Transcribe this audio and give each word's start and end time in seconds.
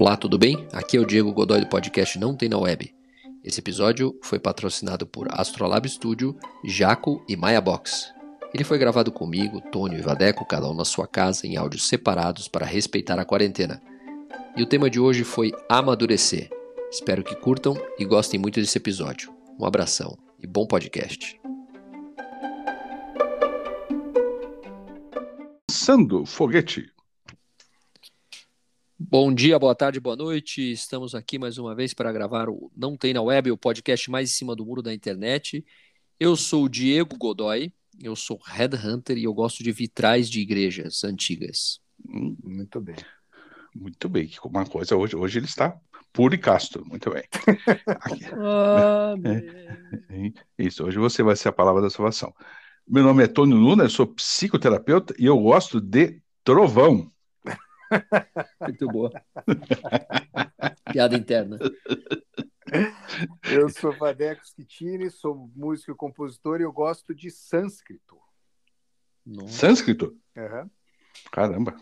Olá, 0.00 0.16
tudo 0.16 0.38
bem? 0.38 0.64
Aqui 0.72 0.96
é 0.96 1.00
o 1.00 1.04
Diego 1.04 1.32
Godoy 1.32 1.58
do 1.58 1.66
podcast 1.66 2.20
Não 2.20 2.32
Tem 2.32 2.48
Na 2.48 2.56
Web. 2.56 2.94
Esse 3.42 3.58
episódio 3.58 4.16
foi 4.22 4.38
patrocinado 4.38 5.04
por 5.04 5.26
Astrolab 5.28 5.88
Studio, 5.88 6.36
Jaco 6.64 7.20
e 7.28 7.34
Maya 7.34 7.60
Box. 7.60 8.14
Ele 8.54 8.62
foi 8.62 8.78
gravado 8.78 9.10
comigo, 9.10 9.60
Tônio 9.72 9.98
e 9.98 10.00
Vadeco, 10.00 10.46
cada 10.46 10.70
um 10.70 10.72
na 10.72 10.84
sua 10.84 11.08
casa, 11.08 11.48
em 11.48 11.56
áudios 11.56 11.88
separados 11.88 12.46
para 12.46 12.64
respeitar 12.64 13.18
a 13.18 13.24
quarentena. 13.24 13.82
E 14.56 14.62
o 14.62 14.66
tema 14.66 14.88
de 14.88 15.00
hoje 15.00 15.24
foi 15.24 15.50
amadurecer. 15.68 16.48
Espero 16.92 17.24
que 17.24 17.34
curtam 17.34 17.76
e 17.98 18.04
gostem 18.04 18.38
muito 18.38 18.60
desse 18.60 18.78
episódio. 18.78 19.34
Um 19.58 19.66
abração 19.66 20.16
e 20.40 20.46
bom 20.46 20.64
podcast. 20.64 21.40
Sando 25.68 26.24
Foguete. 26.24 26.88
Bom 29.00 29.32
dia, 29.32 29.56
boa 29.60 29.76
tarde, 29.76 30.00
boa 30.00 30.16
noite. 30.16 30.72
Estamos 30.72 31.14
aqui 31.14 31.38
mais 31.38 31.56
uma 31.56 31.72
vez 31.72 31.94
para 31.94 32.10
gravar 32.10 32.48
o 32.48 32.68
Não 32.76 32.96
Tem 32.96 33.14
na 33.14 33.22
Web, 33.22 33.52
o 33.52 33.56
podcast 33.56 34.10
mais 34.10 34.28
em 34.28 34.34
cima 34.34 34.56
do 34.56 34.66
muro 34.66 34.82
da 34.82 34.92
internet. 34.92 35.64
Eu 36.18 36.34
sou 36.34 36.64
o 36.64 36.68
Diego 36.68 37.16
Godoy, 37.16 37.72
eu 38.02 38.16
sou 38.16 38.40
headhunter 38.44 39.16
e 39.16 39.22
eu 39.22 39.32
gosto 39.32 39.62
de 39.62 39.70
vitrais 39.70 40.28
de 40.28 40.40
igrejas 40.40 41.04
antigas. 41.04 41.78
Hum, 42.08 42.36
muito 42.42 42.80
bem. 42.80 42.96
Muito 43.72 44.08
bem. 44.08 44.32
Uma 44.44 44.66
coisa 44.66 44.96
hoje, 44.96 45.14
hoje 45.14 45.38
ele 45.38 45.46
está 45.46 45.78
puro 46.12 46.34
e 46.34 46.38
casto. 46.38 46.84
Muito 46.84 47.08
bem. 47.08 47.22
isso. 50.58 50.84
Hoje 50.84 50.98
você 50.98 51.22
vai 51.22 51.36
ser 51.36 51.50
a 51.50 51.52
palavra 51.52 51.82
da 51.82 51.88
salvação. 51.88 52.34
Meu 52.84 53.04
nome 53.04 53.22
é 53.22 53.28
Tônio 53.28 53.58
Luna, 53.58 53.84
eu 53.84 53.90
sou 53.90 54.08
psicoterapeuta 54.08 55.14
e 55.16 55.26
eu 55.26 55.38
gosto 55.38 55.80
de 55.80 56.20
trovão. 56.42 57.08
Muito 58.60 58.86
boa. 58.88 59.10
Piada 60.92 61.16
interna. 61.16 61.58
Eu 63.50 63.68
sou 63.68 63.92
Vadeco 63.92 64.46
Schittini, 64.46 65.10
sou 65.10 65.50
músico 65.54 65.92
e 65.92 65.94
compositor 65.94 66.60
e 66.60 66.64
eu 66.64 66.72
gosto 66.72 67.14
de 67.14 67.30
sânscrito. 67.30 68.16
Nossa. 69.24 69.48
Sânscrito? 69.48 70.16
Uhum. 70.36 70.70
Caramba. 71.32 71.76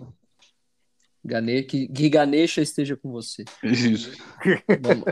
Gane... 1.24 1.62
Que, 1.64 1.88
que 1.88 2.08
Ganesha 2.08 2.60
esteja 2.60 2.96
com 2.96 3.10
você. 3.10 3.44
Isso. 3.62 4.12
Vamos. 4.80 5.04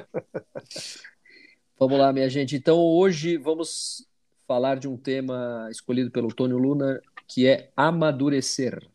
vamos 1.78 1.98
lá, 1.98 2.12
minha 2.12 2.28
gente. 2.28 2.56
Então, 2.56 2.78
hoje 2.78 3.36
vamos 3.36 4.06
falar 4.46 4.78
de 4.78 4.88
um 4.88 4.96
tema 4.96 5.68
escolhido 5.70 6.10
pelo 6.10 6.32
Tônio 6.32 6.58
Luna, 6.58 7.00
que 7.26 7.46
é 7.46 7.72
amadurecer. 7.76 8.88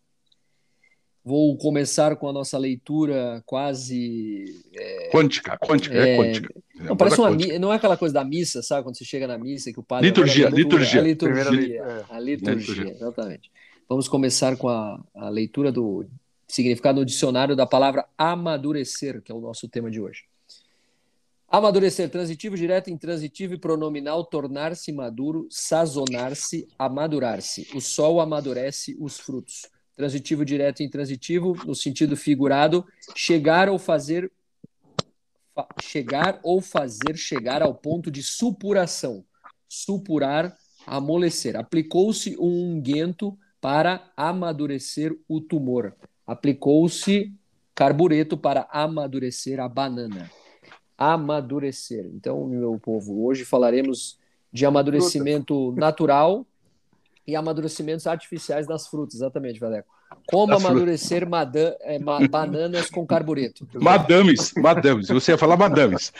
Vou 1.29 1.55
começar 1.55 2.15
com 2.15 2.27
a 2.27 2.33
nossa 2.33 2.57
leitura 2.57 3.43
quase. 3.45 4.45
É, 4.75 5.11
quântica, 5.11 5.59
quântica, 5.59 5.95
é, 5.95 6.15
é 6.15 6.17
quântica. 6.17 6.55
Não, 6.73 6.97
parece 6.97 7.21
uma, 7.21 7.29
não 7.59 7.71
é 7.71 7.75
aquela 7.75 7.95
coisa 7.95 8.15
da 8.15 8.25
missa, 8.25 8.63
sabe? 8.63 8.81
Quando 8.81 8.97
você 8.97 9.05
chega 9.05 9.27
na 9.27 9.37
missa 9.37 9.71
que 9.71 9.79
o 9.79 9.83
padre. 9.83 10.07
Liturgia, 10.07 10.49
liturgia. 10.49 11.01
A 11.01 11.03
liturgia, 11.03 12.05
a 12.09 12.19
liturgia, 12.19 12.93
exatamente. 12.93 13.51
Vamos 13.87 14.07
começar 14.07 14.57
com 14.57 14.69
a, 14.69 14.99
a 15.13 15.29
leitura 15.29 15.71
do 15.71 16.03
significado 16.47 16.99
no 16.99 17.05
dicionário 17.05 17.55
da 17.55 17.67
palavra 17.67 18.07
amadurecer, 18.17 19.21
que 19.21 19.31
é 19.31 19.35
o 19.35 19.39
nosso 19.39 19.69
tema 19.69 19.91
de 19.91 20.01
hoje. 20.01 20.23
Amadurecer, 21.47 22.09
transitivo, 22.09 22.57
direto, 22.57 22.89
intransitivo 22.89 23.53
e 23.53 23.59
pronominal, 23.59 24.25
tornar-se 24.25 24.91
maduro, 24.91 25.45
sazonar-se, 25.51 26.67
amadurar-se. 26.79 27.67
O 27.75 27.79
sol 27.79 28.19
amadurece 28.19 28.97
os 28.99 29.19
frutos 29.19 29.67
transitivo 29.99 30.45
direto 30.45 30.79
e 30.79 30.85
intransitivo, 30.85 31.57
no 31.65 31.75
sentido 31.75 32.15
figurado, 32.15 32.85
chegar 33.13 33.67
ou 33.67 33.77
fazer 33.77 34.31
chegar 35.81 36.39
ou 36.41 36.61
fazer 36.61 37.17
chegar 37.17 37.61
ao 37.61 37.75
ponto 37.75 38.09
de 38.09 38.23
supuração, 38.23 39.25
supurar, 39.67 40.55
amolecer. 40.87 41.57
Aplicou-se 41.57 42.37
um 42.39 42.77
unguento 42.77 43.37
para 43.59 44.09
amadurecer 44.15 45.13
o 45.27 45.41
tumor. 45.41 45.93
Aplicou-se 46.25 47.33
carbureto 47.75 48.37
para 48.37 48.69
amadurecer 48.71 49.59
a 49.59 49.67
banana. 49.67 50.31
Amadurecer. 50.97 52.09
Então, 52.13 52.47
meu 52.47 52.79
povo, 52.79 53.25
hoje 53.25 53.43
falaremos 53.43 54.17
de 54.49 54.65
amadurecimento 54.65 55.73
natural 55.73 56.47
e 57.29 57.35
amadurecimentos 57.35 58.07
artificiais 58.07 58.65
das 58.65 58.87
frutas, 58.87 59.15
exatamente, 59.15 59.59
Valeco. 59.59 59.87
Como 60.27 60.55
amadurecer 60.55 61.27
madan 61.29 61.73
é, 61.81 61.99
ma 61.99 62.19
bananas 62.27 62.89
com 62.89 63.05
carbureto. 63.05 63.67
Madames, 63.75 64.53
madames. 64.57 65.07
Você 65.07 65.31
ia 65.31 65.37
falar 65.37 65.55
madames. 65.55 66.11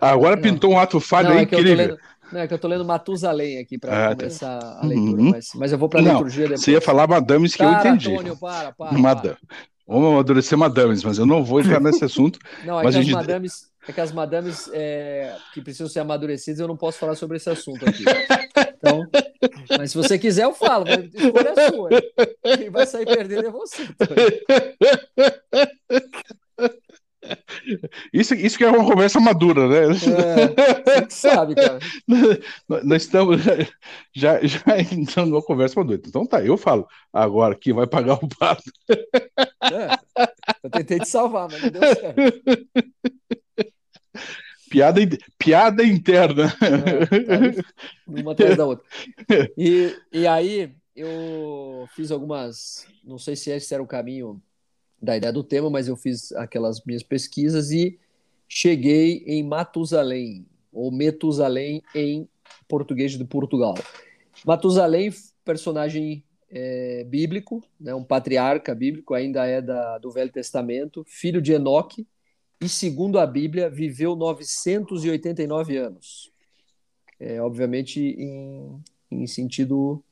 Agora 0.00 0.36
não. 0.36 0.42
pintou 0.42 0.72
um 0.72 0.78
ato 0.78 0.98
falho 1.00 1.28
não, 1.28 1.36
é 1.36 1.42
incrível. 1.42 1.76
Lendo, 1.76 1.98
não, 2.32 2.40
é 2.40 2.46
que 2.46 2.54
eu 2.54 2.56
estou 2.56 2.70
lendo 2.70 2.84
Matusalém 2.84 3.58
aqui 3.58 3.78
para 3.78 3.92
ah, 3.92 4.08
tá. 4.10 4.16
começar 4.16 4.58
tá. 4.58 4.80
a 4.82 4.86
leitura, 4.86 5.22
uhum. 5.22 5.30
mas, 5.30 5.50
mas 5.54 5.72
eu 5.72 5.78
vou 5.78 5.88
para 5.88 6.00
a 6.00 6.02
liturgia 6.02 6.44
depois. 6.44 6.60
Você 6.62 6.72
ia 6.72 6.80
falar 6.80 7.06
madames 7.06 7.52
que 7.52 7.58
para, 7.58 7.72
eu 7.72 7.78
entendi. 7.78 8.12
Antônio, 8.12 8.36
para, 8.36 8.72
para. 8.72 8.98
Madame. 8.98 9.36
Vamos 9.86 10.12
amadurecer 10.12 10.56
madames, 10.56 11.04
mas 11.04 11.18
eu 11.18 11.26
não 11.26 11.44
vou 11.44 11.60
entrar 11.60 11.80
nesse 11.80 12.02
assunto. 12.06 12.38
Não, 12.64 12.80
é 12.80 12.84
mas 12.84 12.94
que 12.94 13.00
as 13.00 13.04
gente... 13.04 13.14
madames 13.14 13.74
é 13.86 13.92
que 13.92 14.00
as 14.00 14.12
madames 14.12 14.70
é, 14.72 15.36
que 15.52 15.60
precisam 15.60 15.88
ser 15.88 16.00
amadurecidas, 16.00 16.58
eu 16.58 16.68
não 16.68 16.76
posso 16.76 16.98
falar 16.98 17.14
sobre 17.14 17.36
esse 17.36 17.50
assunto 17.50 17.86
aqui. 17.86 18.02
Então, 18.84 19.08
mas 19.78 19.90
se 19.90 19.96
você 19.96 20.18
quiser, 20.18 20.44
eu 20.44 20.54
falo. 20.54 20.84
Mas 20.84 21.14
escolha 21.14 21.54
é 21.56 21.70
sua. 21.70 21.88
Quem 22.56 22.70
vai 22.70 22.86
sair 22.86 23.06
perdendo 23.06 23.46
é 23.46 23.50
você. 23.50 23.82
Isso, 28.12 28.34
isso 28.34 28.58
que 28.58 28.64
é 28.64 28.70
uma 28.70 28.84
conversa 28.84 29.18
madura, 29.18 29.66
né? 29.66 29.84
É, 29.84 29.88
você 29.88 31.06
que 31.06 31.14
sabe, 31.14 31.54
cara. 31.54 31.78
Nós 32.68 33.02
estamos 33.02 33.40
já, 34.14 34.44
já 34.44 34.62
entrando 34.92 35.30
numa 35.30 35.42
conversa 35.42 35.80
madura. 35.80 36.00
Então 36.06 36.26
tá, 36.26 36.44
eu 36.44 36.56
falo. 36.56 36.86
Agora, 37.12 37.54
quem 37.54 37.72
vai 37.72 37.86
pagar 37.86 38.14
o 38.22 38.28
pato? 38.28 38.70
É, 39.62 40.26
eu 40.62 40.70
tentei 40.70 40.98
te 40.98 41.08
salvar, 41.08 41.48
mas 41.50 41.62
não 41.62 41.70
deu 41.70 41.82
certo. 41.82 42.20
Piada, 44.74 45.00
piada 45.38 45.84
interna. 45.84 46.52
É, 46.60 47.62
uma 48.04 48.32
atrás 48.32 48.56
da 48.56 48.66
outra. 48.66 48.84
E, 49.56 49.96
e 50.12 50.26
aí 50.26 50.74
eu 50.96 51.88
fiz 51.94 52.10
algumas. 52.10 52.84
Não 53.04 53.16
sei 53.16 53.36
se 53.36 53.52
esse 53.52 53.72
era 53.72 53.80
o 53.80 53.86
caminho 53.86 54.42
da 55.00 55.16
ideia 55.16 55.32
do 55.32 55.44
tema, 55.44 55.70
mas 55.70 55.86
eu 55.86 55.94
fiz 55.94 56.32
aquelas 56.32 56.84
minhas 56.84 57.04
pesquisas 57.04 57.70
e 57.70 58.00
cheguei 58.48 59.22
em 59.28 59.44
Matusalém, 59.44 60.44
ou 60.72 60.90
Metusalém 60.90 61.80
em 61.94 62.28
português 62.68 63.12
de 63.12 63.24
Portugal. 63.24 63.74
Matusalém, 64.44 65.14
personagem 65.44 66.24
é, 66.50 67.04
bíblico, 67.04 67.62
né, 67.78 67.94
um 67.94 68.02
patriarca 68.02 68.74
bíblico, 68.74 69.14
ainda 69.14 69.46
é 69.46 69.62
da, 69.62 69.98
do 69.98 70.10
Velho 70.10 70.32
Testamento, 70.32 71.04
filho 71.06 71.40
de 71.40 71.52
Enoque, 71.52 72.08
e, 72.64 72.68
segundo 72.68 73.18
a 73.18 73.26
Bíblia, 73.26 73.68
viveu 73.68 74.16
989 74.16 75.76
anos. 75.76 76.32
É, 77.20 77.40
obviamente, 77.40 78.00
em, 78.00 78.82
em 79.10 79.26
sentido 79.26 80.02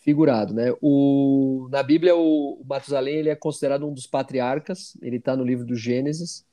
figurado. 0.00 0.52
Né? 0.52 0.74
O, 0.80 1.68
na 1.70 1.82
Bíblia, 1.82 2.16
o, 2.16 2.60
o 2.60 2.64
Matusalém 2.66 3.16
ele 3.16 3.28
é 3.28 3.36
considerado 3.36 3.86
um 3.86 3.94
dos 3.94 4.06
patriarcas, 4.06 4.96
ele 5.00 5.16
está 5.16 5.36
no 5.36 5.44
livro 5.44 5.64
do 5.64 5.76
Gênesis, 5.76 6.44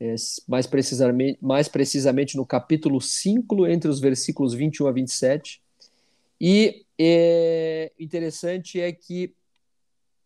é, 0.00 0.14
mais, 0.46 0.66
precisamente, 0.66 1.38
mais 1.42 1.68
precisamente 1.68 2.36
no 2.36 2.46
capítulo 2.46 3.00
5, 3.00 3.66
entre 3.66 3.90
os 3.90 4.00
versículos 4.00 4.54
21 4.54 4.86
a 4.86 4.92
27. 4.92 5.60
E 6.40 6.86
é, 6.98 7.92
interessante 7.98 8.80
é 8.80 8.90
que 8.92 9.34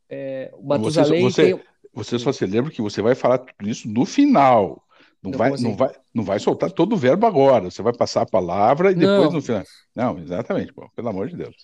é, 0.08 0.52
o 0.54 0.66
Matusalém 0.66 1.22
você, 1.22 1.52
você, 1.52 1.54
tem 1.54 1.71
você 1.92 2.18
só 2.18 2.32
se 2.32 2.46
lembra 2.46 2.70
que 2.70 2.82
você 2.82 3.02
vai 3.02 3.14
falar 3.14 3.38
tudo 3.38 3.68
isso 3.68 3.88
no 3.88 4.04
final. 4.04 4.82
Não, 5.22 5.30
não 5.30 5.38
vai, 5.38 5.52
assim? 5.52 5.62
não, 5.62 5.76
vai, 5.76 5.94
não 6.12 6.24
vai 6.24 6.38
soltar 6.38 6.70
todo 6.70 6.94
o 6.94 6.96
verbo 6.96 7.26
agora. 7.26 7.70
Você 7.70 7.82
vai 7.82 7.92
passar 7.92 8.22
a 8.22 8.26
palavra 8.26 8.90
e 8.90 8.94
depois 8.94 9.26
não. 9.26 9.32
no 9.32 9.42
final. 9.42 9.62
Não, 9.94 10.18
exatamente, 10.18 10.72
pô, 10.72 10.88
pelo 10.96 11.08
amor 11.08 11.28
de 11.28 11.36
Deus. 11.36 11.54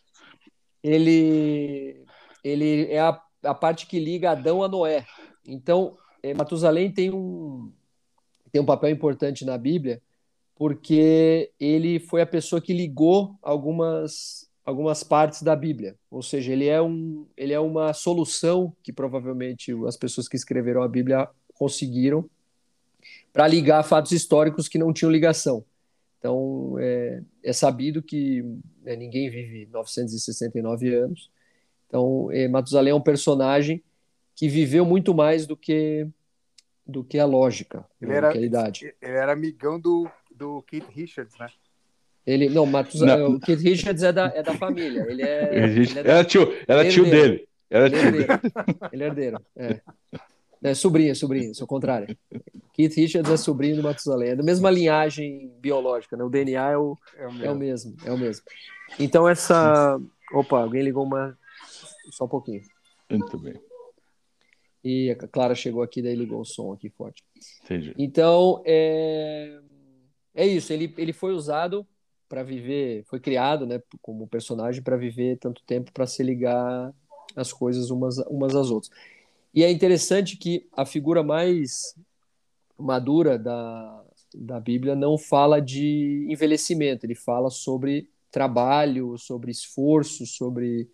Ele, 0.83 2.05
ele 2.45 2.87
é 2.91 3.01
a, 3.01 3.21
a 3.45 3.55
parte 3.55 3.87
que 3.87 3.99
liga 3.99 4.31
Adão 4.31 4.63
a 4.63 4.69
Noé. 4.69 5.05
Então, 5.45 5.97
é, 6.23 6.35
Matusalém 6.35 6.93
tem 6.93 7.13
um, 7.13 7.73
tem 8.53 8.61
um 8.61 8.67
papel 8.67 8.91
importante 8.91 9.45
na 9.45 9.59
Bíblia, 9.59 10.01
porque 10.55 11.51
ele 11.59 11.99
foi 11.99 12.21
a 12.21 12.27
pessoa 12.27 12.61
que 12.61 12.73
ligou 12.73 13.37
algumas 13.43 14.48
algumas 14.69 15.03
partes 15.03 15.43
da 15.43 15.57
Bíblia. 15.57 15.97
Ou 16.11 16.23
seja, 16.23 16.53
ele 16.53 16.67
é, 16.67 16.81
um, 16.81 17.27
ele 17.35 17.55
é 17.55 17.59
uma 17.59 17.95
solução 17.95 18.77
que 18.83 18.93
provavelmente 18.93 19.73
as 19.87 19.97
pessoas 19.97 20.29
que 20.29 20.37
escreveram 20.37 20.83
a 20.83 20.89
Bíblia 20.89 21.27
conseguiram 21.55 22.29
para 23.33 23.49
ligar 23.49 23.83
fatos 23.83 24.13
históricos 24.13 24.69
que 24.69 24.77
não 24.77 24.93
tinham 24.93 25.11
ligação. 25.11 25.65
Então, 26.19 26.77
é, 26.79 27.23
é 27.43 27.53
sabido 27.55 28.03
que 28.03 28.43
né, 28.83 28.95
ninguém 28.95 29.31
vive 29.31 29.67
969 29.73 30.95
anos. 30.95 31.31
Então, 31.87 32.31
é, 32.31 32.47
Matusalém 32.47 32.91
é 32.91 32.95
um 32.95 33.01
personagem 33.01 33.83
que 34.37 34.51
viveu 34.51 34.85
muito 34.85 35.15
mais 35.15 35.47
do 35.47 35.57
que 35.57 36.07
do 36.87 37.05
que 37.05 37.19
a 37.19 37.27
lógica, 37.27 37.87
ele 38.01 38.13
era, 38.13 38.35
idade. 38.37 38.95
Ele 39.01 39.13
era 39.13 39.33
amigão 39.33 39.79
do, 39.79 40.11
do 40.35 40.63
Keith 40.63 40.89
Richards, 40.89 41.39
né? 41.39 41.49
Ele, 42.29 42.51
não, 42.51 42.67
Matusalém, 42.67 43.25
o 43.25 43.41
Keith 43.41 43.61
Richards 43.61 44.03
é 44.03 44.13
da, 44.13 44.27
é 44.27 44.43
da 44.43 44.53
família. 44.53 45.07
Ele 45.09 45.23
é, 45.23 45.49
ele 45.65 45.99
é 45.99 46.03
da, 46.03 46.11
era 46.11 46.25
tio, 46.25 46.55
era 46.69 46.87
tio 46.87 47.05
dele. 47.05 47.49
Era 47.71 47.87
ele 47.87 47.97
é 47.97 48.03
herdeiro. 48.03 48.41
Ele 48.93 49.03
é 49.03 49.07
herdeiro. 49.07 49.41
É. 49.57 49.81
É, 50.63 50.75
sobrinho, 50.75 51.15
sobrinho, 51.15 51.55
sou 51.55 51.67
contrário. 51.67 52.17
Keith 52.73 52.95
Richards 52.97 53.31
é 53.31 53.37
sobrinho 53.37 53.77
do 53.77 53.83
Matusalém. 53.83 54.31
É 54.31 54.37
da 54.37 54.43
mesma 54.43 54.71
linhagem 54.71 55.53
biológica, 55.59 56.17
né? 56.17 56.25
O 56.25 56.31
DNA 56.31 56.71
é 56.71 56.77
o, 56.77 56.99
é 57.17 57.27
o, 57.27 57.45
é 57.45 57.51
o 57.51 57.55
mesmo. 57.55 57.97
É 58.05 58.13
o 58.13 58.19
mesmo. 58.19 58.45
Então, 58.99 59.29
essa. 59.29 59.99
Opa, 60.33 60.61
alguém 60.61 60.83
ligou 60.83 61.05
uma. 61.05 61.37
Só 62.11 62.25
um 62.25 62.29
pouquinho. 62.29 62.63
Muito 63.11 63.39
bem. 63.39 63.55
E 64.85 65.11
a 65.11 65.29
Clara 65.29 65.55
chegou 65.55 65.83
aqui, 65.83 66.03
daí 66.03 66.15
ligou 66.15 66.41
o 66.41 66.45
som 66.45 66.73
aqui 66.73 66.91
forte. 66.91 67.23
Entendi. 67.65 67.95
Então, 67.99 68.63
é, 68.67 69.61
é 70.35 70.47
isso. 70.47 70.73
Ele, 70.73 70.93
ele 70.97 71.13
foi 71.13 71.33
usado 71.33 71.87
para 72.29 72.43
viver, 72.43 73.05
foi 73.05 73.21
criado, 73.21 73.67
né, 73.67 73.81
como 74.03 74.27
personagem 74.27 74.83
para 74.83 74.97
viver 74.97 75.39
tanto 75.39 75.63
tempo 75.65 75.93
para 75.93 76.07
se 76.07 76.23
ligar 76.23 76.93
as 77.35 77.53
coisas 77.53 77.91
umas, 77.91 78.19
umas 78.29 78.55
às 78.55 78.71
outras. 78.71 78.93
E 79.55 79.65
é 79.65 79.71
interessante 79.71 80.37
que 80.37 80.69
a 80.77 80.85
figura 80.85 81.23
mais 81.23 81.95
madura 82.79 83.39
da, 83.39 84.05
da 84.35 84.61
Bíblia 84.61 84.95
não 84.95 85.17
fala 85.19 85.61
de 85.61 86.27
envelhecimento, 86.29 87.05
ele 87.05 87.15
fala 87.15 87.51
sobre 87.51 88.09
trabalho, 88.31 89.17
sobre 89.19 89.51
esforço, 89.51 90.27
sobre 90.27 90.89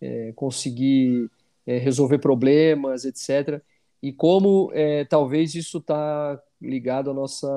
é, 0.00 0.32
conseguir 0.34 1.30
é, 1.66 1.78
resolver 1.78 2.18
problemas, 2.18 3.04
etc. 3.04 3.60
E 4.02 4.12
como 4.12 4.70
é, 4.72 5.04
talvez 5.04 5.54
isso 5.54 5.78
está 5.78 6.40
ligado 6.60 7.10
à 7.10 7.14
nossa, 7.14 7.48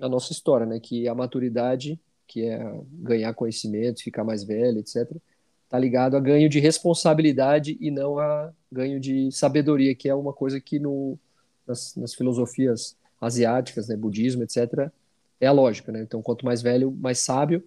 à 0.00 0.08
nossa 0.08 0.32
história, 0.32 0.66
né? 0.66 0.80
que 0.80 1.08
a 1.08 1.14
maturidade, 1.14 2.00
que 2.28 2.44
é 2.44 2.60
ganhar 2.92 3.34
conhecimento, 3.34 4.02
ficar 4.02 4.22
mais 4.22 4.44
velho, 4.44 4.78
etc., 4.78 5.10
está 5.64 5.78
ligado 5.78 6.16
a 6.16 6.20
ganho 6.20 6.48
de 6.48 6.60
responsabilidade 6.60 7.76
e 7.80 7.90
não 7.90 8.18
a 8.18 8.52
ganho 8.70 9.00
de 9.00 9.32
sabedoria, 9.32 9.94
que 9.94 10.08
é 10.08 10.14
uma 10.14 10.32
coisa 10.32 10.60
que 10.60 10.78
no, 10.78 11.18
nas, 11.66 11.94
nas 11.96 12.14
filosofias 12.14 12.96
asiáticas, 13.20 13.88
né, 13.88 13.96
budismo, 13.96 14.42
etc., 14.42 14.90
é 15.40 15.46
a 15.46 15.52
lógica. 15.52 15.92
Né? 15.92 16.02
Então, 16.02 16.22
quanto 16.22 16.44
mais 16.44 16.62
velho, 16.62 16.90
mais 16.90 17.18
sábio. 17.18 17.62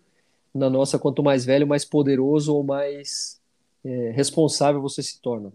Na 0.54 0.70
nossa, 0.70 1.00
quanto 1.00 1.24
mais 1.24 1.46
velho, 1.46 1.66
mais 1.66 1.86
poderoso 1.86 2.54
ou 2.54 2.64
mais 2.64 3.40
é, 3.84 4.12
responsável 4.12 4.82
você 4.82 5.02
se 5.02 5.22
torna. 5.22 5.54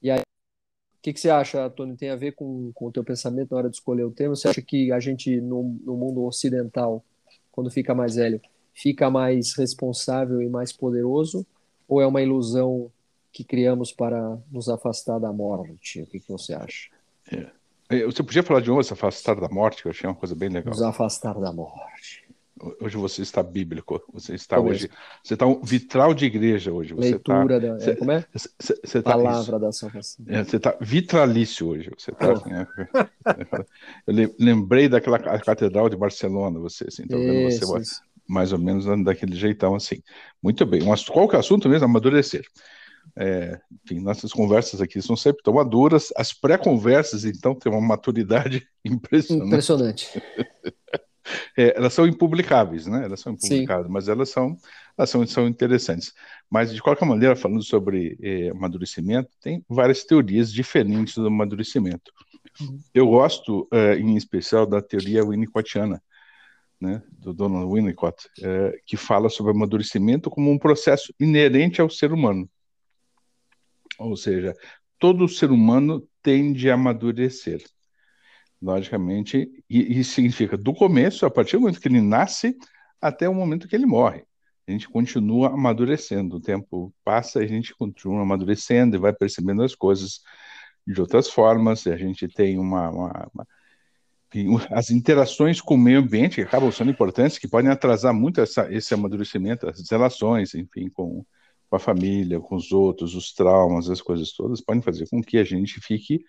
E 0.00 0.10
aí, 0.10 0.20
o 0.20 1.02
que, 1.02 1.12
que 1.12 1.20
você 1.20 1.28
acha, 1.28 1.68
Tony, 1.70 1.96
tem 1.96 2.08
a 2.08 2.16
ver 2.16 2.32
com, 2.32 2.72
com 2.72 2.86
o 2.86 2.92
teu 2.92 3.04
pensamento 3.04 3.50
na 3.50 3.58
hora 3.58 3.68
de 3.68 3.76
escolher 3.76 4.04
o 4.04 4.10
tema? 4.10 4.34
Você 4.34 4.48
acha 4.48 4.62
que 4.62 4.90
a 4.92 5.00
gente, 5.00 5.40
no, 5.40 5.78
no 5.84 5.96
mundo 5.96 6.24
ocidental, 6.24 7.04
quando 7.54 7.70
fica 7.70 7.94
mais 7.94 8.16
velho, 8.16 8.40
fica 8.72 9.08
mais 9.08 9.54
responsável 9.54 10.42
e 10.42 10.48
mais 10.48 10.72
poderoso? 10.72 11.46
Ou 11.86 12.00
é 12.00 12.06
uma 12.06 12.20
ilusão 12.20 12.90
que 13.32 13.44
criamos 13.44 13.92
para 13.92 14.36
nos 14.50 14.68
afastar 14.68 15.20
da 15.20 15.32
morte? 15.32 16.02
O 16.02 16.06
que, 16.06 16.18
que 16.18 16.28
você 16.28 16.52
acha? 16.52 16.90
É. 17.30 17.46
Você 18.06 18.24
podia 18.24 18.42
falar 18.42 18.60
de 18.60 18.68
novo, 18.68 18.82
se 18.82 18.92
afastar 18.92 19.38
da 19.38 19.48
morte, 19.48 19.82
que 19.82 19.88
eu 19.88 19.90
achei 19.90 20.08
uma 20.08 20.16
coisa 20.16 20.34
bem 20.34 20.48
legal. 20.48 20.72
Nos 20.72 20.82
afastar 20.82 21.38
da 21.38 21.52
morte. 21.52 22.23
Hoje 22.80 22.96
você 22.96 23.22
está 23.22 23.42
bíblico, 23.42 24.02
você 24.12 24.34
está 24.34 24.56
como 24.56 24.70
hoje, 24.70 24.90
você 25.22 25.34
está 25.34 25.46
um 25.46 25.60
vitral 25.60 26.14
de 26.14 26.26
igreja 26.26 26.72
hoje. 26.72 26.94
Você 26.94 27.10
Leitura 27.10 27.56
está, 27.56 27.58
da, 27.58 27.78
você, 27.78 27.96
como 27.96 28.12
é? 28.12 28.24
Você, 28.32 28.48
você 28.84 29.02
tá, 29.02 29.10
Palavra 29.12 29.58
da 29.58 29.72
salvação. 29.72 30.24
É, 30.28 30.44
você 30.44 30.56
está 30.56 30.76
vitralício 30.80 31.68
hoje. 31.68 31.90
Você 31.98 32.10
está. 32.10 32.32
Oh. 32.32 33.52
eu 34.06 34.34
lembrei 34.38 34.88
daquela 34.88 35.18
catedral 35.18 35.88
de 35.88 35.96
Barcelona, 35.96 36.58
você, 36.58 36.84
assim, 36.88 37.02
então, 37.04 37.18
você 37.18 37.80
isso 37.80 38.02
mais 38.26 38.52
ou 38.52 38.58
menos 38.58 38.86
daquele 39.04 39.36
jeitão 39.36 39.74
assim. 39.74 40.02
Muito 40.42 40.64
bem. 40.64 40.82
Mas 40.82 41.04
qual 41.04 41.28
que 41.28 41.34
é 41.34 41.38
o 41.38 41.40
assunto 41.40 41.68
mesmo? 41.68 41.84
Amadurecer. 41.84 42.44
É, 43.16 43.60
enfim, 43.84 44.00
nossas 44.00 44.32
conversas 44.32 44.80
aqui 44.80 45.00
são 45.02 45.14
sempre 45.14 45.42
tão 45.42 45.54
maduras. 45.54 46.12
As 46.16 46.32
pré-conversas, 46.32 47.24
então, 47.24 47.54
têm 47.54 47.70
uma 47.70 47.80
maturidade 47.80 48.66
impressionante. 48.84 49.46
Impressionante. 49.46 50.08
é, 51.56 51.76
elas 51.76 51.92
são 51.92 52.06
impublicáveis, 52.06 52.86
né? 52.86 53.04
Elas 53.04 53.20
são 53.20 53.32
impublicáveis, 53.32 53.86
Sim. 53.86 53.92
mas 53.92 54.08
elas 54.08 54.30
são, 54.30 54.56
elas 54.96 55.10
são, 55.10 55.26
são 55.26 55.46
interessantes. 55.48 56.12
Mas, 56.50 56.72
de 56.72 56.82
qualquer 56.82 57.06
maneira, 57.06 57.34
falando 57.36 57.62
sobre 57.62 58.16
é, 58.20 58.50
amadurecimento, 58.50 59.30
tem 59.40 59.64
várias 59.68 60.04
teorias 60.04 60.52
diferentes 60.52 61.14
do 61.14 61.26
amadurecimento. 61.26 62.12
Uhum. 62.60 62.78
Eu 62.92 63.06
gosto, 63.08 63.66
é, 63.72 63.96
em 63.96 64.16
especial, 64.16 64.66
da 64.66 64.80
teoria 64.80 65.24
winnicottiana, 65.24 66.02
né, 66.80 67.02
do 67.10 67.32
Donald 67.32 67.72
Winnicott, 67.72 68.28
é, 68.42 68.78
que 68.84 68.96
fala 68.96 69.28
sobre 69.28 69.52
amadurecimento 69.52 70.30
como 70.30 70.50
um 70.50 70.58
processo 70.58 71.12
inerente 71.18 71.80
ao 71.80 71.88
ser 71.88 72.12
humano. 72.12 72.48
Ou 73.98 74.16
seja, 74.16 74.54
todo 74.98 75.28
ser 75.28 75.50
humano 75.50 76.06
tende 76.22 76.70
a 76.70 76.74
amadurecer. 76.74 77.62
Logicamente, 78.64 79.62
e 79.68 80.00
isso 80.00 80.14
significa 80.14 80.56
do 80.56 80.72
começo, 80.72 81.26
a 81.26 81.30
partir 81.30 81.58
do 81.58 81.60
momento 81.60 81.78
que 81.78 81.86
ele 81.86 82.00
nasce, 82.00 82.56
até 82.98 83.28
o 83.28 83.34
momento 83.34 83.68
que 83.68 83.76
ele 83.76 83.84
morre. 83.84 84.24
A 84.66 84.70
gente 84.70 84.88
continua 84.88 85.48
amadurecendo. 85.48 86.36
O 86.36 86.40
tempo 86.40 86.90
passa 87.04 87.42
e 87.42 87.44
a 87.44 87.46
gente 87.46 87.74
continua 87.74 88.22
amadurecendo 88.22 88.96
e 88.96 88.98
vai 88.98 89.12
percebendo 89.12 89.62
as 89.62 89.74
coisas 89.74 90.22
de 90.86 90.98
outras 90.98 91.28
formas. 91.28 91.84
E 91.84 91.92
a 91.92 91.96
gente 91.98 92.26
tem 92.26 92.58
uma, 92.58 92.88
uma, 92.88 93.30
uma 93.34 93.46
as 94.70 94.90
interações 94.90 95.60
com 95.60 95.74
o 95.74 95.78
meio 95.78 95.98
ambiente 95.98 96.36
que 96.36 96.40
acabam 96.40 96.72
sendo 96.72 96.90
importantes, 96.90 97.36
que 97.36 97.46
podem 97.46 97.70
atrasar 97.70 98.14
muito 98.14 98.40
essa, 98.40 98.72
esse 98.72 98.94
amadurecimento, 98.94 99.68
as 99.68 99.88
relações, 99.90 100.54
enfim, 100.54 100.88
com, 100.88 101.22
com, 101.68 101.76
a 101.76 101.78
família, 101.78 102.40
com 102.40 102.56
os 102.56 102.72
outros, 102.72 103.14
os 103.14 103.34
traumas, 103.34 103.90
as 103.90 104.00
coisas 104.00 104.32
todas, 104.32 104.62
podem 104.62 104.80
fazer 104.80 105.06
com 105.10 105.22
que 105.22 105.36
a 105.36 105.44
gente 105.44 105.78
fique 105.80 106.24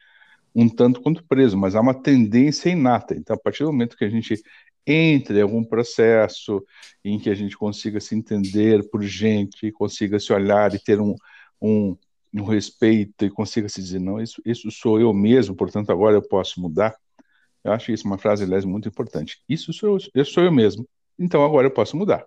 um 0.55 0.69
tanto 0.69 1.01
quanto 1.01 1.23
preso, 1.25 1.57
mas 1.57 1.75
há 1.75 1.81
uma 1.81 1.93
tendência 1.93 2.69
inata. 2.69 3.13
Então, 3.15 3.35
a 3.35 3.39
partir 3.39 3.63
do 3.63 3.71
momento 3.71 3.97
que 3.97 4.05
a 4.05 4.09
gente 4.09 4.41
entre 4.87 5.39
em 5.39 5.41
algum 5.41 5.63
processo 5.63 6.63
em 7.03 7.19
que 7.19 7.29
a 7.29 7.35
gente 7.35 7.57
consiga 7.57 7.99
se 7.99 8.15
entender 8.15 8.87
por 8.89 9.01
gente, 9.01 9.71
consiga 9.71 10.19
se 10.19 10.31
olhar 10.31 10.73
e 10.73 10.79
ter 10.79 11.01
um, 11.01 11.15
um, 11.61 11.97
um 12.33 12.43
respeito 12.43 13.25
e 13.25 13.29
consiga 13.29 13.67
se 13.67 13.81
dizer, 13.81 13.99
não, 13.99 14.21
isso, 14.21 14.41
isso 14.45 14.69
sou 14.71 14.99
eu 14.99 15.11
mesmo, 15.13 15.55
portanto, 15.55 15.91
agora 15.91 16.15
eu 16.15 16.21
posso 16.21 16.61
mudar, 16.61 16.95
eu 17.63 17.71
acho 17.71 17.91
isso 17.91 18.05
uma 18.05 18.17
frase, 18.17 18.43
aliás, 18.43 18.63
muito 18.63 18.87
importante. 18.87 19.41
Isso 19.49 19.73
sou 19.73 19.97
eu, 19.97 19.97
eu 20.13 20.25
sou 20.25 20.43
eu 20.43 20.51
mesmo. 20.51 20.87
Então 21.17 21.43
agora 21.43 21.65
eu 21.65 21.71
posso 21.71 21.97
mudar. 21.97 22.23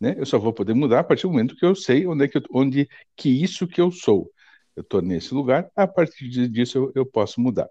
Né? 0.00 0.16
Eu 0.18 0.26
só 0.26 0.38
vou 0.38 0.52
poder 0.52 0.74
mudar 0.74 1.00
a 1.00 1.04
partir 1.04 1.22
do 1.22 1.30
momento 1.30 1.54
que 1.54 1.64
eu 1.64 1.76
sei 1.76 2.04
onde 2.06 2.24
é 2.24 2.28
que, 2.28 2.38
eu, 2.38 2.42
onde 2.52 2.88
que 3.16 3.28
isso 3.28 3.68
que 3.68 3.80
eu 3.80 3.92
sou. 3.92 4.28
Eu 4.76 4.82
estou 4.82 5.02
nesse 5.02 5.34
lugar, 5.34 5.70
a 5.76 5.86
partir 5.86 6.28
disso 6.48 6.78
eu, 6.78 6.92
eu 6.94 7.06
posso 7.06 7.40
mudar. 7.40 7.68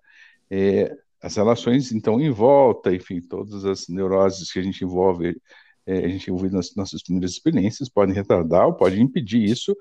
É, 0.49 0.95
as 1.21 1.35
relações, 1.35 1.91
então, 1.91 2.19
em 2.19 2.31
volta, 2.31 2.93
enfim, 2.93 3.21
todas 3.21 3.63
as 3.63 3.87
neuroses 3.87 4.51
que 4.51 4.59
a 4.59 4.63
gente 4.63 4.83
envolve, 4.83 5.39
é, 5.85 5.97
a 5.99 6.07
gente 6.07 6.29
envolve 6.29 6.49
nas 6.49 6.75
nossas 6.75 7.03
primeiras 7.03 7.31
experiências, 7.31 7.89
podem 7.89 8.15
retardar 8.15 8.65
ou 8.65 8.73
podem 8.73 9.01
impedir 9.01 9.43
isso. 9.43 9.75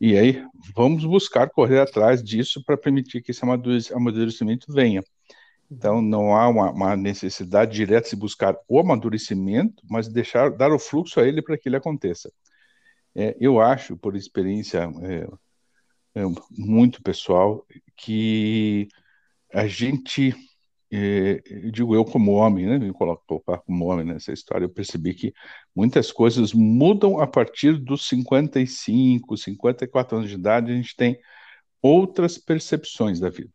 E 0.00 0.16
aí, 0.16 0.44
vamos 0.76 1.04
buscar 1.04 1.50
correr 1.50 1.80
atrás 1.80 2.22
disso 2.22 2.62
para 2.64 2.76
permitir 2.76 3.22
que 3.22 3.32
esse 3.32 3.42
amadurecimento 3.92 4.72
venha. 4.72 5.02
Então, 5.70 6.00
não 6.00 6.34
há 6.34 6.48
uma, 6.48 6.70
uma, 6.70 6.96
necessidade 6.96 7.74
direta 7.74 8.10
de 8.10 8.16
buscar 8.16 8.56
o 8.68 8.78
amadurecimento, 8.78 9.82
mas 9.88 10.08
deixar 10.08 10.50
dar 10.50 10.72
o 10.72 10.78
fluxo 10.78 11.20
a 11.20 11.26
ele 11.26 11.42
para 11.42 11.58
que 11.58 11.68
ele 11.68 11.76
aconteça. 11.76 12.30
É, 13.14 13.36
eu 13.40 13.60
acho, 13.60 13.96
por 13.96 14.16
experiência 14.16 14.88
é, 16.14 16.22
muito 16.50 17.02
pessoal, 17.02 17.66
que 17.96 18.88
a 19.52 19.66
gente, 19.66 20.34
é, 20.92 21.42
eu 21.46 21.70
digo 21.70 21.94
eu 21.94 22.04
como 22.04 22.32
homem, 22.32 22.66
né, 22.66 22.78
me 22.78 22.92
coloco 22.92 23.42
como 23.66 23.86
homem 23.86 24.06
nessa 24.06 24.32
história, 24.32 24.64
eu 24.64 24.70
percebi 24.70 25.14
que 25.14 25.32
muitas 25.74 26.12
coisas 26.12 26.52
mudam 26.52 27.20
a 27.20 27.26
partir 27.26 27.78
dos 27.78 28.08
55, 28.08 29.36
54 29.36 30.18
anos 30.18 30.28
de 30.30 30.36
idade, 30.36 30.72
a 30.72 30.74
gente 30.74 30.96
tem 30.96 31.18
outras 31.82 32.38
percepções 32.38 33.20
da 33.20 33.30
vida 33.30 33.52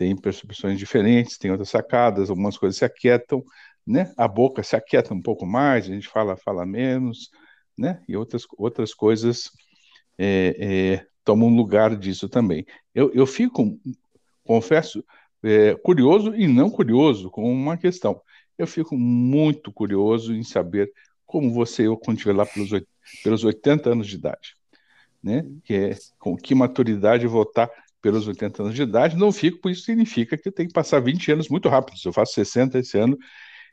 tem 0.00 0.16
percepções 0.16 0.78
diferentes, 0.78 1.36
tem 1.36 1.50
outras 1.50 1.68
sacadas, 1.68 2.30
algumas 2.30 2.56
coisas 2.56 2.78
se 2.78 2.86
aquietam, 2.86 3.44
né? 3.86 4.10
A 4.16 4.26
boca 4.26 4.62
se 4.62 4.74
aquieta 4.74 5.12
um 5.12 5.20
pouco 5.20 5.44
mais, 5.44 5.84
a 5.84 5.88
gente 5.92 6.08
fala, 6.08 6.38
fala 6.38 6.64
menos, 6.64 7.28
né? 7.76 8.02
E 8.08 8.16
outras, 8.16 8.46
outras 8.56 8.94
coisas 8.94 9.50
é, 10.16 10.56
é, 10.58 11.06
tomam 11.30 11.48
lugar 11.48 11.94
disso 11.96 12.28
também. 12.28 12.66
Eu, 12.92 13.12
eu 13.14 13.24
fico, 13.24 13.78
confesso, 14.42 15.04
é, 15.44 15.76
curioso 15.76 16.34
e 16.34 16.48
não 16.48 16.68
curioso 16.68 17.30
com 17.30 17.48
uma 17.52 17.76
questão. 17.76 18.20
Eu 18.58 18.66
fico 18.66 18.96
muito 18.96 19.72
curioso 19.72 20.34
em 20.34 20.42
saber 20.42 20.90
como 21.24 21.54
você, 21.54 21.86
eu, 21.86 21.96
quando 21.96 22.16
estiver 22.16 22.34
lá 22.34 22.44
pelos, 22.44 22.70
pelos 23.22 23.44
80 23.44 23.92
anos 23.92 24.08
de 24.08 24.16
idade, 24.16 24.56
né? 25.22 25.46
Que 25.62 25.74
é, 25.74 25.96
com 26.18 26.36
que 26.36 26.52
maturidade 26.52 27.26
estar 27.26 27.70
pelos 28.02 28.26
80 28.26 28.64
anos 28.64 28.74
de 28.74 28.82
idade, 28.82 29.16
não 29.16 29.30
fico, 29.30 29.60
por 29.60 29.70
isso 29.70 29.82
significa 29.82 30.36
que 30.36 30.50
tem 30.50 30.66
que 30.66 30.72
passar 30.72 30.98
20 30.98 31.30
anos 31.30 31.48
muito 31.48 31.68
rápido. 31.68 31.96
Eu 32.04 32.12
faço 32.12 32.32
60 32.32 32.80
esse 32.80 32.98
ano, 32.98 33.16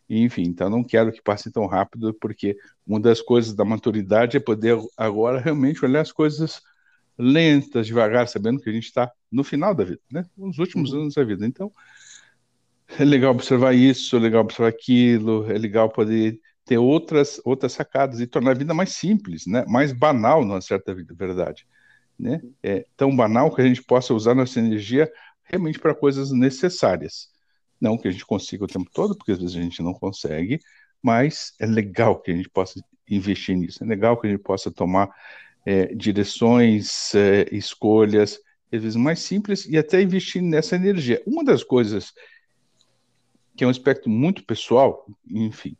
enfim, 0.08 0.44
então 0.44 0.70
não 0.70 0.84
quero 0.84 1.12
que 1.12 1.24
passe 1.24 1.52
tão 1.52 1.66
rápido, 1.66 2.14
porque 2.22 2.56
uma 2.86 3.00
das 3.00 3.20
coisas 3.20 3.56
da 3.56 3.66
maturidade 3.66 4.38
é 4.38 4.40
poder 4.40 4.78
agora 4.96 5.40
realmente 5.40 5.84
olhar 5.84 6.02
as 6.02 6.12
coisas 6.12 6.62
lentas, 7.18 7.88
devagar, 7.88 8.28
sabendo 8.28 8.62
que 8.62 8.70
a 8.70 8.74
gente 8.74 8.86
está 8.86 9.12
no 9.32 9.44
final 9.44 9.74
da 9.74 9.84
vida, 9.84 10.02
né? 10.12 10.26
Nos 10.38 10.58
últimos 10.60 10.92
uhum. 10.92 11.02
anos 11.02 11.16
da 11.16 11.24
vida. 11.24 11.46
Então, 11.46 11.72
é 13.00 13.04
legal 13.04 13.32
observar 13.32 13.74
isso, 13.74 14.16
é 14.16 14.20
legal 14.20 14.42
observar 14.42 14.70
aquilo, 14.70 15.50
é 15.52 15.58
legal 15.58 15.90
poder 15.90 16.40
ter 16.66 16.78
outras 16.78 17.42
outras 17.46 17.74
sacadas 17.74 18.20
e 18.20 18.28
tornar 18.28 18.52
a 18.52 18.54
vida 18.54 18.74
mais 18.74 18.94
simples, 18.94 19.46
né? 19.48 19.66
Mais 19.68 19.92
banal, 19.92 20.46
numa 20.46 20.62
certa 20.62 20.94
verdade, 20.94 21.68
né? 22.20 22.42
É 22.62 22.86
tão 22.96 23.16
banal 23.16 23.54
que 23.54 23.62
a 23.62 23.66
gente 23.66 23.84
possa 23.84 24.14
usar 24.14 24.36
nossa 24.36 24.60
energia 24.60 25.12
realmente 25.44 25.80
para 25.80 25.96
coisas 25.96 26.32
necessárias. 26.32 27.30
Não 27.80 27.98
que 27.98 28.08
a 28.08 28.12
gente 28.12 28.26
consiga 28.26 28.64
o 28.66 28.68
tempo 28.68 28.90
todo, 28.94 29.16
porque 29.16 29.32
às 29.32 29.40
vezes 29.40 29.56
a 29.56 29.62
gente 29.62 29.82
não 29.82 29.94
consegue, 29.94 30.60
mas 31.02 31.54
é 31.60 31.66
legal 31.66 32.20
que 32.20 32.32
a 32.32 32.36
gente 32.36 32.50
possa 32.50 32.82
investir 33.10 33.56
nisso, 33.56 33.84
é 33.84 33.88
legal 33.88 34.20
que 34.20 34.28
a 34.28 34.30
gente 34.30 34.42
possa 34.42 34.72
tomar 34.72 35.10
é, 35.68 35.94
direções, 35.94 37.14
é, 37.14 37.46
escolhas, 37.52 38.40
às 38.72 38.82
vezes 38.82 38.96
mais 38.96 39.20
simples, 39.20 39.66
e 39.66 39.78
até 39.78 40.02
investir 40.02 40.42
nessa 40.42 40.78
energia. 40.78 41.22
Uma 41.28 41.44
das 41.44 41.62
coisas 41.62 42.14
que 43.54 43.66
é 43.66 43.68
um 43.68 43.70
aspecto 43.70 44.10
muito 44.10 44.46
pessoal, 44.46 45.06
enfim, 45.30 45.76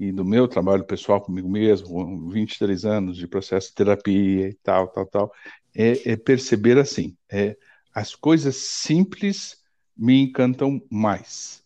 e 0.00 0.10
do 0.10 0.24
meu 0.24 0.48
trabalho 0.48 0.82
pessoal 0.82 1.20
comigo 1.20 1.46
mesmo, 1.46 2.30
23 2.30 2.86
anos 2.86 3.18
de 3.18 3.28
processo 3.28 3.68
de 3.68 3.74
terapia 3.74 4.48
e 4.48 4.54
tal, 4.62 4.88
tal, 4.88 5.04
tal, 5.04 5.32
é, 5.76 6.12
é 6.12 6.16
perceber 6.16 6.78
assim, 6.78 7.14
é, 7.30 7.54
as 7.94 8.14
coisas 8.14 8.56
simples 8.56 9.62
me 9.94 10.22
encantam 10.22 10.80
mais. 10.88 11.62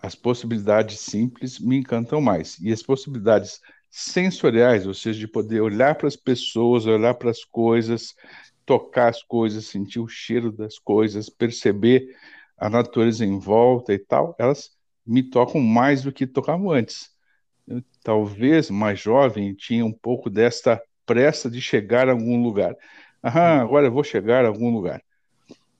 As 0.00 0.14
possibilidades 0.14 0.98
simples 0.98 1.58
me 1.58 1.76
encantam 1.76 2.22
mais. 2.22 2.58
E 2.58 2.72
as 2.72 2.82
possibilidades 2.82 3.60
sensoriais, 3.92 4.86
ou 4.86 4.94
seja, 4.94 5.20
de 5.20 5.28
poder 5.28 5.60
olhar 5.60 5.94
para 5.94 6.08
as 6.08 6.16
pessoas, 6.16 6.86
olhar 6.86 7.12
para 7.14 7.30
as 7.30 7.44
coisas, 7.44 8.14
tocar 8.64 9.08
as 9.08 9.22
coisas, 9.22 9.66
sentir 9.66 10.00
o 10.00 10.08
cheiro 10.08 10.50
das 10.50 10.78
coisas, 10.78 11.28
perceber 11.28 12.16
a 12.56 12.70
natureza 12.70 13.22
em 13.24 13.38
volta 13.38 13.92
e 13.92 13.98
tal, 13.98 14.34
elas 14.38 14.70
me 15.06 15.22
tocam 15.22 15.60
mais 15.60 16.02
do 16.02 16.10
que 16.10 16.26
tocavam 16.26 16.70
antes. 16.70 17.10
Eu, 17.68 17.82
talvez 18.02 18.70
mais 18.70 18.98
jovem 18.98 19.54
tinha 19.54 19.84
um 19.84 19.92
pouco 19.92 20.30
desta 20.30 20.80
pressa 21.04 21.50
de 21.50 21.60
chegar 21.60 22.08
a 22.08 22.12
algum 22.12 22.42
lugar. 22.42 22.74
Ah, 23.22 23.60
agora 23.60 23.86
eu 23.86 23.92
vou 23.92 24.02
chegar 24.02 24.44
a 24.44 24.48
algum 24.48 24.72
lugar. 24.72 25.02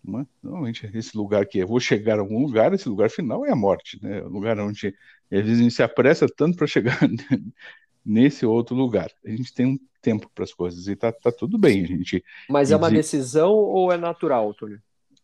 Mas, 0.05 0.27
normalmente, 0.43 0.91
esse 0.93 1.17
lugar 1.17 1.47
que 1.47 1.61
eu 1.61 1.67
vou 1.69 1.81
chegar 1.81 2.19
a 2.19 2.21
algum 2.21 2.43
lugar, 2.43 2.75
esse 2.75 2.89
lugar 2.89 3.09
final 3.09 3.47
é 3.47 3.53
a 3.53 3.57
morte, 3.57 3.99
né? 4.03 4.21
O 4.23 4.29
lugar 4.29 4.59
onde 4.59 4.89
às 5.31 5.41
vezes 5.41 5.61
a 5.61 5.63
gente 5.63 5.75
se 5.75 5.83
apressa 5.83 6.27
tanto 6.37 6.59
para 6.59 6.67
chegar 6.67 6.99
nesse 8.05 8.45
outro 8.47 8.75
lugar. 8.75 9.11
A 9.25 9.31
gente 9.31 9.53
tem 9.53 9.67
um 9.67 9.79
tempo 10.01 10.31
para 10.35 10.45
as 10.45 10.53
coisas 10.53 10.89
e 10.89 10.97
tá, 10.97 11.13
tá 11.13 11.31
tudo 11.31 11.57
bem, 11.57 11.85
a 11.85 11.87
gente. 11.87 12.25
Mas 12.49 12.71
é 12.71 12.77
uma 12.77 12.91
decisão 12.91 13.53
ou 13.53 13.93
é 13.93 13.97
natural, 13.97 14.53
Túlio? 14.55 14.81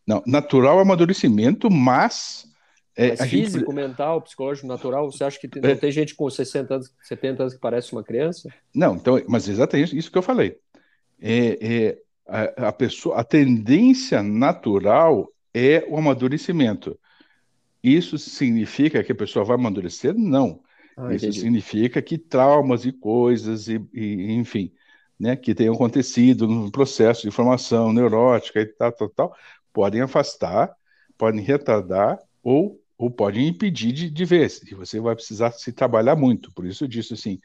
Não, 0.07 0.23
natural 0.25 0.79
é 0.79 0.81
amadurecimento, 0.81 1.69
mas 1.69 2.49
é, 2.99 3.15
Mas 3.17 3.29
físico, 3.29 3.71
gente... 3.71 3.73
mental, 3.73 4.21
psicológico, 4.21 4.67
natural, 4.67 5.09
você 5.09 5.23
acha 5.23 5.39
que 5.39 5.47
tem, 5.47 5.63
é... 5.63 5.69
não 5.69 5.77
tem 5.77 5.89
gente 5.89 6.13
com 6.13 6.29
60 6.29 6.73
anos, 6.73 6.93
70 7.03 7.43
anos 7.43 7.53
que 7.53 7.59
parece 7.61 7.93
uma 7.93 8.03
criança? 8.03 8.53
Não, 8.75 8.95
então, 8.95 9.21
mas 9.25 9.47
exatamente 9.47 9.97
isso 9.97 10.11
que 10.11 10.17
eu 10.17 10.21
falei. 10.21 10.57
É, 11.21 11.57
é 11.61 11.97
a, 12.27 12.67
a, 12.67 12.71
pessoa, 12.73 13.17
a 13.17 13.23
tendência 13.23 14.21
natural 14.21 15.31
é 15.53 15.85
o 15.87 15.97
amadurecimento. 15.97 16.99
Isso 17.81 18.17
significa 18.17 19.01
que 19.01 19.13
a 19.13 19.15
pessoa 19.15 19.45
vai 19.45 19.55
amadurecer? 19.55 20.13
Não. 20.13 20.61
Ah, 20.99 21.13
isso 21.13 21.25
entendi. 21.25 21.39
significa 21.41 22.01
que 22.01 22.17
traumas 22.17 22.85
e 22.85 22.91
coisas, 22.91 23.67
e, 23.67 23.79
e, 23.93 24.33
enfim, 24.33 24.71
né, 25.19 25.35
que 25.35 25.55
tenham 25.55 25.73
acontecido 25.73 26.47
no 26.47 26.71
processo 26.71 27.21
de 27.23 27.31
formação 27.31 27.93
neurótica 27.93 28.61
e 28.61 28.65
tal, 28.65 28.91
tal, 28.91 29.09
tal, 29.09 29.35
podem 29.73 30.01
afastar, 30.01 30.73
podem 31.17 31.41
retardar 31.41 32.19
ou 32.43 32.79
ou 32.99 33.09
podem 33.09 33.47
impedir 33.47 33.93
de, 33.93 34.09
de 34.09 34.25
ver. 34.25 34.51
E 34.69 34.75
você 34.75 34.99
vai 34.99 35.15
precisar 35.15 35.51
se 35.53 35.71
trabalhar 35.71 36.17
muito. 36.17 36.51
Por 36.51 36.65
isso 36.65 36.83
eu 36.83 36.87
disse 36.87 37.13
assim, 37.13 37.39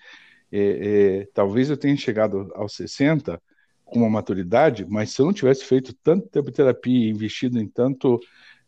é, 0.51 1.21
é, 1.23 1.29
talvez 1.33 1.71
eu 1.71 1.77
tenha 1.77 1.97
chegado 1.97 2.51
aos 2.55 2.75
60 2.75 3.41
com 3.85 4.01
uma 4.01 4.11
maturidade, 4.11 4.85
mas 4.89 5.13
se 5.13 5.23
eu 5.23 5.27
não 5.27 5.33
tivesse 5.33 5.65
feito 5.65 5.95
tanto 6.03 6.29
tempo 6.29 6.51
de 6.51 6.57
terapia, 6.57 7.09
investido 7.09 7.61
em 7.61 7.69
tanto, 7.69 8.19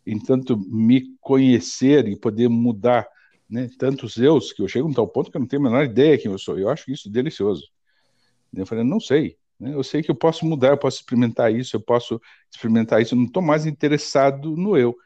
em 0.06 0.18
tanto 0.18 0.56
me 0.58 1.16
conhecer 1.20 2.06
e 2.06 2.16
poder 2.18 2.48
mudar 2.48 3.06
né, 3.48 3.68
tantos 3.78 4.16
eus, 4.16 4.52
que 4.52 4.62
eu 4.62 4.68
chego 4.68 4.86
a 4.86 4.90
um 4.90 4.94
tal 4.94 5.08
ponto 5.08 5.30
que 5.30 5.36
eu 5.36 5.40
não 5.40 5.48
tenho 5.48 5.62
a 5.62 5.70
menor 5.70 5.84
ideia 5.84 6.18
quem 6.18 6.30
eu 6.30 6.38
sou. 6.38 6.58
Eu 6.58 6.68
acho 6.68 6.90
isso 6.90 7.10
delicioso. 7.10 7.64
Eu 8.54 8.66
falei, 8.66 8.84
não 8.84 9.00
sei. 9.00 9.36
Né, 9.58 9.74
eu 9.74 9.82
sei 9.82 10.02
que 10.02 10.10
eu 10.10 10.14
posso 10.14 10.44
mudar, 10.46 10.68
eu 10.68 10.78
posso 10.78 10.98
experimentar 10.98 11.52
isso, 11.52 11.76
eu 11.76 11.80
posso 11.80 12.20
experimentar 12.50 13.00
isso. 13.00 13.14
Eu 13.14 13.18
não 13.18 13.26
estou 13.26 13.42
mais 13.42 13.66
interessado 13.66 14.56
no 14.56 14.76
eu 14.76 14.96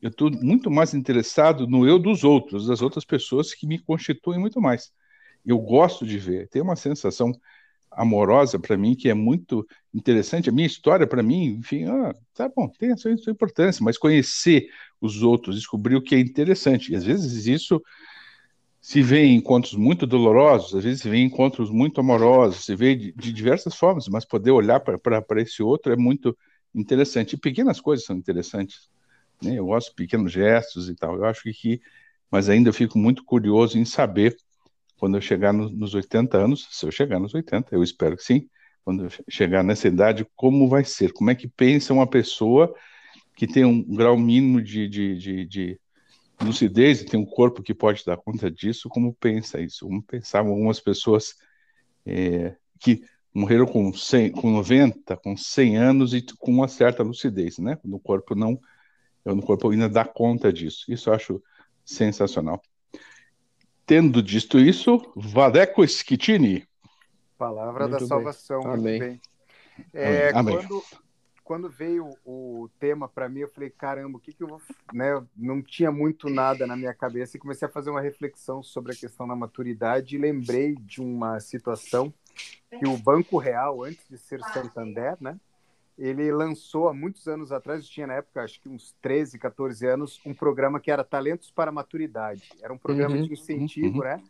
eu 0.00 0.08
estou 0.08 0.30
muito 0.30 0.70
mais 0.70 0.94
interessado 0.94 1.66
no 1.66 1.86
eu 1.86 1.98
dos 1.98 2.24
outros, 2.24 2.66
das 2.66 2.80
outras 2.80 3.04
pessoas 3.04 3.52
que 3.52 3.66
me 3.66 3.78
constituem 3.78 4.40
muito 4.40 4.60
mais. 4.60 4.90
Eu 5.44 5.58
gosto 5.58 6.06
de 6.06 6.18
ver, 6.18 6.48
tem 6.48 6.62
uma 6.62 6.76
sensação 6.76 7.32
amorosa 7.90 8.58
para 8.58 8.76
mim 8.76 8.94
que 8.94 9.08
é 9.08 9.14
muito 9.14 9.66
interessante. 9.92 10.48
A 10.48 10.52
minha 10.52 10.66
história, 10.66 11.06
para 11.06 11.22
mim, 11.22 11.56
enfim, 11.58 11.84
ah, 11.84 12.14
tá 12.34 12.48
bom, 12.54 12.68
tem 12.78 12.92
a 12.92 12.96
sua, 12.96 13.16
sua 13.16 13.32
importância, 13.32 13.84
mas 13.84 13.98
conhecer 13.98 14.68
os 15.00 15.22
outros, 15.22 15.56
descobrir 15.56 15.96
o 15.96 16.02
que 16.02 16.14
é 16.14 16.20
interessante. 16.20 16.92
E 16.92 16.96
às 16.96 17.04
vezes 17.04 17.46
isso 17.46 17.82
se 18.80 19.02
vê 19.02 19.24
em 19.24 19.36
encontros 19.36 19.74
muito 19.74 20.06
dolorosos, 20.06 20.74
às 20.74 20.84
vezes 20.84 21.02
se 21.02 21.08
vê 21.08 21.18
em 21.18 21.26
encontros 21.26 21.70
muito 21.70 22.00
amorosos, 22.00 22.64
se 22.64 22.74
vê 22.74 22.94
de, 22.94 23.12
de 23.12 23.32
diversas 23.32 23.74
formas, 23.74 24.08
mas 24.08 24.24
poder 24.24 24.50
olhar 24.52 24.80
para 24.80 25.42
esse 25.42 25.62
outro 25.62 25.92
é 25.92 25.96
muito 25.96 26.36
interessante. 26.74 27.34
E 27.34 27.38
pequenas 27.38 27.80
coisas 27.80 28.06
são 28.06 28.16
interessantes. 28.16 28.88
Né? 29.42 29.58
Eu 29.58 29.66
gosto 29.66 29.90
de 29.90 29.96
pequenos 29.96 30.32
gestos 30.32 30.88
e 30.88 30.94
tal. 30.94 31.16
Eu 31.16 31.24
acho 31.24 31.42
que, 31.52 31.80
mas 32.30 32.48
ainda 32.48 32.72
fico 32.72 32.98
muito 32.98 33.24
curioso 33.24 33.78
em 33.78 33.84
saber 33.84 34.36
quando 35.00 35.16
eu 35.16 35.20
chegar 35.22 35.52
no, 35.52 35.70
nos 35.70 35.94
80 35.94 36.36
anos, 36.36 36.68
se 36.70 36.84
eu 36.84 36.92
chegar 36.92 37.18
nos 37.18 37.34
80, 37.34 37.74
eu 37.74 37.82
espero 37.82 38.18
que 38.18 38.22
sim, 38.22 38.46
quando 38.84 39.04
eu 39.04 39.10
chegar 39.30 39.64
nessa 39.64 39.88
idade, 39.88 40.26
como 40.36 40.68
vai 40.68 40.84
ser? 40.84 41.12
Como 41.12 41.30
é 41.30 41.34
que 41.34 41.48
pensa 41.48 41.94
uma 41.94 42.06
pessoa 42.06 42.74
que 43.34 43.46
tem 43.46 43.64
um 43.64 43.82
grau 43.82 44.18
mínimo 44.18 44.60
de, 44.60 44.86
de, 44.86 45.16
de, 45.16 45.46
de 45.46 45.80
lucidez 46.38 47.00
e 47.00 47.06
tem 47.06 47.18
um 47.18 47.24
corpo 47.24 47.62
que 47.62 47.72
pode 47.72 48.04
dar 48.04 48.18
conta 48.18 48.50
disso? 48.50 48.90
Como 48.90 49.14
pensa 49.14 49.58
isso? 49.58 49.86
Como 49.86 50.02
pensavam 50.02 50.52
algumas 50.52 50.78
pessoas 50.78 51.34
é, 52.04 52.54
que 52.78 53.02
morreram 53.32 53.64
com, 53.64 53.90
100, 53.90 54.32
com 54.32 54.50
90, 54.50 55.16
com 55.16 55.34
100 55.34 55.76
anos 55.78 56.12
e 56.12 56.22
com 56.38 56.52
uma 56.52 56.68
certa 56.68 57.02
lucidez, 57.02 57.58
né? 57.58 57.78
No 57.82 57.98
corpo 57.98 58.34
não 58.34 58.60
no 59.24 59.42
corpo 59.42 59.70
ainda 59.70 59.88
dá 59.88 60.04
conta 60.04 60.52
disso. 60.52 60.90
Isso 60.92 61.10
eu 61.10 61.14
acho 61.14 61.42
sensacional. 61.84 62.60
Tendo 63.90 64.22
dito 64.22 64.56
isso, 64.56 65.02
Vadeco 65.16 65.84
Schittini. 65.84 66.64
Palavra 67.36 67.88
muito 67.88 68.00
da 68.00 68.06
salvação. 68.06 68.62
Amém. 68.62 69.00
Muito 69.00 69.00
bem. 69.00 69.20
É, 69.92 70.30
Amém. 70.32 70.58
Quando, 70.58 70.82
quando 71.42 71.68
veio 71.68 72.08
o 72.24 72.70
tema 72.78 73.08
para 73.08 73.28
mim, 73.28 73.40
eu 73.40 73.48
falei, 73.48 73.68
caramba, 73.68 74.16
o 74.16 74.20
que, 74.20 74.32
que 74.32 74.44
eu 74.44 74.46
vou. 74.46 74.62
Né? 74.94 75.20
Não 75.36 75.60
tinha 75.60 75.90
muito 75.90 76.30
nada 76.30 76.68
na 76.68 76.76
minha 76.76 76.94
cabeça 76.94 77.36
e 77.36 77.40
comecei 77.40 77.66
a 77.66 77.68
fazer 77.68 77.90
uma 77.90 78.00
reflexão 78.00 78.62
sobre 78.62 78.92
a 78.92 78.96
questão 78.96 79.26
da 79.26 79.34
maturidade 79.34 80.14
e 80.14 80.20
lembrei 80.20 80.76
de 80.76 81.00
uma 81.00 81.40
situação 81.40 82.14
que 82.68 82.86
o 82.86 82.96
Banco 82.96 83.38
Real, 83.38 83.82
antes 83.82 84.08
de 84.08 84.16
ser 84.18 84.40
Santander, 84.52 85.16
né? 85.20 85.36
Ele 86.00 86.32
lançou 86.32 86.88
há 86.88 86.94
muitos 86.94 87.28
anos 87.28 87.52
atrás, 87.52 87.86
tinha 87.86 88.06
na 88.06 88.14
época, 88.14 88.42
acho 88.42 88.58
que 88.58 88.70
uns 88.70 88.96
13, 89.02 89.38
14 89.38 89.86
anos, 89.86 90.18
um 90.24 90.32
programa 90.32 90.80
que 90.80 90.90
era 90.90 91.04
Talentos 91.04 91.50
para 91.50 91.70
Maturidade. 91.70 92.48
Era 92.62 92.72
um 92.72 92.78
programa 92.78 93.16
uhum, 93.16 93.22
de 93.22 93.34
incentivo, 93.34 93.98
uhum. 93.98 94.04
né? 94.04 94.22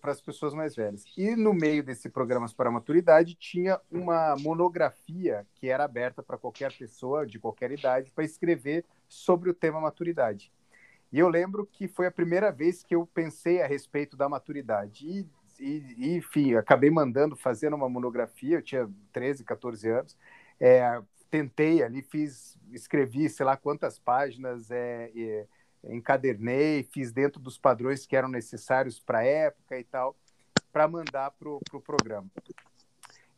Para 0.00 0.12
as 0.12 0.20
pessoas 0.20 0.52
mais 0.52 0.76
velhas. 0.76 1.04
E 1.16 1.34
no 1.34 1.54
meio 1.54 1.82
desse 1.82 2.10
Programas 2.10 2.52
para 2.52 2.70
Maturidade 2.70 3.34
tinha 3.34 3.80
uma 3.90 4.36
monografia 4.36 5.46
que 5.54 5.68
era 5.68 5.84
aberta 5.84 6.22
para 6.22 6.36
qualquer 6.36 6.76
pessoa 6.76 7.26
de 7.26 7.38
qualquer 7.38 7.70
idade 7.70 8.10
para 8.10 8.24
escrever 8.24 8.84
sobre 9.08 9.48
o 9.48 9.54
tema 9.54 9.80
maturidade. 9.80 10.52
E 11.10 11.18
eu 11.18 11.28
lembro 11.28 11.66
que 11.70 11.88
foi 11.88 12.06
a 12.06 12.10
primeira 12.10 12.52
vez 12.52 12.82
que 12.82 12.94
eu 12.94 13.06
pensei 13.06 13.62
a 13.62 13.66
respeito 13.66 14.16
da 14.16 14.28
maturidade. 14.28 15.06
E, 15.06 15.26
e, 15.58 16.16
enfim, 16.16 16.54
acabei 16.54 16.90
mandando, 16.90 17.36
fazendo 17.36 17.76
uma 17.76 17.88
monografia, 17.88 18.56
eu 18.56 18.62
tinha 18.62 18.90
13, 19.12 19.44
14 19.44 19.88
anos, 19.88 20.16
é, 20.62 21.02
tentei 21.28 21.82
ali, 21.82 22.02
fiz, 22.02 22.56
escrevi, 22.70 23.28
sei 23.28 23.44
lá 23.44 23.56
quantas 23.56 23.98
páginas, 23.98 24.70
é, 24.70 25.10
é, 25.16 25.46
encadernei, 25.92 26.84
fiz 26.84 27.10
dentro 27.10 27.40
dos 27.40 27.58
padrões 27.58 28.06
que 28.06 28.14
eram 28.14 28.28
necessários 28.28 29.00
para 29.00 29.18
a 29.18 29.24
época 29.24 29.76
e 29.76 29.82
tal, 29.82 30.16
para 30.72 30.86
mandar 30.86 31.32
para 31.32 31.48
o 31.48 31.58
pro 31.68 31.80
programa. 31.80 32.30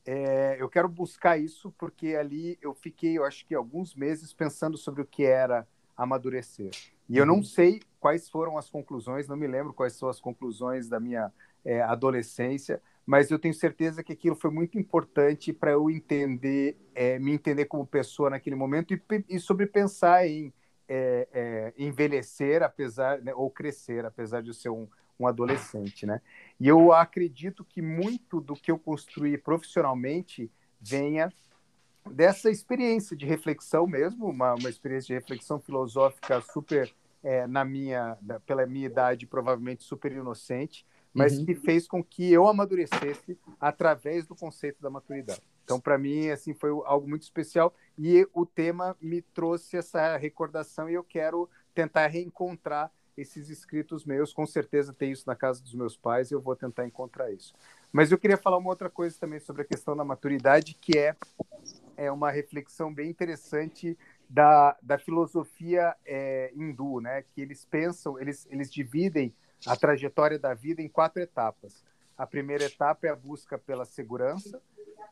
é, 0.05 0.57
eu 0.61 0.69
quero 0.69 0.87
buscar 0.87 1.39
isso 1.39 1.73
porque 1.79 2.15
ali 2.15 2.59
eu 2.61 2.75
fiquei, 2.75 3.17
eu 3.17 3.25
acho 3.25 3.47
que 3.47 3.55
alguns 3.55 3.95
meses 3.95 4.35
pensando 4.35 4.77
sobre 4.77 5.01
o 5.01 5.07
que 5.07 5.25
era 5.25 5.67
amadurecer. 5.97 6.73
E 7.09 7.17
eu 7.17 7.25
não 7.25 7.37
uhum. 7.37 7.45
sei 7.45 7.81
quais 7.99 8.29
foram 8.29 8.59
as 8.59 8.69
conclusões, 8.69 9.29
não 9.29 9.37
me 9.37 9.47
lembro 9.47 9.73
quais 9.73 9.95
são 9.95 10.11
as 10.11 10.21
conclusões 10.21 10.91
da 10.91 11.01
minha 11.01 11.33
é, 11.65 11.81
adolescência, 11.81 12.83
mas 13.07 13.31
eu 13.31 13.39
tenho 13.39 13.55
certeza 13.55 14.03
que 14.03 14.13
aquilo 14.13 14.35
foi 14.35 14.51
muito 14.51 14.79
importante 14.79 15.53
para 15.53 15.73
eu 15.73 15.91
entender, 15.91 16.77
é, 16.95 17.19
me 17.19 17.33
entender 17.33 17.67
como 17.67 17.87
pessoa 17.87 18.31
naquele 18.31 18.57
momento 18.57 18.95
e, 18.95 19.01
e 19.29 19.39
sobre 19.39 19.67
pensar 19.67 20.27
em 20.27 20.53
é, 20.89 21.29
é, 21.33 21.75
envelhecer, 21.79 22.63
apesar 22.63 23.21
né, 23.21 23.35
ou 23.35 23.51
crescer, 23.51 24.05
apesar 24.05 24.43
de 24.43 24.49
eu 24.49 24.55
ser 24.55 24.71
um, 24.71 24.89
um 25.19 25.27
adolescente, 25.27 26.07
né? 26.07 26.21
E 26.59 26.69
eu 26.69 26.93
acredito 26.93 27.65
que 27.65 27.81
muito 27.81 28.41
do 28.41 28.55
que 28.55 28.71
eu 28.71 28.79
construí 28.79 29.37
profissionalmente 29.39 30.51
venha 30.81 31.33
dessa 32.11 32.51
experiência 32.51 33.17
de 33.17 33.25
reflexão 33.25 33.87
mesmo, 33.87 34.29
uma, 34.29 34.55
uma 34.55 34.69
experiência 34.69 35.09
de 35.09 35.15
reflexão 35.15 35.59
filosófica 35.59 36.41
super 36.41 36.93
é, 37.23 37.47
na 37.47 37.65
minha, 37.65 38.19
pela 38.45 38.67
minha 38.67 38.87
idade 38.87 39.27
provavelmente 39.27 39.83
super 39.83 40.13
inocente, 40.13 40.87
mas 41.15 41.39
uhum. 41.39 41.47
que 41.47 41.55
fez 41.55 41.87
com 41.87 42.03
que 42.03 42.31
eu 42.33 42.49
amadurecesse 42.49 43.39
através 43.61 44.27
do 44.27 44.35
conceito 44.35 44.83
da 44.83 44.91
maturidade. 44.91 45.43
Então, 45.63 45.81
para 45.81 45.97
mim, 45.97 46.29
assim, 46.29 46.53
foi 46.53 46.71
algo 46.85 47.09
muito 47.09 47.23
especial 47.23 47.73
e 47.97 48.29
o 48.35 48.45
tema 48.45 48.97
me 49.01 49.23
trouxe 49.23 49.77
essa 49.77 50.17
recordação 50.17 50.91
e 50.91 50.95
eu 50.95 51.05
quero 51.05 51.49
tentar 51.73 52.09
reencontrar 52.09 52.91
esses 53.17 53.49
escritos 53.49 54.05
meus. 54.05 54.33
Com 54.33 54.45
certeza 54.45 54.93
tem 54.93 55.13
isso 55.13 55.25
na 55.27 55.37
casa 55.37 55.63
dos 55.63 55.75
meus 55.75 55.97
pais 55.97 56.31
e 56.31 56.35
eu 56.35 56.41
vou 56.41 56.57
tentar 56.57 56.85
encontrar 56.85 57.33
isso. 57.33 57.55
Mas 57.93 58.11
eu 58.11 58.19
queria 58.19 58.37
falar 58.37 58.59
uma 58.59 58.71
outra 58.71 58.91
coisa 58.91 59.17
também 59.19 59.39
sobre 59.39 59.63
a 59.63 59.65
questão 59.65 59.97
da 59.97 60.05
maturidade, 60.05 60.75
que 60.75 60.99
é, 60.99 61.15
é 61.97 62.11
uma 62.11 62.31
reflexão 62.31 62.93
bem 62.93 63.09
interessante 63.09 63.97
da, 64.29 64.77
da 64.83 64.99
filosofia 64.99 65.95
é, 66.05 66.53
hindu, 66.57 67.01
né? 67.01 67.23
Que 67.23 67.41
eles 67.41 67.65
pensam, 67.65 68.19
eles, 68.19 68.47
eles 68.51 68.71
dividem 68.71 69.33
a 69.67 69.77
trajetória 69.77 70.39
da 70.39 70.55
vida 70.55 70.83
em 70.83 70.89
quatro 70.89 71.23
etapas. 71.23 71.85
A 72.17 72.27
primeira 72.27 72.65
etapa 72.65 73.07
é 73.07 73.11
a 73.11 73.17
busca 73.17 73.59
pela 73.59 73.85
segurança, 73.85 74.61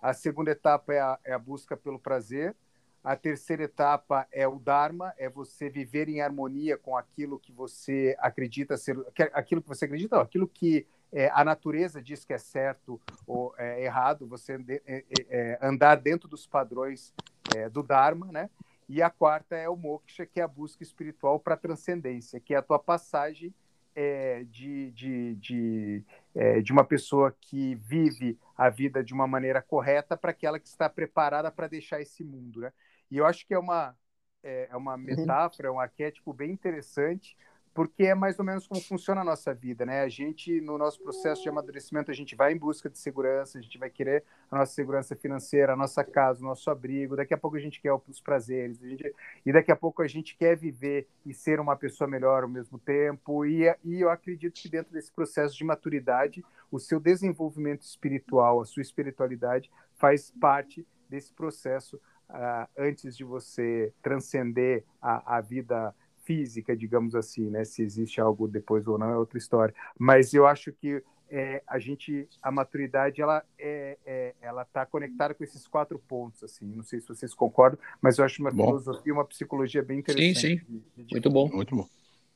a 0.00 0.12
segunda 0.12 0.50
etapa 0.50 0.92
é 0.92 1.00
a, 1.00 1.18
é 1.24 1.32
a 1.32 1.38
busca 1.38 1.76
pelo 1.76 1.98
prazer, 1.98 2.54
a 3.02 3.16
terceira 3.16 3.64
etapa 3.64 4.28
é 4.30 4.46
o 4.46 4.60
Dharma, 4.60 5.12
é 5.18 5.28
você 5.28 5.68
viver 5.68 6.08
em 6.08 6.20
harmonia 6.20 6.78
com 6.78 6.96
aquilo 6.96 7.38
que 7.38 7.50
você 7.50 8.16
acredita 8.20 8.76
ser, 8.76 8.96
aquilo 9.32 9.60
que 9.60 9.68
você 9.68 9.86
acredita, 9.86 10.16
não, 10.16 10.22
aquilo 10.22 10.46
que 10.46 10.86
é, 11.12 11.28
a 11.34 11.44
natureza 11.44 12.00
diz 12.00 12.24
que 12.24 12.32
é 12.32 12.38
certo 12.38 13.00
ou 13.26 13.52
é 13.58 13.84
errado, 13.84 14.26
você 14.26 14.54
é, 14.54 14.82
é, 14.86 15.04
é, 15.28 15.58
andar 15.60 15.96
dentro 15.96 16.28
dos 16.28 16.46
padrões 16.46 17.12
é, 17.54 17.68
do 17.68 17.82
Dharma, 17.82 18.30
né? 18.30 18.48
E 18.88 19.02
a 19.02 19.10
quarta 19.10 19.56
é 19.56 19.68
o 19.68 19.76
Moksha, 19.76 20.24
que 20.24 20.40
é 20.40 20.42
a 20.42 20.48
busca 20.48 20.82
espiritual 20.82 21.40
para 21.40 21.54
a 21.54 21.56
transcendência, 21.56 22.38
que 22.38 22.54
é 22.54 22.58
a 22.58 22.62
tua 22.62 22.78
passagem 22.78 23.52
é, 23.94 24.44
de, 24.44 24.90
de, 24.92 25.34
de, 25.36 26.04
é, 26.34 26.60
de 26.60 26.72
uma 26.72 26.84
pessoa 26.84 27.34
que 27.40 27.74
vive 27.76 28.38
a 28.56 28.68
vida 28.70 29.02
de 29.02 29.12
uma 29.12 29.26
maneira 29.26 29.60
correta 29.60 30.16
para 30.16 30.30
aquela 30.30 30.58
que 30.58 30.68
está 30.68 30.88
preparada 30.88 31.50
para 31.50 31.68
deixar 31.68 32.00
esse 32.00 32.24
mundo, 32.24 32.60
né? 32.60 32.72
E 33.10 33.18
eu 33.18 33.26
acho 33.26 33.46
que 33.46 33.54
é 33.54 33.58
uma, 33.58 33.96
é, 34.42 34.68
é 34.70 34.76
uma 34.76 34.94
uhum. 34.94 35.02
metáfora, 35.02 35.68
é 35.68 35.70
um 35.70 35.80
arquétipo 35.80 36.32
bem 36.32 36.50
interessante, 36.50 37.36
porque 37.74 38.04
é 38.04 38.14
mais 38.14 38.38
ou 38.38 38.44
menos 38.44 38.66
como 38.66 38.80
funciona 38.80 39.22
a 39.22 39.24
nossa 39.24 39.54
vida, 39.54 39.86
né? 39.86 40.02
A 40.02 40.08
gente, 40.08 40.60
no 40.60 40.76
nosso 40.76 41.02
processo 41.02 41.42
de 41.42 41.48
amadurecimento, 41.48 42.10
a 42.10 42.14
gente 42.14 42.36
vai 42.36 42.52
em 42.52 42.58
busca 42.58 42.90
de 42.90 42.98
segurança, 42.98 43.58
a 43.58 43.62
gente 43.62 43.78
vai 43.78 43.88
querer 43.88 44.24
a 44.50 44.58
nossa 44.58 44.72
segurança 44.72 45.16
financeira, 45.16 45.72
a 45.72 45.76
nossa 45.76 46.04
casa, 46.04 46.40
o 46.40 46.44
nosso 46.44 46.70
abrigo, 46.70 47.16
daqui 47.16 47.32
a 47.32 47.38
pouco 47.38 47.56
a 47.56 47.60
gente 47.60 47.80
quer 47.80 47.92
os 47.92 48.20
prazeres, 48.20 48.78
gente, 48.78 49.14
e 49.44 49.52
daqui 49.52 49.72
a 49.72 49.76
pouco 49.76 50.02
a 50.02 50.06
gente 50.06 50.36
quer 50.36 50.56
viver 50.56 51.08
e 51.24 51.32
ser 51.32 51.60
uma 51.60 51.76
pessoa 51.76 52.08
melhor 52.08 52.42
ao 52.42 52.48
mesmo 52.48 52.78
tempo, 52.78 53.44
e, 53.46 53.64
e 53.84 54.00
eu 54.00 54.10
acredito 54.10 54.60
que 54.60 54.68
dentro 54.68 54.92
desse 54.92 55.10
processo 55.10 55.56
de 55.56 55.64
maturidade, 55.64 56.44
o 56.70 56.78
seu 56.78 57.00
desenvolvimento 57.00 57.82
espiritual, 57.82 58.60
a 58.60 58.64
sua 58.64 58.82
espiritualidade 58.82 59.70
faz 59.94 60.30
parte 60.30 60.86
desse 61.08 61.32
processo 61.32 62.00
uh, 62.30 62.68
antes 62.76 63.16
de 63.16 63.24
você 63.24 63.92
transcender 64.02 64.84
a, 65.00 65.36
a 65.36 65.40
vida 65.40 65.94
física, 66.22 66.76
digamos 66.76 67.14
assim, 67.14 67.50
né? 67.50 67.64
Se 67.64 67.82
existe 67.82 68.20
algo 68.20 68.48
depois 68.48 68.86
ou 68.86 68.98
não 68.98 69.10
é 69.10 69.16
outra 69.16 69.38
história. 69.38 69.74
Mas 69.98 70.32
eu 70.34 70.46
acho 70.46 70.72
que 70.72 71.02
é, 71.30 71.62
a 71.66 71.78
gente, 71.78 72.28
a 72.42 72.50
maturidade, 72.50 73.22
ela 73.22 73.42
é, 73.58 73.96
é 74.04 74.34
ela 74.42 74.62
está 74.62 74.84
conectada 74.84 75.32
com 75.32 75.42
esses 75.42 75.66
quatro 75.66 75.98
pontos, 75.98 76.44
assim. 76.44 76.66
Não 76.66 76.82
sei 76.82 77.00
se 77.00 77.08
vocês 77.08 77.32
concordam, 77.32 77.78
mas 78.02 78.18
eu 78.18 78.24
acho 78.24 78.42
uma 78.42 78.50
bom. 78.50 78.66
filosofia, 78.66 79.14
uma 79.14 79.24
psicologia 79.24 79.82
bem 79.82 80.00
interessante. 80.00 80.34
Sim, 80.38 80.58
sim. 80.58 80.82
De, 80.94 81.04
de... 81.04 81.14
Muito 81.14 81.30
bom. 81.30 81.48
Muito 81.48 81.74
bom. 81.74 81.88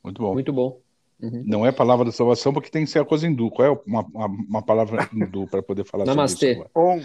Muito 0.03 0.21
bom. 0.21 0.33
Muito 0.33 0.53
bom. 0.53 0.81
Uhum. 1.21 1.43
Não 1.45 1.65
é 1.65 1.71
palavra 1.71 2.05
da 2.05 2.11
salvação 2.11 2.53
porque 2.53 2.69
tem 2.69 2.85
que 2.85 2.91
ser 2.91 2.99
a 2.99 3.05
coisa 3.05 3.27
hindu. 3.27 3.51
Qual 3.51 3.67
é 3.67 3.81
uma, 3.85 4.01
uma, 4.01 4.25
uma 4.25 4.61
palavra 4.63 5.07
hindu 5.13 5.47
para 5.47 5.61
poder 5.61 5.83
falar 5.83 6.05
Namastê. 6.05 6.55
sobre 6.55 6.67
isso? 6.67 6.71
Om. 6.75 7.01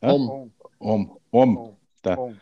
Om. 0.00 0.20
Om. 0.30 0.50
Om. 0.80 1.18
Om. 1.32 1.74
Tá. 2.00 2.18
Om. 2.18 2.36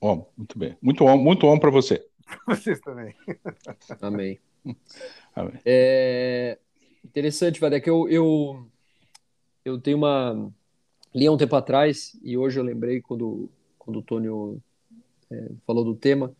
Om. 0.00 0.24
Muito 0.36 0.58
bem. 0.58 0.76
Muito 0.80 1.04
om, 1.04 1.18
muito 1.18 1.46
om 1.46 1.58
para 1.58 1.70
você. 1.70 2.06
Vocês 2.46 2.80
também. 2.80 3.14
Amém. 4.00 4.40
Amém. 5.34 5.60
É 5.64 6.58
interessante, 7.04 7.60
Vadek, 7.60 7.88
eu, 7.88 8.08
eu, 8.08 8.66
eu 9.64 9.80
tenho 9.80 9.98
uma. 9.98 10.52
Li 11.14 11.26
há 11.26 11.32
um 11.32 11.36
tempo 11.36 11.54
atrás, 11.56 12.18
e 12.22 12.38
hoje 12.38 12.58
eu 12.58 12.64
lembrei 12.64 13.00
quando, 13.00 13.50
quando 13.78 13.98
o 13.98 14.02
Tônio 14.02 14.62
é, 15.30 15.50
falou 15.66 15.84
do 15.84 15.94
tema, 15.94 16.34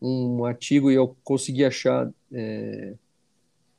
um 0.00 0.44
artigo 0.44 0.90
e 0.90 0.94
eu 0.94 1.16
consegui 1.24 1.64
achar. 1.64 2.12
É, 2.30 2.94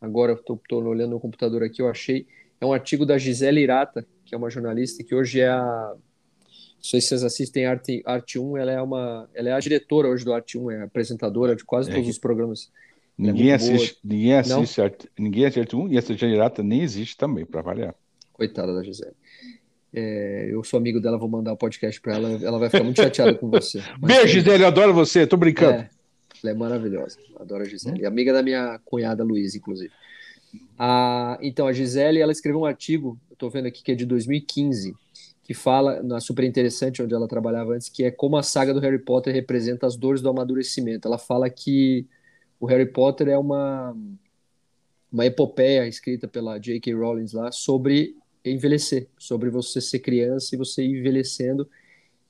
agora 0.02 0.34
estou 0.34 0.60
olhando 0.72 1.12
no 1.12 1.20
computador 1.20 1.64
aqui, 1.64 1.82
eu 1.82 1.90
achei. 1.90 2.28
É 2.60 2.66
um 2.66 2.74
artigo 2.74 3.06
da 3.06 3.18
Gisele 3.18 3.62
Irata, 3.62 4.08
que 4.26 4.34
é 4.34 4.38
uma 4.38 4.50
jornalista 4.50 5.04
que 5.04 5.14
hoje 5.14 5.42
é 5.42 5.50
a 5.50 5.96
não 6.86 6.90
sei 6.92 7.02
se 7.02 7.08
vocês 7.08 7.24
assistem 7.24 7.66
Arte, 7.66 8.04
Arte 8.06 8.38
1, 8.38 8.58
ela 8.58 8.72
é 8.72 8.80
uma, 8.80 9.28
ela 9.34 9.50
é 9.50 9.54
a 9.54 9.60
diretora 9.60 10.08
hoje 10.08 10.24
do 10.24 10.32
Arte 10.32 10.56
1, 10.56 10.70
é 10.70 10.84
apresentadora 10.84 11.56
de 11.56 11.66
quase 11.66 11.90
é 11.90 11.94
todos 11.96 12.08
os 12.08 12.20
programas. 12.20 12.70
É 13.18 13.24
ninguém, 13.24 13.50
é 13.50 13.56
assiste, 13.56 13.98
ninguém 14.04 14.36
assiste, 14.36 14.82
arte, 14.82 15.10
ninguém 15.18 15.46
assiste 15.46 15.60
Arte 15.62 15.76
1 15.76 15.88
e 15.92 15.98
essa 15.98 16.14
Generata 16.16 16.62
nem 16.62 16.84
existe 16.84 17.18
também, 17.18 17.44
para 17.44 17.62
avaliar. 17.62 17.96
Coitada 18.32 18.72
da 18.76 18.84
Gisele. 18.84 19.14
É, 19.92 20.50
eu 20.52 20.64
sou 20.64 20.78
amigo 20.78 21.02
dela, 21.02 21.18
vou 21.18 21.28
mandar 21.28 21.52
o 21.52 21.54
um 21.56 21.58
podcast 21.58 22.00
para 22.00 22.18
ela, 22.18 22.30
ela 22.44 22.60
vai 22.60 22.70
ficar 22.70 22.84
muito 22.84 23.02
chateada 23.02 23.34
com 23.34 23.50
você. 23.50 23.82
Beijo, 23.98 24.28
Gisele, 24.28 24.62
eu 24.62 24.68
adoro 24.68 24.94
você, 24.94 25.26
tô 25.26 25.38
brincando. 25.38 25.80
É, 25.80 25.90
ela 26.44 26.52
é 26.52 26.54
maravilhosa, 26.54 27.18
adoro 27.40 27.64
a 27.64 27.66
Gisele. 27.66 28.04
Hum? 28.04 28.08
Amiga 28.08 28.32
da 28.32 28.44
minha 28.44 28.80
cunhada 28.86 29.24
Luiz, 29.24 29.56
inclusive. 29.56 29.92
Ah, 30.78 31.40
então, 31.42 31.66
a 31.66 31.74
Gisele, 31.74 32.20
ela 32.20 32.32
escreveu 32.32 32.62
um 32.62 32.66
artigo, 32.66 33.18
eu 33.32 33.36
tô 33.36 33.50
vendo 33.50 33.66
aqui 33.66 33.82
que 33.82 33.92
é 33.92 33.96
de 33.96 34.06
2015, 34.06 34.96
que 35.46 35.54
fala, 35.54 36.02
na 36.02 36.20
super 36.20 36.44
interessante, 36.44 37.04
onde 37.04 37.14
ela 37.14 37.28
trabalhava 37.28 37.76
antes, 37.76 37.88
que 37.88 38.04
é 38.04 38.10
como 38.10 38.36
a 38.36 38.42
saga 38.42 38.74
do 38.74 38.80
Harry 38.80 38.98
Potter 38.98 39.32
representa 39.32 39.86
as 39.86 39.96
dores 39.96 40.20
do 40.20 40.28
amadurecimento. 40.28 41.08
Ela 41.08 41.20
fala 41.20 41.48
que 41.52 42.08
o 42.60 42.66
Harry 42.66 42.88
Potter 42.88 43.28
é 43.28 43.38
uma, 43.38 43.96
uma 45.12 45.24
epopeia 45.24 45.88
escrita 45.88 46.28
pela 46.28 46.58
J.K. 46.58 46.96
Rowling 46.96 47.28
lá 47.32 47.52
sobre 47.52 48.18
envelhecer, 48.44 49.08
sobre 49.20 49.52
você 49.52 49.80
ser 49.80 50.00
criança 50.00 50.56
e 50.56 50.58
você 50.58 50.84
ir 50.84 50.98
envelhecendo. 51.00 51.70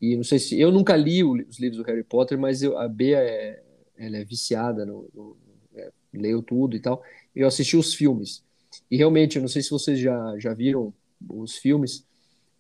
E 0.02 0.18
não 0.18 0.24
sei 0.26 0.38
se 0.38 0.60
eu 0.60 0.70
nunca 0.70 0.94
li 0.98 1.24
os 1.24 1.58
livros 1.58 1.78
do 1.78 1.88
Harry 1.88 2.04
Potter, 2.04 2.38
mas 2.38 2.62
eu, 2.62 2.78
a 2.78 2.86
Bea 2.86 3.20
é, 3.20 3.64
ela 3.98 4.18
é 4.18 4.26
viciada, 4.26 4.86
no, 4.86 5.10
no 5.16 5.38
é, 5.74 5.90
leu 6.14 6.44
tudo 6.44 6.76
e 6.76 6.82
tal. 6.82 7.02
Eu 7.34 7.48
assisti 7.48 7.78
os 7.78 7.94
filmes. 7.94 8.44
E 8.92 8.98
realmente, 8.98 9.38
eu 9.38 9.42
não 9.42 9.48
sei 9.48 9.62
se 9.62 9.70
vocês 9.70 9.98
já, 9.98 10.38
já 10.38 10.54
viram 10.54 10.94
os 11.30 11.56
filmes, 11.56 12.06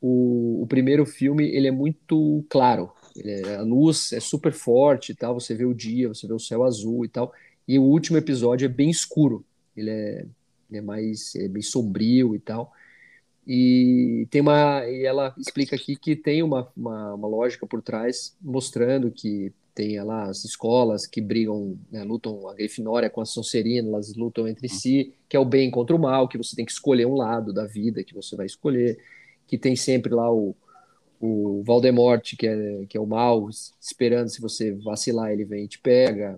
o, 0.08 0.62
o 0.62 0.68
primeiro 0.68 1.04
filme 1.04 1.44
ele 1.50 1.68
é 1.68 1.72
muito 1.72 2.46
claro, 2.48 2.91
é, 3.18 3.56
a 3.56 3.62
luz 3.63 4.13
é 4.13 4.20
super 4.20 4.54
forte 4.54 5.12
e 5.12 5.15
tal, 5.15 5.34
você 5.34 5.56
vê 5.56 5.65
o 5.65 5.74
dia, 5.74 6.08
você 6.08 6.28
vê 6.28 6.34
o 6.34 6.39
céu 6.39 6.63
azul 6.63 7.04
e 7.04 7.08
tal, 7.08 7.34
e 7.68 7.80
o 7.80 7.84
último 7.84 8.15
episódio 8.15 8.65
é 8.65 8.70
bem 8.70 8.91
escuro, 8.91 9.44
ele 9.76 9.89
é, 9.89 10.26
ele 10.70 10.78
é 10.78 10.82
mais 10.82 11.36
é 11.36 11.48
bem 11.48 11.63
sombrio 11.63 12.36
e 12.36 12.39
tal, 12.39 12.72
e 13.48 14.28
tem 14.30 14.41
uma 14.41 14.88
e 14.88 15.06
ela 15.06 15.34
explica 15.39 15.76
aqui 15.76 15.96
que 15.96 16.15
tem 16.15 16.44
uma, 16.44 16.72
uma, 16.78 17.15
uma 17.15 17.28
lógica 17.28 17.65
por 17.65 17.82
trás 17.82 18.36
mostrando 18.39 19.10
que 19.10 19.52
tem 19.74 20.00
lá 20.04 20.30
as 20.30 20.46
escolas 20.46 21.08
que 21.08 21.20
brigam, 21.20 21.80
né, 21.91 22.04
lutam 22.04 22.48
a 22.48 22.54
Grifinória 22.54 23.10
com 23.10 23.22
a 23.22 23.26
Sonserina, 23.26 23.89
elas 23.89 24.13
lutam 24.13 24.48
entre 24.48 24.70
si, 24.70 25.15
que 25.28 25.36
é 25.36 25.39
o 25.39 25.44
bem 25.44 25.72
contra 25.72 25.96
o 25.96 26.00
mal, 26.00 26.28
que 26.28 26.38
você 26.38 26.56
tem 26.56 26.63
que 26.63 26.72
escolher 26.72 27.08
um 27.08 27.15
lado 27.15 27.52
da 27.52 27.65
vida 27.65 28.04
que 28.04 28.13
você 28.13 28.36
vai 28.36 28.46
escolher 28.46 29.00
que 29.48 29.58
tem 29.58 29.76
sempre 29.76 30.14
lá 30.14 30.32
o, 30.32 30.56
o 31.20 31.64
Valdemorte, 31.64 32.36
que 32.36 32.48
é, 32.48 32.86
que 32.88 32.98
é 32.98 33.02
o 33.02 33.06
mal, 33.06 33.50
esperando 33.80 34.30
se 34.30 34.42
você 34.42 34.72
vacilar, 34.72 35.32
ele 35.32 35.46
vem 35.46 35.66
e 35.66 35.68
te 35.68 35.80
pega. 35.80 36.38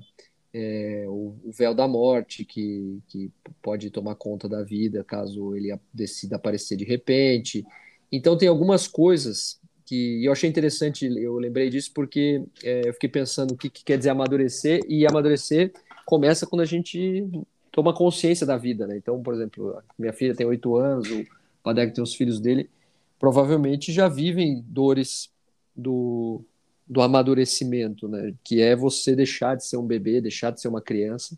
É, 0.53 1.05
o, 1.07 1.35
o, 1.43 1.51
véu 1.51 1.73
da 1.73 1.87
morte, 1.87 2.43
que, 2.45 2.99
que 3.07 3.31
pode 3.61 3.89
tomar 3.91 4.15
conta 4.15 4.47
da 4.47 4.63
vida 4.63 5.03
caso 5.03 5.55
ele 5.55 5.77
decida 5.93 6.35
aparecer 6.37 6.75
de 6.75 6.85
repente. 6.85 7.65
Então 8.11 8.37
tem 8.37 8.47
algumas 8.47 8.87
coisas 8.87 9.59
que 9.85 10.23
eu 10.25 10.31
achei 10.31 10.49
interessante, 10.49 11.05
eu 11.05 11.37
lembrei 11.37 11.69
disso 11.69 11.91
porque 11.93 12.43
é, 12.63 12.89
eu 12.89 12.93
fiquei 12.93 13.09
pensando 13.09 13.51
o 13.51 13.57
que, 13.57 13.69
que, 13.69 13.83
quer 13.85 13.97
dizer 13.97 14.09
amadurecer, 14.09 14.81
e 14.87 15.07
amadurecer 15.07 15.71
começa 16.05 16.45
quando 16.45 16.61
a 16.61 16.65
gente 16.65 17.25
toma 17.71 17.93
consciência 17.93 18.45
da 18.45 18.57
vida, 18.57 18.85
né? 18.85 18.97
Então, 18.97 19.21
por 19.21 19.33
exemplo, 19.33 19.81
minha 19.97 20.11
filha 20.11 20.35
tem 20.35 20.45
oito 20.45 20.75
anos, 20.75 21.09
o 21.09 21.25
Padec 21.63 21.93
tem 21.93 22.03
os 22.03 22.15
filhos 22.15 22.39
dele, 22.39 22.69
provavelmente 23.19 23.91
já 23.91 24.07
vivem 24.07 24.63
dores 24.67 25.29
do, 25.75 26.41
do 26.87 27.01
amadurecimento, 27.01 28.07
né? 28.07 28.33
Que 28.43 28.61
é 28.61 28.75
você 28.75 29.15
deixar 29.15 29.55
de 29.55 29.65
ser 29.65 29.77
um 29.77 29.85
bebê, 29.85 30.21
deixar 30.21 30.51
de 30.51 30.61
ser 30.61 30.67
uma 30.67 30.81
criança 30.81 31.37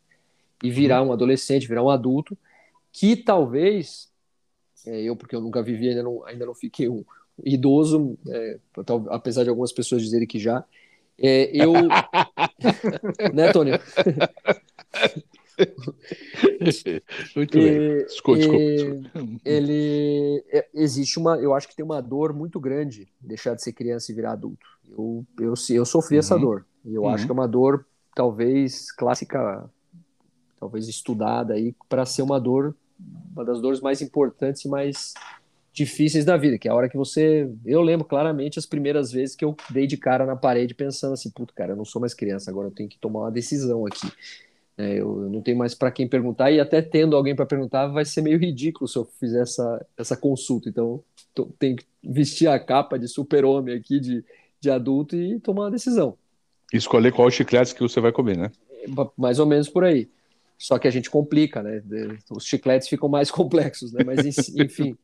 e 0.63 0.69
virar 0.69 1.01
um 1.03 1.11
adolescente, 1.11 1.67
virar 1.67 1.83
um 1.83 1.89
adulto, 1.89 2.37
que 2.91 3.15
talvez, 3.15 4.09
é, 4.85 5.01
eu, 5.01 5.15
porque 5.15 5.35
eu 5.35 5.41
nunca 5.41 5.63
vivi, 5.63 5.89
ainda 5.89 6.03
não, 6.03 6.25
ainda 6.25 6.45
não 6.45 6.53
fiquei 6.53 6.89
um 6.89 7.03
idoso, 7.43 8.17
é, 8.27 8.59
apesar 9.09 9.43
de 9.43 9.49
algumas 9.49 9.71
pessoas 9.71 10.01
dizerem 10.01 10.27
que 10.27 10.39
já, 10.39 10.63
é, 11.17 11.49
eu. 11.53 11.73
né, 13.33 13.51
Tony? 13.51 13.71
Muito 17.35 17.57
e, 17.57 17.61
bem. 17.61 18.05
Desculpa, 18.05 18.39
desculpa. 18.39 19.39
Ele 19.43 20.43
é, 20.49 20.67
existe 20.73 21.19
uma, 21.19 21.37
eu 21.37 21.53
acho 21.53 21.67
que 21.67 21.75
tem 21.75 21.85
uma 21.85 22.01
dor 22.01 22.33
muito 22.33 22.59
grande 22.59 23.07
deixar 23.19 23.55
de 23.55 23.63
ser 23.63 23.73
criança 23.73 24.11
e 24.11 24.15
virar 24.15 24.33
adulto. 24.33 24.65
Eu, 24.89 25.25
eu, 25.39 25.53
eu 25.69 25.85
sofri 25.85 26.15
uhum. 26.15 26.19
essa 26.19 26.37
dor. 26.37 26.65
E 26.85 26.93
eu 26.93 27.03
uhum. 27.03 27.09
acho 27.09 27.25
que 27.25 27.31
é 27.31 27.33
uma 27.33 27.47
dor 27.47 27.85
talvez 28.15 28.91
clássica, 28.91 29.69
talvez 30.59 30.87
estudada 30.87 31.53
aí 31.53 31.75
para 31.87 32.05
ser 32.05 32.21
uma 32.21 32.39
dor, 32.39 32.75
uma 33.31 33.45
das 33.45 33.61
dores 33.61 33.81
mais 33.81 34.01
importantes 34.01 34.65
e 34.65 34.69
mais 34.69 35.13
difíceis 35.71 36.25
da 36.25 36.35
vida, 36.35 36.57
que 36.57 36.67
é 36.67 36.71
a 36.71 36.75
hora 36.75 36.89
que 36.89 36.97
você. 36.97 37.49
Eu 37.65 37.81
lembro 37.81 38.05
claramente 38.05 38.59
as 38.59 38.65
primeiras 38.65 39.11
vezes 39.11 39.35
que 39.35 39.45
eu 39.45 39.55
dei 39.69 39.87
de 39.87 39.97
cara 39.97 40.25
na 40.25 40.35
parede 40.35 40.73
pensando 40.73 41.13
assim, 41.13 41.29
puto, 41.29 41.53
cara, 41.53 41.73
eu 41.73 41.75
não 41.75 41.85
sou 41.85 42.01
mais 42.01 42.13
criança, 42.13 42.49
agora 42.49 42.67
eu 42.67 42.71
tenho 42.71 42.89
que 42.89 42.97
tomar 42.97 43.21
uma 43.21 43.31
decisão 43.31 43.85
aqui. 43.85 44.11
É, 44.79 44.93
eu, 44.93 45.23
eu, 45.23 45.29
não 45.29 45.41
tenho 45.41 45.57
mais 45.57 45.75
para 45.75 45.91
quem 45.91 46.07
perguntar, 46.07 46.51
e 46.51 46.59
até 46.59 46.81
tendo 46.81 47.13
alguém 47.13 47.35
para 47.35 47.45
perguntar, 47.45 47.87
vai 47.87 48.05
ser 48.05 48.21
meio 48.21 48.39
ridículo 48.39 48.87
se 48.87 48.97
eu 48.97 49.03
fizer 49.19 49.41
essa, 49.41 49.85
essa 49.97 50.15
consulta. 50.15 50.69
Então, 50.69 51.03
tô, 51.35 51.47
tenho 51.59 51.75
que 51.75 51.83
vestir 52.01 52.47
a 52.47 52.57
capa 52.57 52.97
de 52.97 53.05
super-homem 53.05 53.75
aqui, 53.75 53.99
de, 53.99 54.23
de 54.57 54.71
adulto, 54.71 55.17
e 55.17 55.37
tomar 55.41 55.63
uma 55.63 55.71
decisão. 55.71 56.17
Escolher 56.71 57.11
qual 57.11 57.29
chiclete 57.29 57.75
que 57.75 57.81
você 57.81 57.99
vai 57.99 58.13
comer, 58.13 58.37
né? 58.37 58.51
Mais 59.17 59.37
ou 59.37 59.45
menos 59.45 59.67
por 59.67 59.83
aí. 59.83 60.07
Só 60.57 60.79
que 60.79 60.87
a 60.87 60.91
gente 60.91 61.09
complica, 61.09 61.61
né? 61.61 61.83
Os 62.31 62.45
chicletes 62.45 62.87
ficam 62.87 63.09
mais 63.09 63.29
complexos, 63.29 63.91
né? 63.91 64.05
Mas, 64.05 64.47
enfim, 64.55 64.95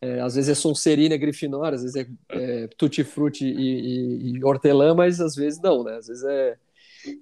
é, 0.00 0.18
às 0.18 0.34
vezes 0.34 0.50
é 0.50 0.54
Sonserina 0.56 1.16
Grifinória, 1.16 1.76
às 1.76 1.82
vezes 1.82 1.94
é, 1.94 2.06
é 2.30 2.66
Tutti 2.76 3.04
Frutti 3.04 3.46
e, 3.46 3.52
e, 3.52 4.32
e 4.32 4.44
hortelã, 4.44 4.92
mas 4.92 5.20
às 5.20 5.36
vezes 5.36 5.60
não, 5.60 5.84
né? 5.84 5.98
Às 5.98 6.08
vezes 6.08 6.24
é 6.24 6.56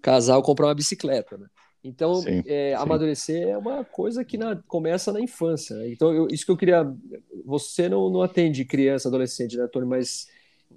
casal 0.00 0.42
comprar 0.42 0.68
uma 0.68 0.74
bicicleta, 0.74 1.36
né? 1.36 1.46
Então, 1.84 2.14
sim, 2.16 2.42
é, 2.46 2.74
sim. 2.76 2.82
amadurecer 2.82 3.48
é 3.48 3.58
uma 3.58 3.84
coisa 3.84 4.24
que 4.24 4.38
na, 4.38 4.56
começa 4.68 5.12
na 5.12 5.20
infância. 5.20 5.74
Né? 5.76 5.90
Então, 5.90 6.12
eu, 6.12 6.28
isso 6.28 6.44
que 6.44 6.52
eu 6.52 6.56
queria. 6.56 6.88
Você 7.44 7.88
não, 7.88 8.08
não 8.08 8.22
atende 8.22 8.64
criança, 8.64 9.08
adolescente, 9.08 9.56
né, 9.56 9.66
Tony? 9.66 9.86
Mas 9.86 10.28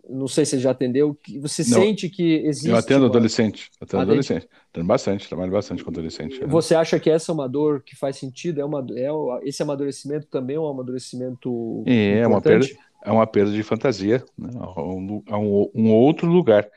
não 0.10 0.28
sei 0.28 0.46
se 0.46 0.52
você 0.52 0.60
já 0.60 0.72
atendeu. 0.72 1.18
Você 1.42 1.64
não, 1.64 1.82
sente 1.82 2.10
que 2.10 2.38
existe. 2.46 2.70
Eu 2.70 2.76
atendo 2.76 3.02
uma... 3.02 3.10
adolescente. 3.10 3.70
Atendo 3.80 4.02
adolescente. 4.02 4.48
Atendo 4.72 4.88
bastante, 4.88 5.28
trabalho 5.28 5.52
bastante 5.52 5.84
com 5.84 5.92
adolescente. 5.92 6.40
Né? 6.40 6.48
Você 6.48 6.76
acha 6.76 7.00
que 7.00 7.10
essa 7.10 7.32
é 7.32 7.34
uma 7.34 7.48
dor 7.48 7.84
que 7.84 7.96
faz 7.96 8.18
sentido? 8.18 8.60
É 8.60 8.66
uma, 8.66 8.86
é, 8.96 9.10
esse 9.48 9.62
amadurecimento 9.62 10.28
também 10.28 10.56
é 10.56 10.60
um 10.60 10.68
amadurecimento. 10.68 11.84
É, 11.86 12.20
é 12.20 12.28
uma 12.28 12.42
perda, 12.42 12.68
é 13.04 13.12
uma 13.12 13.28
perda 13.28 13.52
de 13.52 13.64
fantasia 13.64 14.24
né? 14.38 14.50
a, 14.60 14.82
um, 14.82 15.24
a 15.28 15.38
um, 15.38 15.72
um 15.74 15.94
outro 15.94 16.28
lugar. 16.28 16.68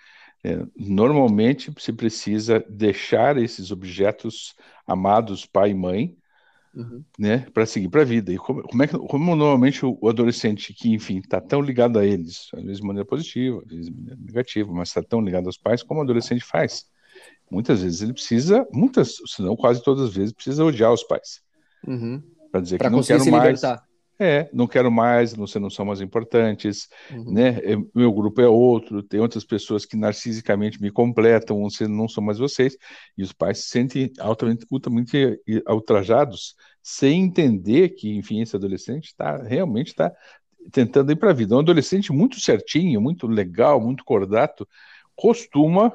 É, 0.44 0.64
normalmente 0.76 1.72
se 1.78 1.92
precisa 1.92 2.64
deixar 2.68 3.36
esses 3.38 3.70
objetos 3.70 4.54
amados, 4.86 5.44
pai 5.44 5.70
e 5.70 5.74
mãe, 5.74 6.16
uhum. 6.74 7.02
né, 7.18 7.46
para 7.52 7.66
seguir 7.66 7.88
para 7.88 8.02
a 8.02 8.04
vida. 8.04 8.32
E 8.32 8.36
como, 8.36 8.62
como, 8.62 8.82
é 8.82 8.86
que, 8.86 8.96
como 8.96 9.34
normalmente 9.34 9.84
o, 9.84 9.98
o 10.00 10.08
adolescente 10.08 10.72
que, 10.72 10.90
enfim, 10.90 11.18
está 11.18 11.40
tão 11.40 11.60
ligado 11.60 11.98
a 11.98 12.06
eles, 12.06 12.48
às 12.54 12.62
vezes 12.62 12.78
de 12.78 12.86
maneira 12.86 13.06
positiva, 13.06 13.62
às 13.64 13.70
vezes 13.70 13.86
de 13.86 13.92
maneira 13.92 14.20
negativa, 14.20 14.72
mas 14.72 14.88
está 14.88 15.02
tão 15.02 15.20
ligado 15.20 15.46
aos 15.46 15.58
pais, 15.58 15.82
como 15.82 16.00
o 16.00 16.02
adolescente 16.04 16.44
faz? 16.44 16.86
Muitas 17.50 17.82
vezes 17.82 18.02
ele 18.02 18.12
precisa, 18.12 18.66
muitas, 18.72 19.16
se 19.26 19.42
não 19.42 19.56
quase 19.56 19.82
todas 19.82 20.04
as 20.04 20.14
vezes, 20.14 20.32
precisa 20.32 20.64
odiar 20.64 20.92
os 20.92 21.02
pais. 21.02 21.40
Uhum. 21.86 22.22
Para 22.52 22.60
dizer 22.60 22.78
pra 22.78 22.88
que 22.88 22.96
não 22.96 23.02
quero 23.02 23.30
mais. 23.30 23.44
Libertar. 23.44 23.87
É, 24.20 24.50
não 24.52 24.66
quero 24.66 24.90
mais, 24.90 25.32
você 25.32 25.60
não 25.60 25.70
são 25.70 25.84
mais 25.84 26.00
importantes, 26.00 26.88
uhum. 27.10 27.32
né? 27.32 27.56
Meu 27.94 28.12
grupo 28.12 28.40
é 28.40 28.48
outro, 28.48 29.00
tem 29.00 29.20
outras 29.20 29.44
pessoas 29.44 29.86
que 29.86 29.96
narcisicamente 29.96 30.82
me 30.82 30.90
completam, 30.90 31.62
você 31.62 31.86
não 31.86 32.08
são 32.08 32.24
mais 32.24 32.36
vocês, 32.36 32.76
e 33.16 33.22
os 33.22 33.32
pais 33.32 33.58
se 33.58 33.68
sentem 33.68 34.12
altamente, 34.18 34.66
altamente 34.72 35.40
ultrajados, 35.68 36.56
sem 36.82 37.22
entender 37.22 37.90
que, 37.90 38.16
enfim, 38.16 38.40
esse 38.40 38.56
adolescente 38.56 39.06
está 39.06 39.36
realmente 39.36 39.88
está 39.88 40.12
tentando 40.72 41.12
ir 41.12 41.16
para 41.16 41.30
a 41.30 41.34
vida. 41.34 41.54
Um 41.54 41.60
adolescente 41.60 42.12
muito 42.12 42.40
certinho, 42.40 43.00
muito 43.00 43.28
legal, 43.28 43.80
muito 43.80 44.04
cordato, 44.04 44.66
costuma, 45.14 45.92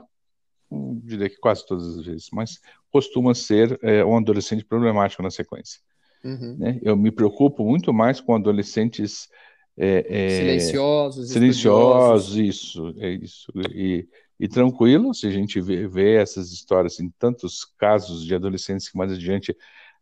diria 1.03 1.29
que 1.29 1.37
quase 1.37 1.65
todas 1.65 1.97
as 1.97 2.05
vezes, 2.05 2.27
mas 2.31 2.61
costuma 2.89 3.35
ser 3.35 3.77
é, 3.83 4.03
um 4.05 4.15
adolescente 4.15 4.63
problemático 4.63 5.21
na 5.21 5.29
sequência. 5.29 5.81
Uhum. 6.23 6.55
Né? 6.57 6.79
Eu 6.81 6.95
me 6.95 7.11
preocupo 7.11 7.65
muito 7.65 7.93
mais 7.93 8.21
com 8.21 8.35
adolescentes 8.35 9.29
é, 9.77 10.05
é, 10.07 10.29
silenciosos, 10.39 11.29
silenciosos, 11.29 12.37
isso, 12.37 12.93
é 12.99 13.09
isso, 13.09 13.51
e, 13.73 14.07
e 14.39 14.47
tranquilos. 14.47 15.19
Se 15.19 15.27
a 15.27 15.31
gente 15.31 15.59
vê, 15.59 15.87
vê, 15.87 16.15
essas 16.15 16.51
histórias 16.51 16.99
em 16.99 17.09
tantos 17.17 17.65
casos 17.77 18.23
de 18.23 18.35
adolescentes 18.35 18.87
que 18.87 18.97
mais 18.97 19.11
adiante 19.11 19.55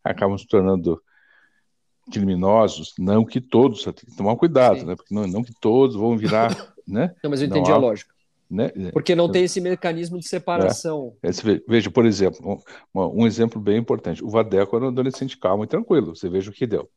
acabam 0.03 0.37
se 0.37 0.47
tornando 0.47 1.01
criminosos, 2.11 2.93
não 2.99 3.23
que 3.23 3.39
todos, 3.39 3.83
tem 3.83 3.93
que 3.93 4.15
tomar 4.15 4.35
cuidado, 4.35 4.79
Sim. 4.79 4.85
né? 4.85 4.95
Porque 4.95 5.13
não, 5.13 5.25
não 5.27 5.43
que 5.43 5.53
todos 5.61 5.95
vão 5.95 6.17
virar, 6.17 6.49
né? 6.85 7.13
Não, 7.23 7.29
mas 7.29 7.41
eu 7.41 7.47
entendi 7.47 7.71
há... 7.71 7.75
a 7.75 7.77
lógica. 7.77 8.13
Né? 8.51 8.69
Porque 8.91 9.15
não 9.15 9.31
tem 9.31 9.45
esse 9.45 9.61
mecanismo 9.61 10.19
de 10.19 10.27
separação. 10.27 11.13
É. 11.23 11.29
Veja, 11.65 11.89
por 11.89 12.05
exemplo, 12.05 12.61
um, 12.93 13.21
um, 13.23 13.25
exemplo 13.25 13.61
bem 13.61 13.77
importante. 13.77 14.21
O 14.21 14.27
Vadeco 14.27 14.75
era 14.75 14.85
um 14.85 14.89
adolescente 14.89 15.37
calmo 15.37 15.63
e 15.63 15.67
tranquilo. 15.67 16.13
Você 16.13 16.27
veja 16.27 16.51
o 16.51 16.53
que 16.53 16.67
deu. 16.67 16.89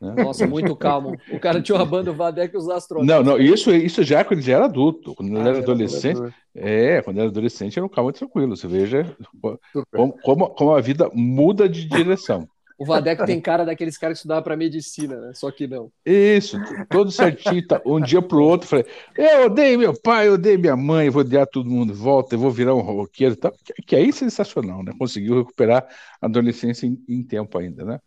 Né? 0.00 0.14
Nossa, 0.24 0.46
muito 0.46 0.74
calmo. 0.74 1.14
O 1.30 1.38
cara 1.38 1.60
tinha 1.60 1.76
uma 1.76 1.84
banda, 1.84 2.10
o 2.10 2.14
Vadeco 2.14 2.56
e 2.56 2.58
os 2.58 2.66
astronautas. 2.70 3.26
Não, 3.26 3.32
não, 3.32 3.38
isso, 3.38 3.70
isso 3.70 4.02
já 4.02 4.24
quando 4.24 4.38
ele 4.38 4.46
já 4.46 4.54
era 4.54 4.64
adulto. 4.64 5.14
Quando 5.14 5.28
ele 5.28 5.38
ah, 5.40 5.48
era 5.50 5.58
adolescente. 5.58 6.34
É, 6.54 7.02
quando 7.02 7.16
ele 7.16 7.24
era 7.24 7.30
adolescente 7.30 7.78
era 7.78 7.84
um 7.84 7.90
calmo 7.90 8.08
e 8.08 8.14
tranquilo. 8.14 8.56
Você 8.56 8.66
veja 8.66 9.14
como, 9.92 10.18
como, 10.22 10.48
como 10.48 10.74
a 10.74 10.80
vida 10.80 11.10
muda 11.12 11.68
de 11.68 11.84
direção. 11.84 12.48
O 12.80 12.84
Vadeco 12.86 13.26
tem 13.26 13.38
cara 13.38 13.62
daqueles 13.62 13.98
caras 13.98 14.16
que 14.16 14.20
estudavam 14.20 14.42
para 14.42 14.56
medicina, 14.56 15.20
né? 15.20 15.32
Só 15.34 15.50
que 15.50 15.66
não. 15.66 15.92
Isso, 16.02 16.56
todo 16.88 17.10
certinho. 17.10 17.66
Tá, 17.66 17.78
um 17.84 18.00
dia 18.00 18.22
pro 18.22 18.42
outro, 18.42 18.66
falei: 18.66 18.86
eu 19.14 19.44
odeio 19.44 19.78
meu 19.78 19.92
pai, 19.92 20.28
eu 20.28 20.32
odeio 20.32 20.58
minha 20.58 20.74
mãe, 20.74 21.04
eu 21.04 21.12
vou 21.12 21.20
odiar 21.20 21.46
todo 21.46 21.68
mundo, 21.68 21.92
volta, 21.92 22.34
eu 22.34 22.38
vou 22.38 22.50
virar 22.50 22.74
um 22.74 22.80
roqueiro. 22.80 23.36
Tá? 23.36 23.52
Que, 23.62 23.74
que 23.82 23.94
aí 23.94 24.08
é 24.08 24.12
sensacional, 24.12 24.82
né? 24.82 24.94
Conseguiu 24.98 25.36
recuperar 25.40 25.86
a 26.22 26.24
adolescência 26.24 26.86
em, 26.86 26.98
em 27.06 27.22
tempo 27.22 27.58
ainda, 27.58 27.84
né? 27.84 28.00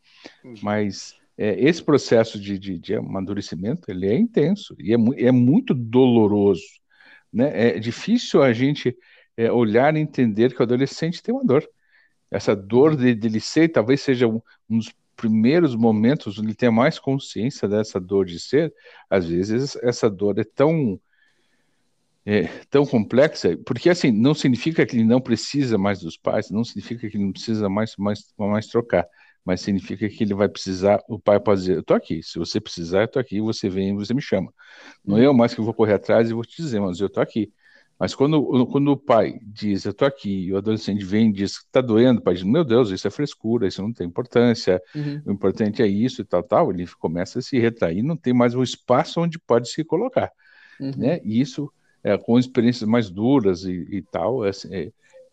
Uhum. 0.44 0.56
Mas 0.64 1.14
é, 1.38 1.54
esse 1.64 1.84
processo 1.84 2.40
de, 2.40 2.58
de, 2.58 2.80
de, 2.80 2.96
amadurecimento 2.96 3.92
ele 3.92 4.08
é 4.08 4.18
intenso 4.18 4.76
e 4.80 4.92
é, 4.92 5.28
é 5.28 5.32
muito 5.32 5.76
doloroso. 5.76 6.64
Né? 7.32 7.76
É 7.76 7.80
difícil 7.80 8.42
a 8.42 8.52
gente 8.52 8.98
é, 9.38 9.52
olhar 9.52 9.96
e 9.96 10.00
entender 10.00 10.52
que 10.52 10.62
o 10.62 10.64
adolescente 10.64 11.22
tem 11.22 11.32
uma 11.32 11.46
dor 11.46 11.64
essa 12.34 12.56
dor 12.56 12.96
de, 12.96 13.14
de 13.14 13.40
ser, 13.40 13.70
talvez 13.70 14.02
seja 14.02 14.28
um, 14.28 14.42
um, 14.70 14.80
dos 14.80 14.92
primeiros 15.16 15.76
momentos 15.76 16.38
onde 16.40 16.48
ele 16.48 16.56
tem 16.56 16.72
mais 16.72 16.98
consciência 16.98 17.68
dessa 17.68 18.00
dor 18.00 18.26
de 18.26 18.40
ser. 18.40 18.74
Às 19.08 19.28
vezes 19.28 19.76
essa 19.84 20.10
dor 20.10 20.40
é 20.40 20.44
tão 20.44 21.00
é, 22.26 22.46
tão 22.70 22.86
complexa, 22.86 23.56
porque 23.66 23.90
assim 23.90 24.12
não 24.12 24.34
significa 24.34 24.86
que 24.86 24.96
ele 24.96 25.04
não 25.04 25.22
precisa 25.22 25.78
mais 25.78 26.00
dos 26.00 26.18
pais, 26.18 26.50
não 26.50 26.64
significa 26.64 27.08
que 27.10 27.18
ele 27.18 27.26
não 27.26 27.34
precisa 27.34 27.70
mais 27.70 27.96
mais 27.98 28.34
mais 28.38 28.66
trocar, 28.68 29.06
mas 29.46 29.62
significa 29.62 30.10
que 30.10 30.24
ele 30.24 30.34
vai 30.34 30.50
precisar. 30.50 31.04
O 31.08 31.20
pai 31.20 31.40
pode 31.40 31.62
dizer: 31.62 31.78
"Eu 31.78 31.84
tô 31.84 31.94
aqui. 31.94 32.24
Se 32.24 32.40
você 32.40 32.60
precisar, 32.60 33.02
eu 33.04 33.08
tô 33.08 33.20
aqui. 33.20 33.40
Você 33.42 33.70
vem, 33.70 33.96
você 33.96 34.14
me 34.14 34.22
chama. 34.22 34.52
Não 35.06 35.18
é 35.18 35.26
eu 35.26 35.34
mais 35.34 35.54
que 35.54 35.62
vou 35.62 35.74
correr 35.74 35.94
atrás 35.94 36.30
e 36.30 36.34
vou 36.34 36.44
te 36.44 36.58
dizer, 36.62 36.80
mas 36.82 37.00
eu 37.00 37.10
tô 37.10 37.22
aqui." 37.22 37.52
Mas 38.04 38.14
quando, 38.14 38.68
quando 38.68 38.90
o 38.90 38.98
pai 38.98 39.40
diz, 39.42 39.86
eu 39.86 39.92
estou 39.92 40.06
aqui, 40.06 40.48
e 40.48 40.52
o 40.52 40.58
adolescente 40.58 41.06
vem 41.06 41.30
e 41.30 41.32
diz, 41.32 41.54
está 41.54 41.80
doendo, 41.80 42.20
o 42.20 42.22
pai 42.22 42.34
diz, 42.34 42.44
meu 42.44 42.66
Deus, 42.66 42.90
isso 42.90 43.08
é 43.08 43.10
frescura, 43.10 43.66
isso 43.66 43.82
não 43.82 43.94
tem 43.94 44.06
importância, 44.06 44.82
uhum. 44.94 45.22
o 45.26 45.32
importante 45.32 45.82
é 45.82 45.88
isso 45.88 46.22
e 46.22 46.26
tal, 46.26 46.44
tal, 46.44 46.70
ele 46.70 46.86
começa 47.00 47.40
a 47.40 47.42
se 47.42 47.58
retrair, 47.58 48.04
não 48.04 48.18
tem 48.18 48.34
mais 48.34 48.56
um 48.56 48.62
espaço 48.62 49.22
onde 49.22 49.40
pode 49.40 49.70
se 49.70 49.86
colocar, 49.86 50.30
uhum. 50.82 50.92
né? 50.98 51.22
E 51.24 51.40
isso, 51.40 51.72
é, 52.04 52.18
com 52.18 52.38
experiências 52.38 52.90
mais 52.90 53.10
duras 53.10 53.64
e, 53.64 53.88
e 53.90 54.02
tal, 54.02 54.46
é, 54.46 54.52
é, 54.70 54.92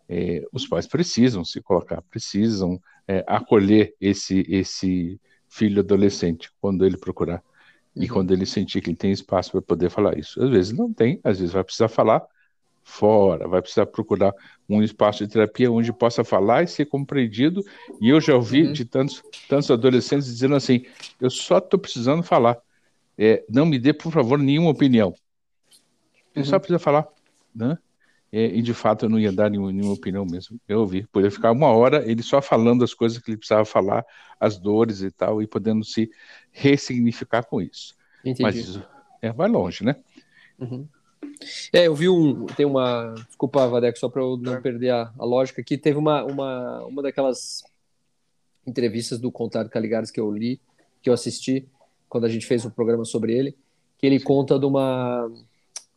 é, 0.08 0.44
os 0.52 0.64
pais 0.64 0.86
precisam 0.86 1.44
se 1.44 1.60
colocar, 1.60 2.00
precisam 2.02 2.80
é, 3.08 3.24
acolher 3.26 3.96
esse, 4.00 4.46
esse 4.48 5.20
filho 5.48 5.80
adolescente 5.80 6.48
quando 6.60 6.86
ele 6.86 6.96
procurar 6.96 7.42
E 7.96 8.02
uhum. 8.02 8.14
quando 8.14 8.30
ele 8.30 8.46
sentir 8.46 8.80
que 8.80 8.90
ele 8.90 8.96
tem 8.96 9.10
espaço 9.10 9.50
para 9.50 9.60
poder 9.60 9.90
falar 9.90 10.16
isso. 10.16 10.40
Às 10.40 10.50
vezes 10.50 10.72
não 10.72 10.92
tem, 10.92 11.18
às 11.24 11.40
vezes 11.40 11.52
vai 11.52 11.64
precisar 11.64 11.88
falar 11.88 12.24
fora, 12.82 13.46
vai 13.46 13.60
precisar 13.60 13.86
procurar 13.86 14.32
um 14.68 14.82
espaço 14.82 15.24
de 15.24 15.32
terapia 15.32 15.70
onde 15.70 15.92
possa 15.92 16.24
falar 16.24 16.62
e 16.62 16.66
ser 16.66 16.86
compreendido. 16.86 17.62
E 18.00 18.08
eu 18.08 18.20
já 18.20 18.34
ouvi 18.34 18.66
uhum. 18.66 18.72
de 18.72 18.84
tantos, 18.84 19.22
tantos 19.48 19.70
adolescentes 19.70 20.26
dizendo 20.26 20.54
assim: 20.54 20.84
eu 21.20 21.30
só 21.30 21.58
estou 21.58 21.78
precisando 21.78 22.22
falar. 22.22 22.58
É, 23.16 23.44
não 23.48 23.66
me 23.66 23.78
dê, 23.78 23.92
por 23.92 24.12
favor, 24.12 24.38
nenhuma 24.38 24.70
opinião. 24.70 25.14
Ele 26.34 26.44
uhum. 26.44 26.50
só 26.50 26.58
precisa 26.58 26.78
falar. 26.78 27.06
Né? 27.54 27.76
É, 28.32 28.46
e 28.46 28.62
de 28.62 28.72
fato 28.72 29.06
eu 29.06 29.08
não 29.08 29.18
ia 29.18 29.32
dar 29.32 29.50
nenhuma, 29.50 29.72
nenhuma 29.72 29.94
opinião 29.94 30.24
mesmo. 30.24 30.58
Eu 30.68 30.80
ouvi. 30.80 31.06
Podia 31.08 31.30
ficar 31.30 31.50
uma 31.50 31.68
hora 31.68 32.08
ele 32.08 32.22
só 32.22 32.40
falando 32.40 32.84
as 32.84 32.94
coisas 32.94 33.18
que 33.18 33.30
ele 33.30 33.38
precisava 33.38 33.64
falar, 33.64 34.04
as 34.38 34.56
dores 34.56 35.02
e 35.02 35.10
tal, 35.10 35.42
e 35.42 35.46
podendo 35.46 35.84
se 35.84 36.10
ressignificar 36.52 37.42
com 37.42 37.60
isso. 37.60 37.94
Entendi. 38.20 38.42
Mas 38.42 38.56
isso 38.56 38.82
é, 39.20 39.32
vai 39.32 39.48
longe, 39.48 39.84
né? 39.84 39.96
Uhum. 40.58 40.86
É, 41.72 41.86
eu 41.86 41.94
vi 41.94 42.08
um. 42.08 42.46
Tem 42.46 42.66
uma. 42.66 43.14
Desculpa, 43.26 43.66
Vadeco, 43.66 43.98
só 43.98 44.08
para 44.08 44.22
eu 44.22 44.36
não 44.36 44.60
perder 44.60 44.90
a, 44.90 45.12
a, 45.18 45.24
lógica 45.24 45.60
aqui. 45.60 45.78
Teve 45.78 45.98
uma, 45.98 46.22
uma, 46.24 46.84
uma 46.84 47.02
daquelas 47.02 47.62
entrevistas 48.66 49.18
do 49.18 49.32
Contato 49.32 49.70
Caligares 49.70 50.10
que 50.10 50.20
eu 50.20 50.30
li, 50.30 50.60
que 51.02 51.08
eu 51.08 51.14
assisti, 51.14 51.66
quando 52.08 52.24
a 52.24 52.28
gente 52.28 52.46
fez 52.46 52.64
um 52.64 52.70
programa 52.70 53.04
sobre 53.04 53.32
ele, 53.32 53.56
que 53.98 54.06
ele 54.06 54.20
conta 54.20 54.58
de 54.58 54.66
uma. 54.66 55.30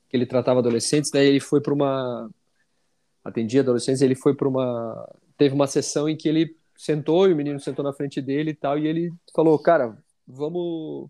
que 0.10 0.15
ele 0.15 0.25
tratava 0.25 0.60
adolescentes, 0.60 1.12
daí 1.12 1.27
ele 1.27 1.39
foi 1.39 1.60
para 1.62 1.73
uma. 1.73 2.29
atendia 3.23 3.62
adolescentes, 3.62 4.01
ele 4.01 4.15
foi 4.15 4.34
para 4.34 4.47
uma. 4.47 5.10
teve 5.38 5.53
uma 5.53 5.67
sessão 5.67 6.08
em 6.08 6.15
que 6.15 6.29
ele 6.29 6.56
sentou 6.77 7.29
e 7.29 7.34
o 7.34 7.36
menino 7.36 7.60
sentou 7.60 7.84
na 7.84 7.93
frente 7.93 8.21
dele 8.21 8.51
e 8.51 8.56
tal, 8.56 8.77
e 8.79 8.88
ele 8.88 9.13
falou: 9.36 9.60
Cara, 9.60 9.97
vamos, 10.25 11.10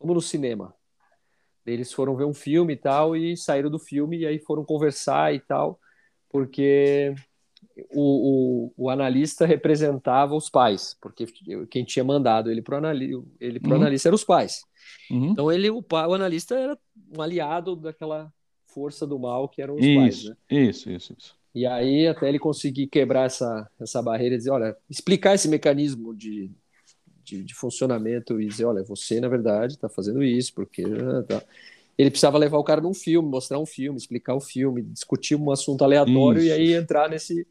vamos 0.00 0.14
no 0.14 0.22
cinema. 0.22 0.73
Eles 1.66 1.92
foram 1.92 2.16
ver 2.16 2.24
um 2.24 2.34
filme 2.34 2.74
e 2.74 2.76
tal, 2.76 3.16
e 3.16 3.36
saíram 3.36 3.70
do 3.70 3.78
filme, 3.78 4.18
e 4.18 4.26
aí 4.26 4.38
foram 4.38 4.64
conversar 4.64 5.34
e 5.34 5.40
tal, 5.40 5.80
porque 6.28 7.14
o, 7.90 8.70
o, 8.76 8.84
o 8.84 8.90
analista 8.90 9.46
representava 9.46 10.34
os 10.34 10.50
pais, 10.50 10.96
porque 11.00 11.26
quem 11.70 11.84
tinha 11.84 12.04
mandado 12.04 12.50
ele 12.50 12.62
para 12.62 12.78
anali 12.78 13.12
ele 13.40 13.60
uhum. 13.64 13.74
analista 13.74 14.08
eram 14.08 14.16
os 14.16 14.24
pais. 14.24 14.62
Uhum. 15.10 15.30
Então 15.30 15.50
ele, 15.50 15.70
o, 15.70 15.82
o 15.90 16.14
analista 16.14 16.54
era 16.54 16.78
um 17.16 17.22
aliado 17.22 17.74
daquela 17.76 18.32
força 18.66 19.06
do 19.06 19.18
mal 19.18 19.48
que 19.48 19.62
eram 19.62 19.76
os 19.76 19.84
isso, 19.84 20.00
pais. 20.00 20.24
Né? 20.24 20.36
Isso, 20.50 20.90
isso, 20.90 21.16
isso. 21.18 21.44
E 21.54 21.64
aí, 21.64 22.08
até 22.08 22.28
ele 22.28 22.38
conseguir 22.40 22.88
quebrar 22.88 23.26
essa, 23.26 23.70
essa 23.80 24.02
barreira 24.02 24.34
e 24.34 24.38
dizer, 24.38 24.50
olha, 24.50 24.76
explicar 24.90 25.34
esse 25.34 25.48
mecanismo 25.48 26.12
de, 26.12 26.50
de, 27.24 27.42
de 27.42 27.54
funcionamento 27.54 28.40
e 28.40 28.46
dizer, 28.46 28.64
olha, 28.64 28.82
você 28.82 29.20
na 29.20 29.28
verdade 29.28 29.74
está 29.74 29.88
fazendo 29.88 30.22
isso, 30.22 30.52
porque 30.54 30.82
ah, 30.84 31.22
tá. 31.22 31.42
ele 31.96 32.10
precisava 32.10 32.38
levar 32.38 32.58
o 32.58 32.64
cara 32.64 32.80
num 32.80 32.94
filme, 32.94 33.28
mostrar 33.28 33.58
um 33.58 33.66
filme, 33.66 33.98
explicar 33.98 34.34
o 34.34 34.40
filme, 34.40 34.82
discutir 34.82 35.34
um 35.34 35.50
assunto 35.50 35.82
aleatório 35.82 36.38
isso. 36.38 36.48
e 36.48 36.52
aí 36.52 36.72
entrar 36.74 37.08
nesse 37.08 37.46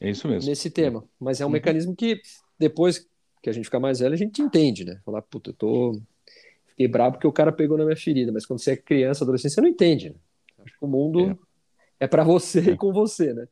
é 0.00 0.10
isso 0.10 0.28
mesmo. 0.28 0.48
nesse 0.48 0.70
tema. 0.70 1.04
Mas 1.18 1.40
é 1.40 1.44
um 1.44 1.48
uhum. 1.48 1.52
mecanismo 1.52 1.94
que 1.94 2.20
depois 2.58 3.06
que 3.42 3.50
a 3.50 3.52
gente 3.52 3.64
fica 3.64 3.78
mais 3.78 4.00
velho, 4.00 4.14
a 4.14 4.18
gente 4.18 4.42
entende, 4.42 4.84
né? 4.84 5.00
Falar, 5.04 5.22
puta, 5.22 5.50
eu 5.50 5.54
tô 5.54 6.00
fiquei 6.68 6.88
bravo 6.88 7.12
porque 7.12 7.26
o 7.26 7.32
cara 7.32 7.50
pegou 7.50 7.76
na 7.76 7.84
minha 7.84 7.96
ferida, 7.96 8.30
mas 8.30 8.46
quando 8.46 8.60
você 8.60 8.72
é 8.72 8.76
criança, 8.76 9.24
adolescente, 9.24 9.52
você 9.52 9.60
não 9.60 9.68
entende. 9.68 10.10
Né? 10.10 10.16
Acho 10.64 10.78
que 10.78 10.84
o 10.84 10.88
mundo 10.88 11.38
é, 12.00 12.04
é 12.04 12.06
para 12.06 12.22
você 12.22 12.60
é. 12.60 12.72
e 12.72 12.76
com 12.76 12.92
você, 12.92 13.34
né? 13.34 13.48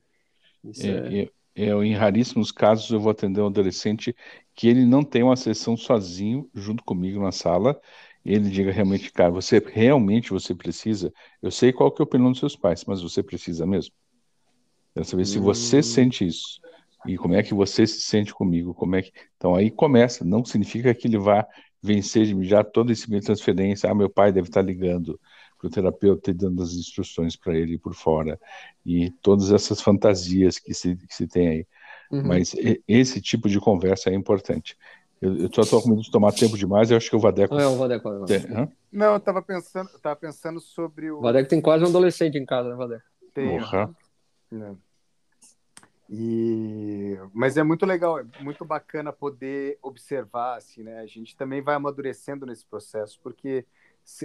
Isso 0.65 0.87
é, 0.87 1.23
é... 1.23 1.31
Eu, 1.57 1.83
em 1.83 1.95
raríssimos 1.95 2.53
casos, 2.53 2.91
eu 2.91 3.01
vou 3.01 3.11
atender 3.11 3.41
um 3.41 3.47
adolescente 3.47 4.15
que 4.55 4.69
ele 4.69 4.85
não 4.85 5.03
tem 5.03 5.23
uma 5.23 5.37
sessão 5.37 5.75
sozinho, 5.75 6.51
junto 6.55 6.85
comigo 6.85 7.19
na 7.19 7.33
sala, 7.33 7.81
e 8.23 8.35
ele 8.35 8.51
diga 8.51 8.71
realmente, 8.71 9.11
cara, 9.11 9.31
você 9.31 9.59
realmente 9.73 10.31
você 10.31 10.55
precisa, 10.55 11.11
eu 11.41 11.51
sei 11.51 11.73
qual 11.73 11.91
que 11.91 12.03
é 12.03 12.05
a 12.05 12.05
opinião 12.05 12.31
dos 12.31 12.41
seus 12.41 12.55
pais, 12.55 12.85
mas 12.85 13.01
você 13.01 13.23
precisa 13.23 13.65
mesmo. 13.67 13.95
Quero 14.93 15.07
saber 15.07 15.23
hum. 15.23 15.27
se 15.27 15.39
você 15.39 15.79
hum. 15.79 15.83
sente 15.83 16.27
isso. 16.27 16.61
E 17.07 17.17
como 17.17 17.35
é 17.35 17.43
que 17.43 17.55
você 17.55 17.87
se 17.87 18.03
sente 18.03 18.35
comigo? 18.35 18.75
Como 18.75 18.95
é 18.97 19.03
que... 19.03 19.13
Então 19.37 19.55
aí 19.55 19.71
começa, 19.71 20.25
não 20.25 20.45
significa 20.45 20.93
que 20.93 21.07
ele 21.07 21.19
vá 21.19 21.47
vencer 21.83 22.27
de 22.27 22.33
imediato 22.33 22.71
todo 22.71 22.93
esse 22.93 23.09
meio 23.09 23.21
de 23.21 23.27
transferência, 23.27 23.91
ah, 23.91 23.95
meu 23.95 24.11
pai 24.11 24.31
deve 24.31 24.49
estar 24.49 24.61
ligando, 24.61 25.19
para 25.59 25.69
o 25.69 25.71
terapeuta 25.71 26.33
dando 26.35 26.63
as 26.63 26.73
instruções 26.73 27.37
para 27.37 27.57
ele 27.57 27.79
por 27.79 27.95
fora 27.95 28.39
e 28.85 29.11
todas 29.23 29.53
essas 29.53 29.81
fantasias 29.81 30.59
que 30.59 30.75
se, 30.75 30.97
que 30.97 31.15
se 31.15 31.27
tem 31.27 31.49
aí. 31.49 31.67
Uhum. 32.11 32.27
Mas 32.27 32.55
esse 32.87 33.21
tipo 33.21 33.49
de 33.49 33.59
conversa 33.59 34.11
é 34.11 34.15
importante. 34.15 34.77
Eu, 35.21 35.47
estou 35.47 35.83
com 35.83 35.89
medo 35.89 36.03
de 36.03 36.11
tomar 36.11 36.33
tempo 36.33 36.59
demais, 36.59 36.91
eu 36.91 36.97
acho 36.97 37.09
que 37.09 37.17
o 37.17 37.21
Vadeco... 37.21 37.55
Não, 37.55 37.63
é 37.63 37.67
o 37.69 37.77
Vadeco. 37.77 38.09
É, 38.29 38.37
é, 38.37 38.69
não, 38.93 39.13
eu 39.13 39.17
estava 39.17 39.41
pensando, 39.41 39.89
tava 40.01 40.15
pensando 40.15 40.61
sobre 40.61 41.11
o... 41.11 41.19
O 41.19 41.23
Vadeco 41.23 41.49
tem 41.49 41.61
quase 41.61 41.85
um 41.85 41.89
adolescente 41.89 42.37
em 42.37 42.45
casa, 42.45 42.69
né, 42.69 42.77
Vadeco? 42.77 43.05
Tem. 43.33 43.59
Uhum. 44.53 44.77
E... 46.09 47.19
Mas 47.33 47.57
é 47.57 47.63
muito 47.63 47.85
legal, 47.87 48.19
é 48.19 48.25
muito 48.41 48.65
bacana 48.65 49.13
poder 49.13 49.79
observar, 49.83 50.59
assim, 50.59 50.83
né? 50.83 51.01
A 51.01 51.07
gente 51.07 51.35
também 51.35 51.63
vai 51.63 51.75
amadurecendo 51.75 52.47
nesse 52.47 52.65
processo, 52.65 53.19
porque 53.23 53.67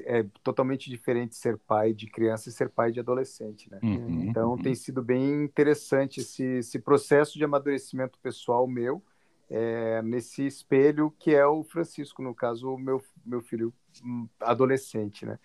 é 0.05 0.25
totalmente 0.43 0.89
diferente 0.89 1.35
ser 1.35 1.57
pai 1.57 1.93
de 1.93 2.07
criança 2.07 2.49
e 2.49 2.51
ser 2.51 2.69
pai 2.69 2.91
de 2.91 2.99
adolescente, 2.99 3.69
né? 3.69 3.79
Uhum, 3.81 4.23
então 4.23 4.51
uhum. 4.51 4.57
tem 4.57 4.75
sido 4.75 5.01
bem 5.01 5.43
interessante 5.43 6.21
esse, 6.21 6.43
esse 6.43 6.79
processo 6.79 7.37
de 7.37 7.43
amadurecimento 7.43 8.19
pessoal 8.19 8.67
meu 8.67 9.03
é, 9.49 10.01
nesse 10.01 10.45
espelho 10.45 11.13
que 11.17 11.33
é 11.33 11.45
o 11.45 11.63
Francisco, 11.63 12.21
no 12.21 12.33
caso 12.33 12.73
o 12.73 12.77
meu 12.77 13.03
meu 13.25 13.41
filho 13.41 13.73
hum, 14.03 14.27
adolescente, 14.39 15.25
né? 15.25 15.39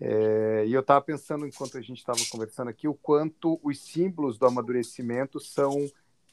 É, 0.00 0.64
e 0.66 0.72
eu 0.72 0.80
estava 0.80 1.00
pensando 1.00 1.46
enquanto 1.46 1.76
a 1.76 1.80
gente 1.80 1.98
estava 1.98 2.20
conversando 2.30 2.68
aqui 2.68 2.86
o 2.86 2.94
quanto 2.94 3.58
os 3.62 3.80
símbolos 3.80 4.38
do 4.38 4.46
amadurecimento 4.46 5.40
são 5.40 5.74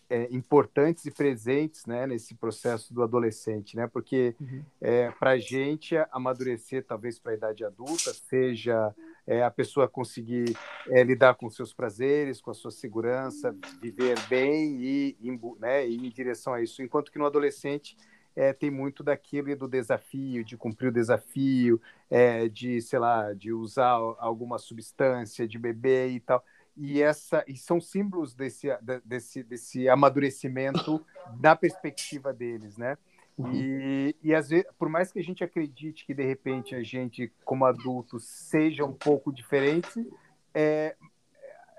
é, 0.09 0.27
importantes 0.31 1.05
e 1.05 1.11
presentes 1.11 1.85
né, 1.85 2.05
nesse 2.05 2.35
processo 2.35 2.93
do 2.93 3.01
adolescente, 3.01 3.75
né? 3.75 3.87
Porque 3.87 4.35
uhum. 4.39 4.63
é, 4.79 5.11
para 5.11 5.31
a 5.31 5.37
gente 5.37 5.95
amadurecer, 6.11 6.85
talvez 6.85 7.17
para 7.17 7.31
a 7.31 7.35
idade 7.35 7.65
adulta, 7.65 8.13
seja 8.13 8.93
é, 9.25 9.43
a 9.43 9.49
pessoa 9.49 9.87
conseguir 9.87 10.55
é, 10.89 11.03
lidar 11.03 11.35
com 11.35 11.49
seus 11.49 11.73
prazeres, 11.73 12.39
com 12.39 12.51
a 12.51 12.53
sua 12.53 12.71
segurança, 12.71 13.55
viver 13.81 14.19
bem 14.27 14.77
e, 14.79 15.17
e, 15.19 15.39
né, 15.59 15.87
ir 15.87 16.05
em 16.05 16.09
direção 16.09 16.53
a 16.53 16.61
isso. 16.61 16.83
Enquanto 16.83 17.11
que 17.11 17.17
no 17.17 17.25
adolescente 17.25 17.97
é, 18.35 18.53
tem 18.53 18.69
muito 18.69 19.03
daquilo 19.03 19.55
do 19.55 19.67
desafio, 19.67 20.43
de 20.43 20.55
cumprir 20.55 20.89
o 20.89 20.93
desafio, 20.93 21.81
é, 22.09 22.47
de, 22.47 22.79
sei 22.81 22.99
lá, 22.99 23.33
de 23.33 23.51
usar 23.51 23.93
alguma 24.19 24.59
substância, 24.59 25.47
de 25.47 25.57
beber 25.57 26.11
e 26.11 26.19
tal 26.19 26.43
e 26.77 27.01
essa 27.01 27.43
e 27.47 27.55
são 27.55 27.79
símbolos 27.79 28.33
desse 28.33 28.67
desse 29.03 29.43
desse 29.43 29.87
amadurecimento 29.87 31.03
da 31.39 31.55
perspectiva 31.55 32.33
deles, 32.33 32.77
né? 32.77 32.97
Uhum. 33.37 33.51
E, 33.53 34.15
e 34.23 34.33
às 34.33 34.49
vezes, 34.49 34.65
por 34.77 34.87
mais 34.87 35.11
que 35.11 35.19
a 35.19 35.23
gente 35.23 35.43
acredite 35.43 36.05
que 36.05 36.13
de 36.13 36.23
repente 36.23 36.73
a 36.73 36.81
gente, 36.81 37.31
como 37.43 37.65
adultos, 37.65 38.25
seja 38.25 38.85
um 38.85 38.93
pouco 38.93 39.31
diferente, 39.31 40.07
é, 40.53 40.95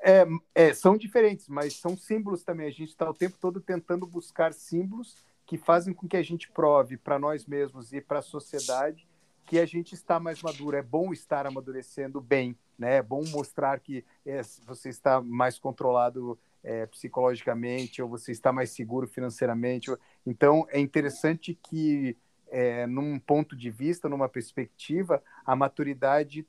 é, 0.02 0.26
é, 0.54 0.74
são 0.74 0.96
diferentes, 0.96 1.48
mas 1.48 1.76
são 1.76 1.96
símbolos 1.96 2.44
também. 2.44 2.66
A 2.66 2.70
gente 2.70 2.90
está 2.90 3.08
o 3.08 3.14
tempo 3.14 3.38
todo 3.40 3.60
tentando 3.60 4.06
buscar 4.06 4.52
símbolos 4.52 5.16
que 5.46 5.56
fazem 5.56 5.94
com 5.94 6.06
que 6.06 6.16
a 6.16 6.22
gente 6.22 6.50
prove 6.50 6.96
para 6.96 7.18
nós 7.18 7.46
mesmos 7.46 7.92
e 7.92 8.00
para 8.00 8.18
a 8.18 8.22
sociedade 8.22 9.08
que 9.46 9.58
a 9.60 9.64
gente 9.64 9.94
está 9.94 10.18
mais 10.18 10.42
maduro. 10.42 10.76
É 10.76 10.82
bom 10.82 11.12
estar 11.12 11.46
amadurecendo 11.46 12.20
bem, 12.20 12.58
né? 12.78 12.96
É 12.96 13.02
bom 13.02 13.22
mostrar 13.28 13.78
que 13.78 14.04
é, 14.26 14.42
você 14.66 14.88
está 14.88 15.22
mais 15.22 15.58
controlado 15.58 16.38
é, 16.62 16.84
psicologicamente 16.86 18.02
ou 18.02 18.08
você 18.08 18.32
está 18.32 18.52
mais 18.52 18.70
seguro 18.70 19.06
financeiramente. 19.06 19.90
Então, 20.26 20.66
é 20.70 20.80
interessante 20.80 21.54
que, 21.54 22.16
é, 22.48 22.86
num 22.86 23.18
ponto 23.20 23.56
de 23.56 23.70
vista, 23.70 24.08
numa 24.08 24.28
perspectiva, 24.28 25.22
a 25.44 25.54
maturidade 25.54 26.44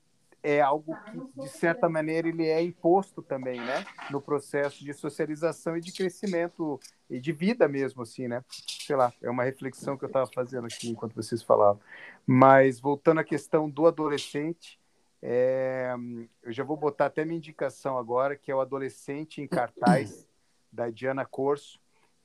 é 0.48 0.62
algo 0.62 0.96
que, 1.04 1.42
de 1.42 1.48
certa 1.48 1.88
maneira, 1.88 2.26
ele 2.26 2.46
é 2.46 2.62
imposto 2.62 3.20
também, 3.20 3.60
né? 3.60 3.84
No 4.10 4.18
processo 4.20 4.82
de 4.82 4.94
socialização 4.94 5.76
e 5.76 5.80
de 5.80 5.92
crescimento 5.92 6.80
e 7.10 7.20
de 7.20 7.32
vida 7.32 7.68
mesmo, 7.68 8.02
assim, 8.02 8.28
né? 8.28 8.42
Sei 8.48 8.96
lá, 8.96 9.12
é 9.22 9.28
uma 9.28 9.44
reflexão 9.44 9.96
que 9.96 10.04
eu 10.04 10.08
estava 10.08 10.26
fazendo 10.34 10.64
aqui 10.64 10.88
enquanto 10.88 11.14
vocês 11.14 11.42
falavam. 11.42 11.80
Mas, 12.26 12.80
voltando 12.80 13.20
à 13.20 13.24
questão 13.24 13.68
do 13.68 13.86
adolescente, 13.86 14.80
é... 15.20 15.94
eu 16.42 16.50
já 16.50 16.64
vou 16.64 16.78
botar 16.78 17.06
até 17.06 17.26
minha 17.26 17.36
indicação 17.36 17.98
agora, 17.98 18.34
que 18.34 18.50
é 18.50 18.54
o 18.54 18.60
Adolescente 18.60 19.42
em 19.42 19.46
Cartaz, 19.46 20.26
da 20.72 20.88
Diana 20.88 21.26
Corso, 21.26 21.78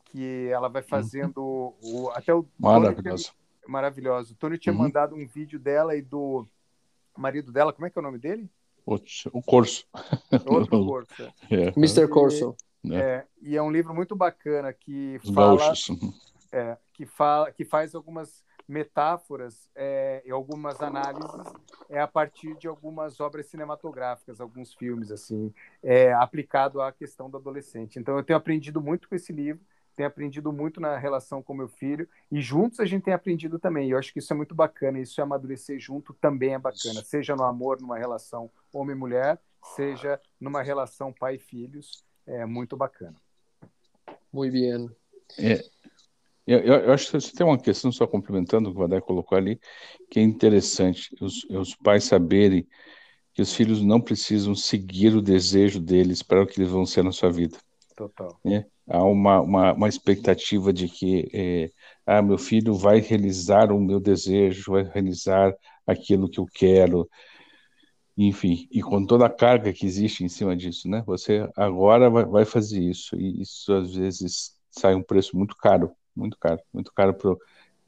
que 0.05 0.47
ela 0.49 0.69
vai 0.69 0.81
fazendo 0.81 1.73
o... 1.83 2.09
até 2.13 2.33
o... 2.33 2.45
Maravilhoso. 2.57 3.33
Maravilhoso. 3.67 4.33
O 4.33 4.37
Tony 4.37 4.57
tinha 4.57 4.71
uhum. 4.71 4.79
mandado 4.79 5.13
um 5.13 5.27
vídeo 5.27 5.59
dela 5.59 5.95
e 5.95 6.01
do 6.01 6.47
marido 7.21 7.51
dela, 7.51 7.73
como 7.73 7.85
é 7.85 7.89
que 7.89 7.97
é 7.97 8.01
o 8.01 8.03
nome 8.03 8.19
dele? 8.19 8.49
O, 8.85 8.95
o 9.31 9.41
Corso. 9.41 9.85
Outro 10.45 10.83
Corso. 10.85 11.33
É. 11.49 11.67
Mr. 11.77 12.07
Corso. 12.07 12.55
É. 12.91 12.95
é, 12.95 13.25
e 13.41 13.55
é 13.55 13.61
um 13.61 13.71
livro 13.71 13.93
muito 13.93 14.15
bacana 14.15 14.73
que 14.73 15.19
Os 15.23 15.33
fala, 15.33 15.73
é, 16.51 16.77
que 16.91 17.05
fala, 17.05 17.51
que 17.51 17.63
faz 17.63 17.95
algumas 17.95 18.43
metáforas 18.67 19.69
é, 19.75 20.21
e 20.25 20.31
algumas 20.31 20.81
análises 20.81 21.53
é 21.89 21.99
a 21.99 22.07
partir 22.07 22.55
de 22.57 22.67
algumas 22.67 23.19
obras 23.19 23.47
cinematográficas, 23.47 24.39
alguns 24.39 24.73
filmes 24.73 25.11
assim, 25.11 25.53
é, 25.81 26.13
aplicado 26.13 26.81
à 26.81 26.91
questão 26.91 27.29
do 27.29 27.37
adolescente. 27.37 27.99
Então 27.99 28.17
eu 28.17 28.23
tenho 28.23 28.37
aprendido 28.37 28.81
muito 28.81 29.07
com 29.07 29.15
esse 29.15 29.33
livro, 29.33 29.61
tenho 29.95 30.07
aprendido 30.07 30.51
muito 30.51 30.79
na 30.79 30.97
relação 30.97 31.41
com 31.41 31.53
meu 31.53 31.67
filho 31.67 32.07
e 32.31 32.41
juntos 32.41 32.79
a 32.79 32.85
gente 32.85 33.03
tem 33.03 33.13
aprendido 33.13 33.59
também. 33.59 33.87
E 33.87 33.91
eu 33.91 33.97
acho 33.97 34.11
que 34.11 34.19
isso 34.19 34.33
é 34.33 34.35
muito 34.35 34.55
bacana, 34.55 34.99
isso 34.99 35.19
é 35.19 35.23
amadurecer 35.23 35.79
junto 35.79 36.13
também 36.13 36.53
é 36.53 36.59
bacana, 36.59 37.01
seja 37.03 37.35
no 37.35 37.43
amor, 37.43 37.81
numa 37.81 37.97
relação 37.97 38.49
homem-mulher, 38.71 39.39
seja 39.75 40.19
numa 40.39 40.61
relação 40.61 41.13
pai-filhos, 41.13 42.03
é 42.25 42.45
muito 42.45 42.75
bacana. 42.75 43.15
Muito 44.31 44.53
bem. 44.53 44.89
É, 45.39 45.61
eu, 46.45 46.59
eu, 46.59 46.93
acho 46.93 47.05
que 47.05 47.19
você 47.19 47.31
tem 47.31 47.45
uma 47.45 47.57
questão, 47.57 47.91
só 47.91 48.05
complementando 48.05 48.69
o 48.69 48.73
que 48.73 48.77
o 48.77 48.81
Vadai 48.81 49.01
colocou 49.01 49.37
ali, 49.37 49.59
que 50.09 50.19
é 50.19 50.23
interessante, 50.23 51.15
os, 51.21 51.43
os 51.45 51.75
pais 51.75 52.03
saberem 52.03 52.67
que 53.33 53.41
os 53.41 53.53
filhos 53.53 53.81
não 53.81 53.99
precisam 53.99 54.53
seguir 54.53 55.15
o 55.15 55.21
desejo 55.21 55.79
deles 55.79 56.21
para 56.21 56.43
o 56.43 56.47
que 56.47 56.59
eles 56.59 56.71
vão 56.71 56.85
ser 56.85 57.03
na 57.03 57.11
sua 57.11 57.31
vida. 57.31 57.57
Total. 57.95 58.39
Né? 58.43 58.65
Há 58.87 59.03
uma, 59.03 59.41
uma, 59.41 59.73
uma, 59.73 59.89
expectativa 59.89 60.73
de 60.73 60.89
que 60.89 61.29
é, 61.33 61.71
ah, 62.05 62.21
meu 62.21 62.37
filho 62.37 62.73
vai 62.75 62.99
realizar 62.99 63.71
o 63.71 63.79
meu 63.79 63.99
desejo, 63.99 64.73
vai 64.73 64.83
realizar 64.83 65.53
aquilo 65.87 66.29
que 66.29 66.39
eu 66.39 66.45
quero, 66.45 67.09
enfim, 68.17 68.67
e 68.71 68.81
com 68.81 69.05
toda 69.05 69.25
a 69.25 69.29
carga 69.29 69.73
que 69.73 69.85
existe 69.85 70.23
em 70.23 70.29
cima 70.29 70.55
disso, 70.55 70.87
né? 70.89 71.03
Você 71.07 71.49
agora 71.55 72.09
vai, 72.09 72.25
vai 72.25 72.45
fazer 72.45 72.81
isso, 72.81 73.15
e 73.15 73.41
isso 73.41 73.73
às 73.73 73.95
vezes 73.95 74.55
sai 74.69 74.95
um 74.95 75.03
preço 75.03 75.37
muito 75.37 75.55
caro 75.55 75.91
muito 76.15 76.37
caro, 76.37 76.59
muito 76.73 76.91
caro 76.93 77.13
pro, 77.13 77.39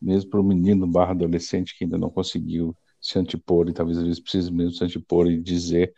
mesmo 0.01 0.29
para 0.29 0.39
o 0.39 0.43
menino 0.43 0.87
barra 0.87 1.11
adolescente 1.11 1.77
que 1.77 1.83
ainda 1.83 1.97
não 1.97 2.09
conseguiu 2.09 2.75
se 2.99 3.19
antipor 3.19 3.69
e 3.69 3.73
talvez 3.73 3.97
às 3.97 4.03
vezes 4.03 4.19
precise 4.19 4.51
mesmo 4.51 4.71
se 4.71 4.83
antipor 4.83 5.27
e 5.27 5.39
dizer 5.39 5.93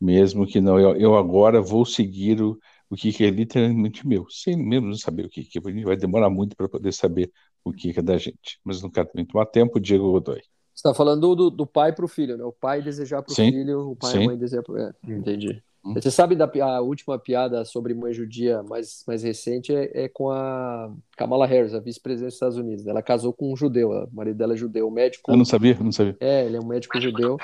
mesmo 0.00 0.46
que 0.46 0.60
não, 0.60 0.78
eu, 0.80 0.96
eu 0.96 1.16
agora 1.16 1.60
vou 1.62 1.84
seguir 1.84 2.42
o, 2.42 2.58
o 2.92 2.94
que, 2.94 3.10
que 3.10 3.24
é 3.24 3.30
literalmente 3.30 4.06
meu, 4.06 4.26
sem 4.28 4.54
mesmo 4.54 4.94
saber 4.96 5.24
o 5.24 5.30
que, 5.30 5.42
que 5.44 5.58
é, 5.58 5.62
vai 5.82 5.96
demorar 5.96 6.28
muito 6.28 6.54
para 6.54 6.68
poder 6.68 6.92
saber 6.92 7.32
o 7.64 7.72
que, 7.72 7.90
que 7.90 7.98
é 7.98 8.02
da 8.02 8.18
gente. 8.18 8.60
Mas 8.62 8.82
não 8.82 8.90
quero 8.90 9.08
também 9.08 9.24
tomar 9.24 9.46
tempo, 9.46 9.80
Diego 9.80 10.12
Godoy. 10.12 10.42
Você 10.74 10.88
está 10.88 10.92
falando 10.92 11.34
do, 11.34 11.48
do 11.48 11.66
pai 11.66 11.94
para 11.94 12.04
o 12.04 12.08
filho, 12.08 12.36
né? 12.36 12.44
O 12.44 12.52
pai 12.52 12.82
desejar 12.82 13.22
para 13.22 13.32
o 13.32 13.34
filho, 13.34 13.92
o 13.92 13.96
pai 13.96 14.10
sim. 14.10 14.18
e 14.18 14.22
a 14.22 14.26
mãe 14.26 14.36
desejar 14.36 14.62
para 14.62 14.74
o. 14.74 14.78
É, 14.78 14.92
entendi. 15.08 15.62
Hum. 15.82 15.94
Você 15.94 16.10
sabe 16.10 16.36
da 16.36 16.44
a 16.62 16.80
última 16.82 17.18
piada 17.18 17.64
sobre 17.64 17.94
mãe 17.94 18.12
judia 18.12 18.62
mais, 18.62 19.02
mais 19.06 19.22
recente 19.22 19.74
é, 19.74 20.04
é 20.04 20.08
com 20.10 20.30
a 20.30 20.94
Kamala 21.16 21.46
Harris, 21.46 21.72
a 21.72 21.80
vice-presidente 21.80 22.28
dos 22.28 22.34
Estados 22.34 22.58
Unidos. 22.58 22.86
Ela 22.86 23.02
casou 23.02 23.32
com 23.32 23.50
um 23.50 23.56
judeu, 23.56 23.90
o 23.90 24.14
marido 24.14 24.36
dela 24.36 24.52
é 24.52 24.56
judeu, 24.56 24.86
um 24.86 24.90
médico. 24.90 25.30
Eu 25.30 25.36
não 25.38 25.46
sabia, 25.46 25.78
não 25.80 25.92
sabia. 25.92 26.14
É, 26.20 26.44
ele 26.44 26.58
é 26.58 26.60
um 26.60 26.66
médico 26.66 27.00
judeu. 27.00 27.38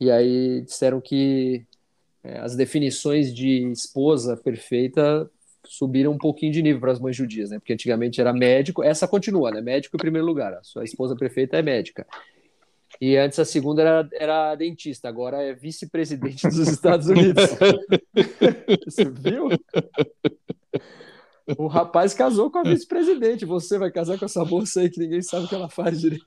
E 0.00 0.10
aí 0.10 0.62
disseram 0.62 1.00
que 1.00 1.64
é, 2.24 2.38
as 2.38 2.56
definições 2.56 3.34
de 3.34 3.70
esposa 3.70 4.34
perfeita 4.34 5.30
subiram 5.66 6.12
um 6.12 6.18
pouquinho 6.18 6.52
de 6.52 6.62
nível 6.62 6.80
para 6.80 6.92
as 6.92 7.00
mães 7.00 7.14
judias, 7.14 7.50
né? 7.50 7.58
Porque 7.58 7.72
antigamente 7.74 8.20
era 8.20 8.32
médico, 8.32 8.82
essa 8.82 9.06
continua, 9.06 9.50
né? 9.50 9.60
Médico 9.60 9.96
em 9.96 10.00
primeiro 10.00 10.26
lugar. 10.26 10.54
A 10.54 10.62
sua 10.62 10.84
esposa 10.84 11.14
perfeita 11.14 11.58
é 11.58 11.62
médica. 11.62 12.06
E 13.00 13.16
antes 13.16 13.38
a 13.38 13.44
segunda 13.44 13.82
era, 13.82 14.08
era 14.12 14.54
dentista, 14.54 15.08
agora 15.08 15.42
é 15.42 15.52
vice-presidente 15.52 16.46
dos 16.48 16.68
Estados 16.68 17.08
Unidos. 17.08 17.44
Você 18.86 19.04
viu? 19.04 19.48
O 21.58 21.66
rapaz 21.66 22.14
casou 22.14 22.50
com 22.50 22.58
a 22.58 22.62
vice-presidente. 22.62 23.44
Você 23.44 23.78
vai 23.78 23.90
casar 23.90 24.18
com 24.18 24.24
essa 24.24 24.44
moça 24.44 24.80
aí 24.80 24.88
que 24.88 25.00
ninguém 25.00 25.20
sabe 25.20 25.44
o 25.44 25.48
que 25.48 25.54
ela 25.54 25.68
faz 25.68 26.00
direito. 26.00 26.24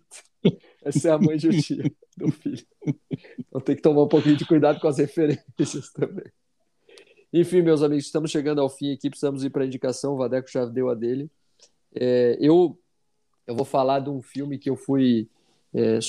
Essa 0.87 1.09
é 1.09 1.11
a 1.11 1.17
mãe 1.17 1.37
judia 1.37 1.83
do 2.17 2.31
filho. 2.31 2.65
Então 3.39 3.61
tem 3.61 3.75
que 3.75 3.81
tomar 3.81 4.03
um 4.03 4.07
pouquinho 4.07 4.37
de 4.37 4.45
cuidado 4.45 4.79
com 4.79 4.87
as 4.87 4.97
referências 4.97 5.91
também. 5.93 6.31
Enfim, 7.33 7.61
meus 7.61 7.83
amigos, 7.83 8.05
estamos 8.05 8.31
chegando 8.31 8.61
ao 8.61 8.69
fim 8.69 8.93
aqui. 8.93 9.09
Precisamos 9.09 9.43
ir 9.43 9.49
para 9.49 9.63
a 9.63 9.65
indicação. 9.65 10.13
O 10.13 10.17
Vadeco 10.17 10.49
já 10.49 10.65
deu 10.65 10.89
a 10.89 10.95
dele. 10.95 11.29
É, 11.93 12.37
eu, 12.39 12.79
eu 13.45 13.55
vou 13.55 13.65
falar 13.65 13.99
de 13.99 14.09
um 14.09 14.21
filme 14.21 14.57
que 14.57 14.69
eu 14.69 14.75
fui 14.75 15.27
é, 15.73 15.99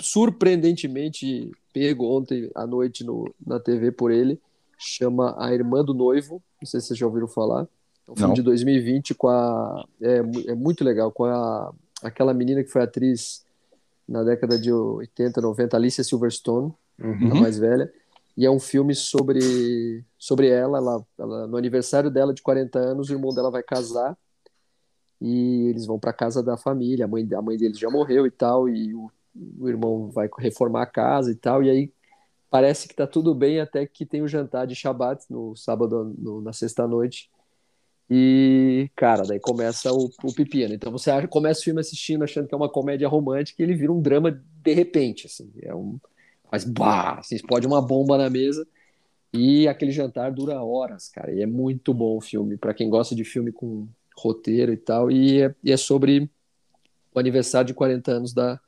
surpreendentemente 0.00 1.50
pego 1.72 2.06
ontem 2.16 2.50
à 2.54 2.66
noite 2.66 3.04
no, 3.04 3.34
na 3.44 3.58
TV 3.58 3.90
por 3.90 4.12
ele, 4.12 4.40
chama 4.78 5.34
A 5.38 5.52
Irmã 5.52 5.84
do 5.84 5.92
Noivo, 5.92 6.42
não 6.60 6.66
sei 6.66 6.80
se 6.80 6.86
vocês 6.86 6.98
já 6.98 7.06
ouviram 7.06 7.26
falar, 7.26 7.66
é 8.06 8.12
um 8.12 8.14
filme 8.14 8.28
não. 8.28 8.34
de 8.34 8.42
2020 8.42 9.14
com 9.14 9.28
a, 9.28 9.84
é, 10.00 10.18
é 10.46 10.54
muito 10.54 10.84
legal, 10.84 11.10
com 11.10 11.24
a, 11.24 11.74
aquela 12.04 12.34
menina 12.34 12.62
que 12.62 12.70
foi 12.70 12.82
atriz 12.82 13.44
na 14.06 14.22
década 14.22 14.58
de 14.58 14.70
80, 14.70 15.40
90, 15.40 15.76
Alicia 15.76 16.04
Silverstone, 16.04 16.72
uhum. 17.00 17.32
a 17.32 17.40
mais 17.40 17.58
velha, 17.58 17.90
e 18.36 18.44
é 18.44 18.50
um 18.50 18.60
filme 18.60 18.94
sobre, 18.94 20.04
sobre 20.18 20.48
ela, 20.48 20.78
ela, 20.78 21.06
ela, 21.18 21.46
no 21.46 21.56
aniversário 21.56 22.10
dela 22.10 22.34
de 22.34 22.42
40 22.42 22.78
anos, 22.78 23.08
o 23.08 23.12
irmão 23.12 23.34
dela 23.34 23.50
vai 23.50 23.62
casar, 23.62 24.16
e 25.20 25.68
eles 25.68 25.86
vão 25.86 25.98
para 25.98 26.12
casa 26.12 26.42
da 26.42 26.56
família, 26.56 27.06
a 27.06 27.08
mãe, 27.08 27.26
a 27.34 27.40
mãe 27.40 27.56
deles 27.56 27.78
já 27.78 27.88
morreu 27.88 28.26
e 28.26 28.30
tal, 28.30 28.68
e 28.68 28.94
o, 28.94 29.10
o 29.58 29.68
irmão 29.68 30.10
vai 30.10 30.28
reformar 30.38 30.82
a 30.82 30.86
casa 30.86 31.30
e 31.30 31.34
tal, 31.34 31.62
e 31.62 31.70
aí 31.70 31.92
parece 32.50 32.86
que 32.86 32.94
tá 32.94 33.06
tudo 33.06 33.34
bem 33.34 33.60
até 33.60 33.86
que 33.86 34.04
tem 34.04 34.20
o 34.20 34.28
jantar 34.28 34.66
de 34.66 34.74
Shabbat 34.74 35.24
no 35.30 35.56
sábado, 35.56 36.14
no, 36.18 36.42
na 36.42 36.52
sexta-noite, 36.52 37.30
e, 38.10 38.90
cara, 38.94 39.22
daí 39.22 39.40
começa 39.40 39.92
o, 39.92 40.10
o 40.22 40.34
pepino. 40.34 40.74
Então 40.74 40.92
você 40.92 41.10
começa 41.26 41.60
o 41.60 41.64
filme 41.64 41.80
assistindo 41.80 42.24
achando 42.24 42.46
que 42.46 42.54
é 42.54 42.56
uma 42.56 42.68
comédia 42.68 43.08
romântica 43.08 43.62
e 43.62 43.64
ele 43.64 43.74
vira 43.74 43.92
um 43.92 44.00
drama 44.00 44.30
de 44.62 44.72
repente, 44.72 45.26
assim. 45.26 45.50
É 45.62 45.74
um, 45.74 45.98
mas, 46.50 46.64
bah, 46.64 47.18
assim, 47.18 47.34
explode 47.34 47.66
uma 47.66 47.80
bomba 47.82 48.16
na 48.18 48.30
mesa 48.30 48.66
e 49.32 49.66
aquele 49.66 49.90
jantar 49.90 50.32
dura 50.32 50.62
horas, 50.62 51.08
cara. 51.08 51.32
E 51.32 51.42
é 51.42 51.46
muito 51.46 51.92
bom 51.92 52.16
o 52.16 52.20
filme. 52.20 52.56
para 52.56 52.74
quem 52.74 52.88
gosta 52.88 53.14
de 53.14 53.24
filme 53.24 53.50
com 53.50 53.88
roteiro 54.16 54.72
e 54.72 54.76
tal, 54.76 55.10
e 55.10 55.42
é, 55.42 55.54
e 55.62 55.72
é, 55.72 55.76
sobre 55.76 56.30
o 57.12 57.18
aniversário 57.18 57.66
de 57.66 57.74
40 57.74 58.12
anos 58.12 58.32
da, 58.32 58.60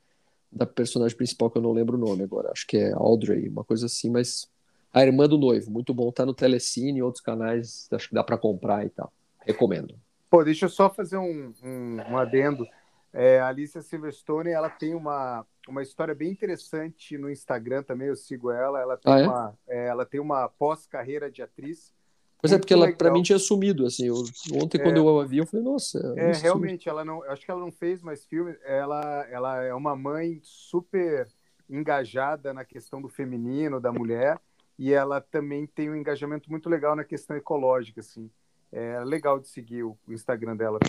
da 0.51 0.65
personagem 0.65 1.15
principal, 1.15 1.49
que 1.49 1.57
eu 1.57 1.61
não 1.61 1.71
lembro 1.71 1.97
o 1.97 1.99
nome 1.99 2.23
agora, 2.23 2.51
acho 2.51 2.67
que 2.67 2.77
é 2.77 2.91
Audrey, 2.91 3.47
uma 3.47 3.63
coisa 3.63 3.85
assim, 3.85 4.09
mas 4.09 4.49
a 4.93 5.05
irmã 5.05 5.27
do 5.27 5.37
noivo, 5.37 5.71
muito 5.71 5.93
bom, 5.93 6.11
tá 6.11 6.25
no 6.25 6.33
Telecine 6.33 6.99
e 6.99 7.01
outros 7.01 7.23
canais, 7.23 7.87
acho 7.91 8.09
que 8.09 8.15
dá 8.15 8.23
para 8.23 8.37
comprar 8.37 8.85
e 8.85 8.89
tal, 8.89 9.11
recomendo. 9.47 9.95
Pô, 10.29 10.43
deixa 10.43 10.65
eu 10.65 10.69
só 10.69 10.89
fazer 10.89 11.17
um, 11.17 11.53
um, 11.63 11.97
um 12.11 12.17
adendo. 12.17 12.67
É, 13.13 13.39
a 13.39 13.47
Alicia 13.47 13.81
Silverstone, 13.81 14.49
ela 14.49 14.69
tem 14.69 14.93
uma, 14.93 15.45
uma 15.67 15.81
história 15.81 16.13
bem 16.13 16.29
interessante 16.29 17.17
no 17.17 17.29
Instagram 17.29 17.81
também, 17.81 18.09
eu 18.09 18.15
sigo 18.15 18.51
ela. 18.51 18.79
Ela 18.81 18.97
tem, 18.97 19.13
ah, 19.13 19.19
é? 19.19 19.27
uma, 19.27 19.57
é, 19.67 19.87
ela 19.87 20.05
tem 20.05 20.19
uma 20.19 20.49
pós-carreira 20.49 21.31
de 21.31 21.41
atriz 21.41 21.93
Pois 22.39 22.53
é, 22.53 22.59
porque 22.59 22.73
ela 22.73 22.91
para 22.93 23.11
mim 23.11 23.23
tinha 23.23 23.39
sumido, 23.39 23.85
assim. 23.85 24.07
Eu, 24.07 24.15
ontem, 24.61 24.79
é, 24.79 24.83
quando 24.83 24.97
eu 24.97 25.19
a 25.19 25.25
vi, 25.25 25.39
eu 25.39 25.45
falei, 25.45 25.65
nossa. 25.65 26.13
É, 26.15 26.33
realmente, 26.33 26.87
ela 26.87 27.03
não. 27.03 27.23
Acho 27.23 27.43
que 27.43 27.49
ela 27.49 27.59
não 27.59 27.71
fez 27.71 28.01
mais 28.01 28.25
filme. 28.25 28.55
Ela, 28.63 29.27
ela 29.29 29.63
é 29.63 29.73
uma 29.73 29.95
mãe 29.95 30.39
super 30.43 31.27
engajada 31.69 32.53
na 32.53 32.63
questão 32.63 33.01
do 33.01 33.09
feminino, 33.09 33.81
da 33.81 33.91
mulher, 33.91 34.39
e 34.77 34.93
ela 34.93 35.19
também 35.19 35.65
tem 35.65 35.89
um 35.89 35.95
engajamento 35.95 36.49
muito 36.49 36.69
legal 36.69 36.95
na 36.95 37.03
questão 37.03 37.35
ecológica, 37.35 38.01
assim. 38.01 38.29
É 38.71 39.03
legal 39.03 39.39
de 39.39 39.47
seguir 39.47 39.83
o, 39.83 39.97
Instagram 40.09 40.55
dela. 40.55 40.79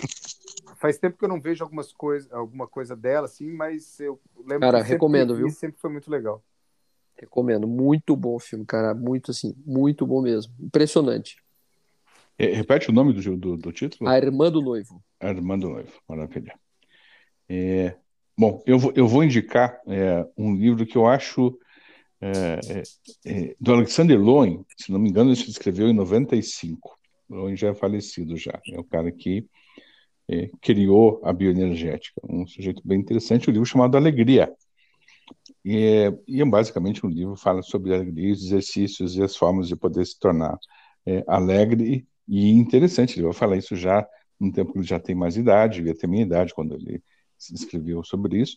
Faz 0.75 0.97
tempo 0.97 1.17
que 1.17 1.23
eu 1.23 1.29
não 1.29 1.39
vejo 1.39 1.63
algumas 1.63 1.93
coisas, 1.93 2.31
alguma 2.31 2.67
coisa 2.67 2.95
dela, 2.95 3.25
assim, 3.25 3.51
mas 3.51 3.99
eu 3.99 4.19
lembro 4.37 4.59
Cara, 4.59 4.83
que 4.83 4.89
recomendo, 4.89 5.35
viu? 5.35 5.49
Sempre 5.49 5.79
foi 5.79 5.89
muito 5.89 6.11
legal. 6.11 6.43
Recomendo. 7.15 7.67
Muito 7.67 8.15
bom 8.15 8.35
o 8.35 8.39
filme, 8.39 8.65
cara. 8.65 8.93
Muito 8.93 9.31
assim, 9.31 9.55
muito 9.65 10.05
bom 10.05 10.21
mesmo. 10.21 10.53
Impressionante. 10.59 11.37
É, 12.37 12.53
repete 12.53 12.89
o 12.89 12.93
nome 12.93 13.13
do, 13.13 13.37
do, 13.37 13.57
do, 13.57 13.71
título? 13.71 14.09
A 14.09 14.17
Irmã 14.17 14.49
do 14.49 14.61
Noivo. 14.61 15.03
A 15.19 15.29
Irmã 15.29 15.59
do 15.59 15.69
Noivo, 15.69 15.91
maravilha. 16.07 16.57
É, 17.49 17.95
bom, 18.37 18.63
eu 18.65 18.79
vou, 18.79 18.93
eu 18.95 19.07
vou 19.07 19.23
indicar 19.23 19.81
é, 19.87 20.25
um 20.37 20.55
livro 20.55 20.85
que 20.85 20.97
eu 20.97 21.05
acho 21.05 21.57
é, 22.21 22.59
é, 22.67 22.83
é, 23.25 23.55
do 23.59 23.73
Alexander 23.73 24.19
Lowen, 24.19 24.65
se 24.77 24.91
não 24.91 24.99
me 24.99 25.09
engano, 25.09 25.29
ele 25.29 25.37
se 25.37 25.49
escreveu 25.49 25.87
em 25.87 25.93
95. 25.93 26.98
Lowen 27.29 27.55
já 27.55 27.69
é 27.69 27.73
falecido 27.73 28.35
já. 28.35 28.59
É 28.71 28.79
o 28.79 28.83
cara 28.83 29.11
que 29.11 29.47
criou 30.61 31.21
a 31.23 31.33
bioenergética. 31.33 32.21
Um 32.23 32.45
sujeito 32.45 32.81
bem 32.85 32.99
interessante, 32.99 33.49
um 33.49 33.53
livro 33.53 33.65
chamado 33.65 33.97
Alegria. 33.97 34.53
E 35.63 35.77
é, 35.77 36.19
e 36.27 36.41
é 36.41 36.45
basicamente 36.45 37.05
um 37.05 37.09
livro 37.09 37.35
fala 37.35 37.61
sobre 37.61 37.93
alegria, 37.93 38.33
os 38.33 38.43
exercícios 38.43 39.15
e 39.15 39.23
as 39.23 39.35
formas 39.35 39.67
de 39.67 39.75
poder 39.75 40.05
se 40.05 40.17
tornar 40.19 40.57
é, 41.05 41.23
alegre 41.27 42.07
e 42.27 42.51
interessante. 42.51 43.17
Ele 43.17 43.25
vai 43.25 43.33
falar 43.33 43.57
isso 43.57 43.75
já 43.75 44.07
num 44.39 44.51
tempo 44.51 44.71
que 44.71 44.79
ele 44.79 44.87
já 44.87 44.99
tem 44.99 45.15
mais 45.15 45.35
idade, 45.35 45.81
ia 45.81 45.95
ter 45.95 46.07
minha 46.07 46.23
idade 46.23 46.53
quando 46.53 46.75
ele 46.75 47.03
escreveu 47.53 48.03
sobre 48.03 48.39
isso. 48.39 48.55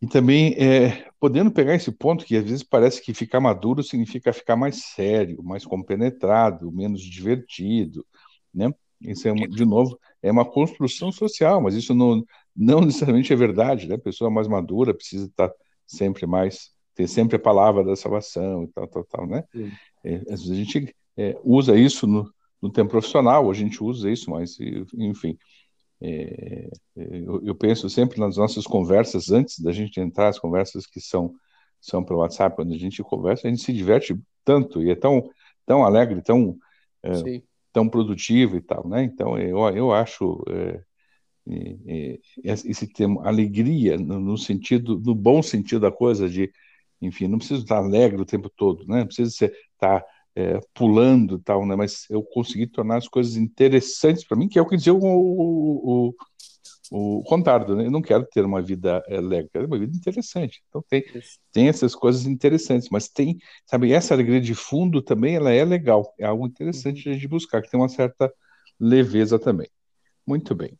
E 0.00 0.06
também 0.06 0.54
é, 0.54 1.10
podendo 1.18 1.50
pegar 1.50 1.74
esse 1.74 1.90
ponto 1.90 2.24
que 2.24 2.36
às 2.36 2.44
vezes 2.44 2.62
parece 2.62 3.02
que 3.02 3.12
ficar 3.12 3.40
maduro 3.40 3.82
significa 3.82 4.32
ficar 4.32 4.56
mais 4.56 4.84
sério, 4.84 5.42
mais 5.42 5.64
compenetrado, 5.64 6.70
menos 6.70 7.02
divertido, 7.02 8.06
né? 8.54 8.72
Isso 9.00 9.28
é, 9.28 9.32
de 9.32 9.64
novo, 9.64 9.98
é 10.22 10.30
uma 10.30 10.44
construção 10.44 11.12
social, 11.12 11.60
mas 11.60 11.74
isso 11.74 11.94
não, 11.94 12.24
não 12.54 12.80
necessariamente 12.80 13.32
é 13.32 13.36
verdade, 13.36 13.88
né? 13.88 13.94
A 13.96 13.98
pessoa 14.00 14.30
mais 14.30 14.48
madura 14.48 14.94
precisa 14.94 15.26
estar 15.26 15.52
sempre 15.86 16.26
mais, 16.26 16.70
ter 16.94 17.08
sempre 17.08 17.36
a 17.36 17.40
palavra 17.40 17.84
da 17.84 17.96
salvação 17.96 18.64
e 18.64 18.68
tal, 18.68 18.86
tal, 18.88 19.04
tal, 19.04 19.26
né? 19.26 19.44
É, 20.04 20.16
às 20.32 20.42
vezes 20.42 20.50
a 20.50 20.54
gente 20.54 20.94
é, 21.16 21.36
usa 21.42 21.76
isso 21.76 22.06
no, 22.06 22.32
no 22.60 22.70
tempo 22.70 22.90
profissional, 22.90 23.50
a 23.50 23.54
gente 23.54 23.82
usa 23.82 24.10
isso, 24.10 24.30
mas, 24.30 24.56
enfim, 24.96 25.36
é, 26.00 26.70
é, 26.96 27.18
eu, 27.26 27.44
eu, 27.44 27.54
penso 27.54 27.90
sempre 27.90 28.20
nas 28.20 28.36
nossas 28.36 28.64
conversas, 28.66 29.30
antes 29.30 29.58
da 29.58 29.72
gente 29.72 30.00
entrar, 30.00 30.28
as 30.28 30.38
conversas 30.38 30.86
que 30.86 31.00
são, 31.00 31.34
são 31.80 32.04
pelo 32.04 32.20
WhatsApp, 32.20 32.54
quando 32.54 32.72
a 32.72 32.78
gente 32.78 33.02
conversa, 33.02 33.46
a 33.46 33.50
gente 33.50 33.62
se 33.62 33.72
diverte 33.72 34.16
tanto 34.44 34.82
e 34.82 34.90
é 34.90 34.94
tão, 34.94 35.28
tão 35.66 35.84
alegre, 35.84 36.22
tão, 36.22 36.56
é, 37.02 37.42
tão 37.72 37.88
produtivo 37.88 38.56
e 38.56 38.60
tal, 38.60 38.88
né? 38.88 39.02
Então, 39.02 39.38
eu, 39.38 39.58
eu 39.76 39.92
acho 39.92 40.42
é, 40.48 40.80
é, 41.86 42.18
esse 42.44 42.86
termo 42.86 43.20
alegria, 43.20 43.96
no, 43.96 44.20
no, 44.20 44.38
sentido, 44.38 45.00
no 45.00 45.14
bom 45.14 45.42
sentido 45.42 45.80
da 45.80 45.92
coisa, 45.92 46.28
de, 46.28 46.50
enfim, 47.00 47.26
não 47.26 47.38
preciso 47.38 47.62
estar 47.62 47.78
alegre 47.78 48.20
o 48.20 48.26
tempo 48.26 48.48
todo, 48.50 48.86
né? 48.86 49.00
Não 49.00 49.06
precisa 49.06 49.46
estar 49.74 50.04
é, 50.38 50.60
pulando 50.72 51.34
e 51.34 51.42
tal, 51.42 51.66
né? 51.66 51.74
Mas 51.74 52.06
eu 52.08 52.22
consegui 52.22 52.68
tornar 52.68 52.98
as 52.98 53.08
coisas 53.08 53.36
interessantes 53.36 54.24
para 54.24 54.36
mim, 54.36 54.48
que 54.48 54.56
é 54.56 54.62
o 54.62 54.66
que 54.66 54.76
dizia 54.76 54.94
o, 54.94 54.98
o, 55.02 56.14
o, 56.92 57.18
o 57.18 57.22
Contardo, 57.24 57.74
né? 57.74 57.86
Eu 57.86 57.90
não 57.90 58.00
quero 58.00 58.24
ter 58.24 58.44
uma 58.44 58.62
vida 58.62 59.02
é, 59.08 59.18
eu 59.18 59.48
quero 59.52 59.66
uma 59.66 59.78
vida 59.78 59.96
interessante. 59.96 60.62
Então 60.68 60.84
tem, 60.88 61.04
tem 61.50 61.68
essas 61.68 61.92
coisas 61.92 62.24
interessantes, 62.24 62.88
mas 62.88 63.08
tem, 63.08 63.36
sabe, 63.66 63.92
essa 63.92 64.14
alegria 64.14 64.40
de 64.40 64.54
fundo 64.54 65.02
também, 65.02 65.34
ela 65.34 65.50
é 65.50 65.64
legal, 65.64 66.14
é 66.16 66.24
algo 66.24 66.46
interessante 66.46 67.08
uhum. 67.08 67.16
de 67.16 67.26
buscar, 67.26 67.60
que 67.60 67.68
tem 67.68 67.80
uma 67.80 67.88
certa 67.88 68.32
leveza 68.78 69.40
também. 69.40 69.68
Muito 70.24 70.54
bem. 70.54 70.78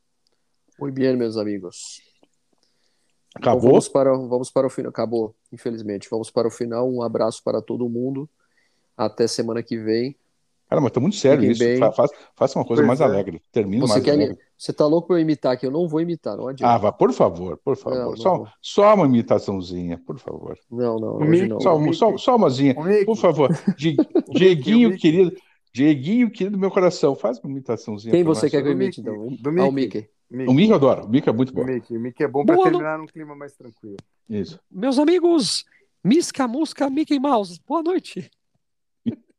Muito 0.78 0.94
bem, 0.94 1.16
meus 1.16 1.36
amigos. 1.36 2.00
Acabou? 3.34 3.58
Então 3.58 3.70
vamos, 3.70 3.88
para, 3.88 4.12
vamos 4.12 4.50
para 4.52 4.66
o 4.68 4.70
final. 4.70 4.90
Acabou, 4.90 5.34
infelizmente. 5.52 6.08
Vamos 6.08 6.30
para 6.30 6.46
o 6.46 6.50
final. 6.50 6.88
Um 6.88 7.02
abraço 7.02 7.42
para 7.42 7.60
todo 7.60 7.88
mundo. 7.88 8.30
Até 8.98 9.28
semana 9.28 9.62
que 9.62 9.78
vem. 9.78 10.16
Cara, 10.68 10.82
mas 10.82 10.92
tá 10.92 11.00
muito 11.00 11.16
sério 11.16 11.40
Fiquem 11.54 11.74
isso. 11.74 11.92
Faça, 11.94 12.14
faça 12.36 12.58
uma 12.58 12.64
coisa 12.64 12.82
pois 12.82 12.88
mais 12.88 13.00
é. 13.00 13.04
alegre. 13.04 13.40
Termina 13.50 13.86
você 13.86 13.92
mais 13.94 14.04
quer, 14.04 14.10
alegre. 14.10 14.38
Você 14.56 14.72
tá 14.72 14.86
louco 14.86 15.08
pra 15.08 15.16
eu 15.16 15.20
imitar 15.20 15.54
aqui? 15.54 15.64
Eu 15.64 15.70
não 15.70 15.88
vou 15.88 16.00
imitar, 16.00 16.36
não 16.36 16.48
adianta. 16.48 16.74
Ah, 16.74 16.76
vá, 16.76 16.92
por 16.92 17.10
favor, 17.12 17.58
por 17.64 17.76
favor. 17.76 17.98
Não, 17.98 18.10
não 18.10 18.16
só, 18.16 18.44
só 18.60 18.94
uma 18.94 19.06
imitaçãozinha, 19.06 19.98
por 20.04 20.18
favor. 20.18 20.58
Não, 20.70 20.98
não. 20.98 21.18
não. 21.20 21.60
Só, 21.60 21.92
só, 21.92 22.16
só 22.18 22.36
umazinha, 22.36 22.74
por 23.06 23.16
favor. 23.16 23.48
Dieguinho, 24.34 24.98
querido. 24.98 25.32
Dieguinho, 25.72 26.30
querido 26.30 26.56
do 26.56 26.60
meu 26.60 26.70
coração, 26.70 27.14
faz 27.14 27.38
uma 27.38 27.50
imitaçãozinha. 27.50 28.12
Quem 28.12 28.24
você 28.24 28.50
quer 28.50 28.60
que 28.60 28.68
eu 28.68 28.72
imite, 28.72 29.00
então? 29.00 29.28
Do 29.40 29.52
Mickey. 29.52 29.60
Ah, 29.60 29.68
o 29.68 29.72
Mickey. 29.72 30.08
Mickey. 30.30 30.50
O 30.50 30.54
Mickey 30.54 30.70
eu 30.70 30.76
adoro. 30.76 31.06
O 31.06 31.08
Mickey 31.08 31.30
é 31.30 31.32
muito 31.32 31.54
bom. 31.54 31.62
O 31.62 31.66
Mickey, 31.66 31.96
o 31.96 32.00
Mickey 32.00 32.24
é 32.24 32.28
bom 32.28 32.44
para 32.44 32.62
terminar 32.62 32.98
num 32.98 33.06
clima 33.06 33.34
mais 33.34 33.54
tranquilo. 33.54 33.96
Isso. 34.28 34.60
Meus 34.70 34.98
amigos, 34.98 35.64
Misca, 36.04 36.46
Musca, 36.46 36.90
Mickey 36.90 37.18
Mouse, 37.18 37.58
boa 37.66 37.82
noite. 37.82 38.30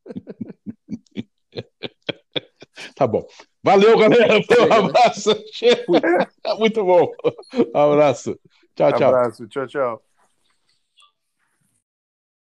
Tá 2.95 3.07
bom. 3.07 3.25
Valeu, 3.63 3.97
galera. 3.97 4.37
Um 4.37 4.73
abraço. 4.73 5.31
Muito 6.59 6.83
bom. 6.83 7.11
Um 7.73 7.79
abraço. 7.79 8.39
Tchau, 8.75 8.93
tchau. 8.93 9.07
Abraço. 9.09 9.47
Tchau, 9.47 9.67
tchau. 9.67 10.08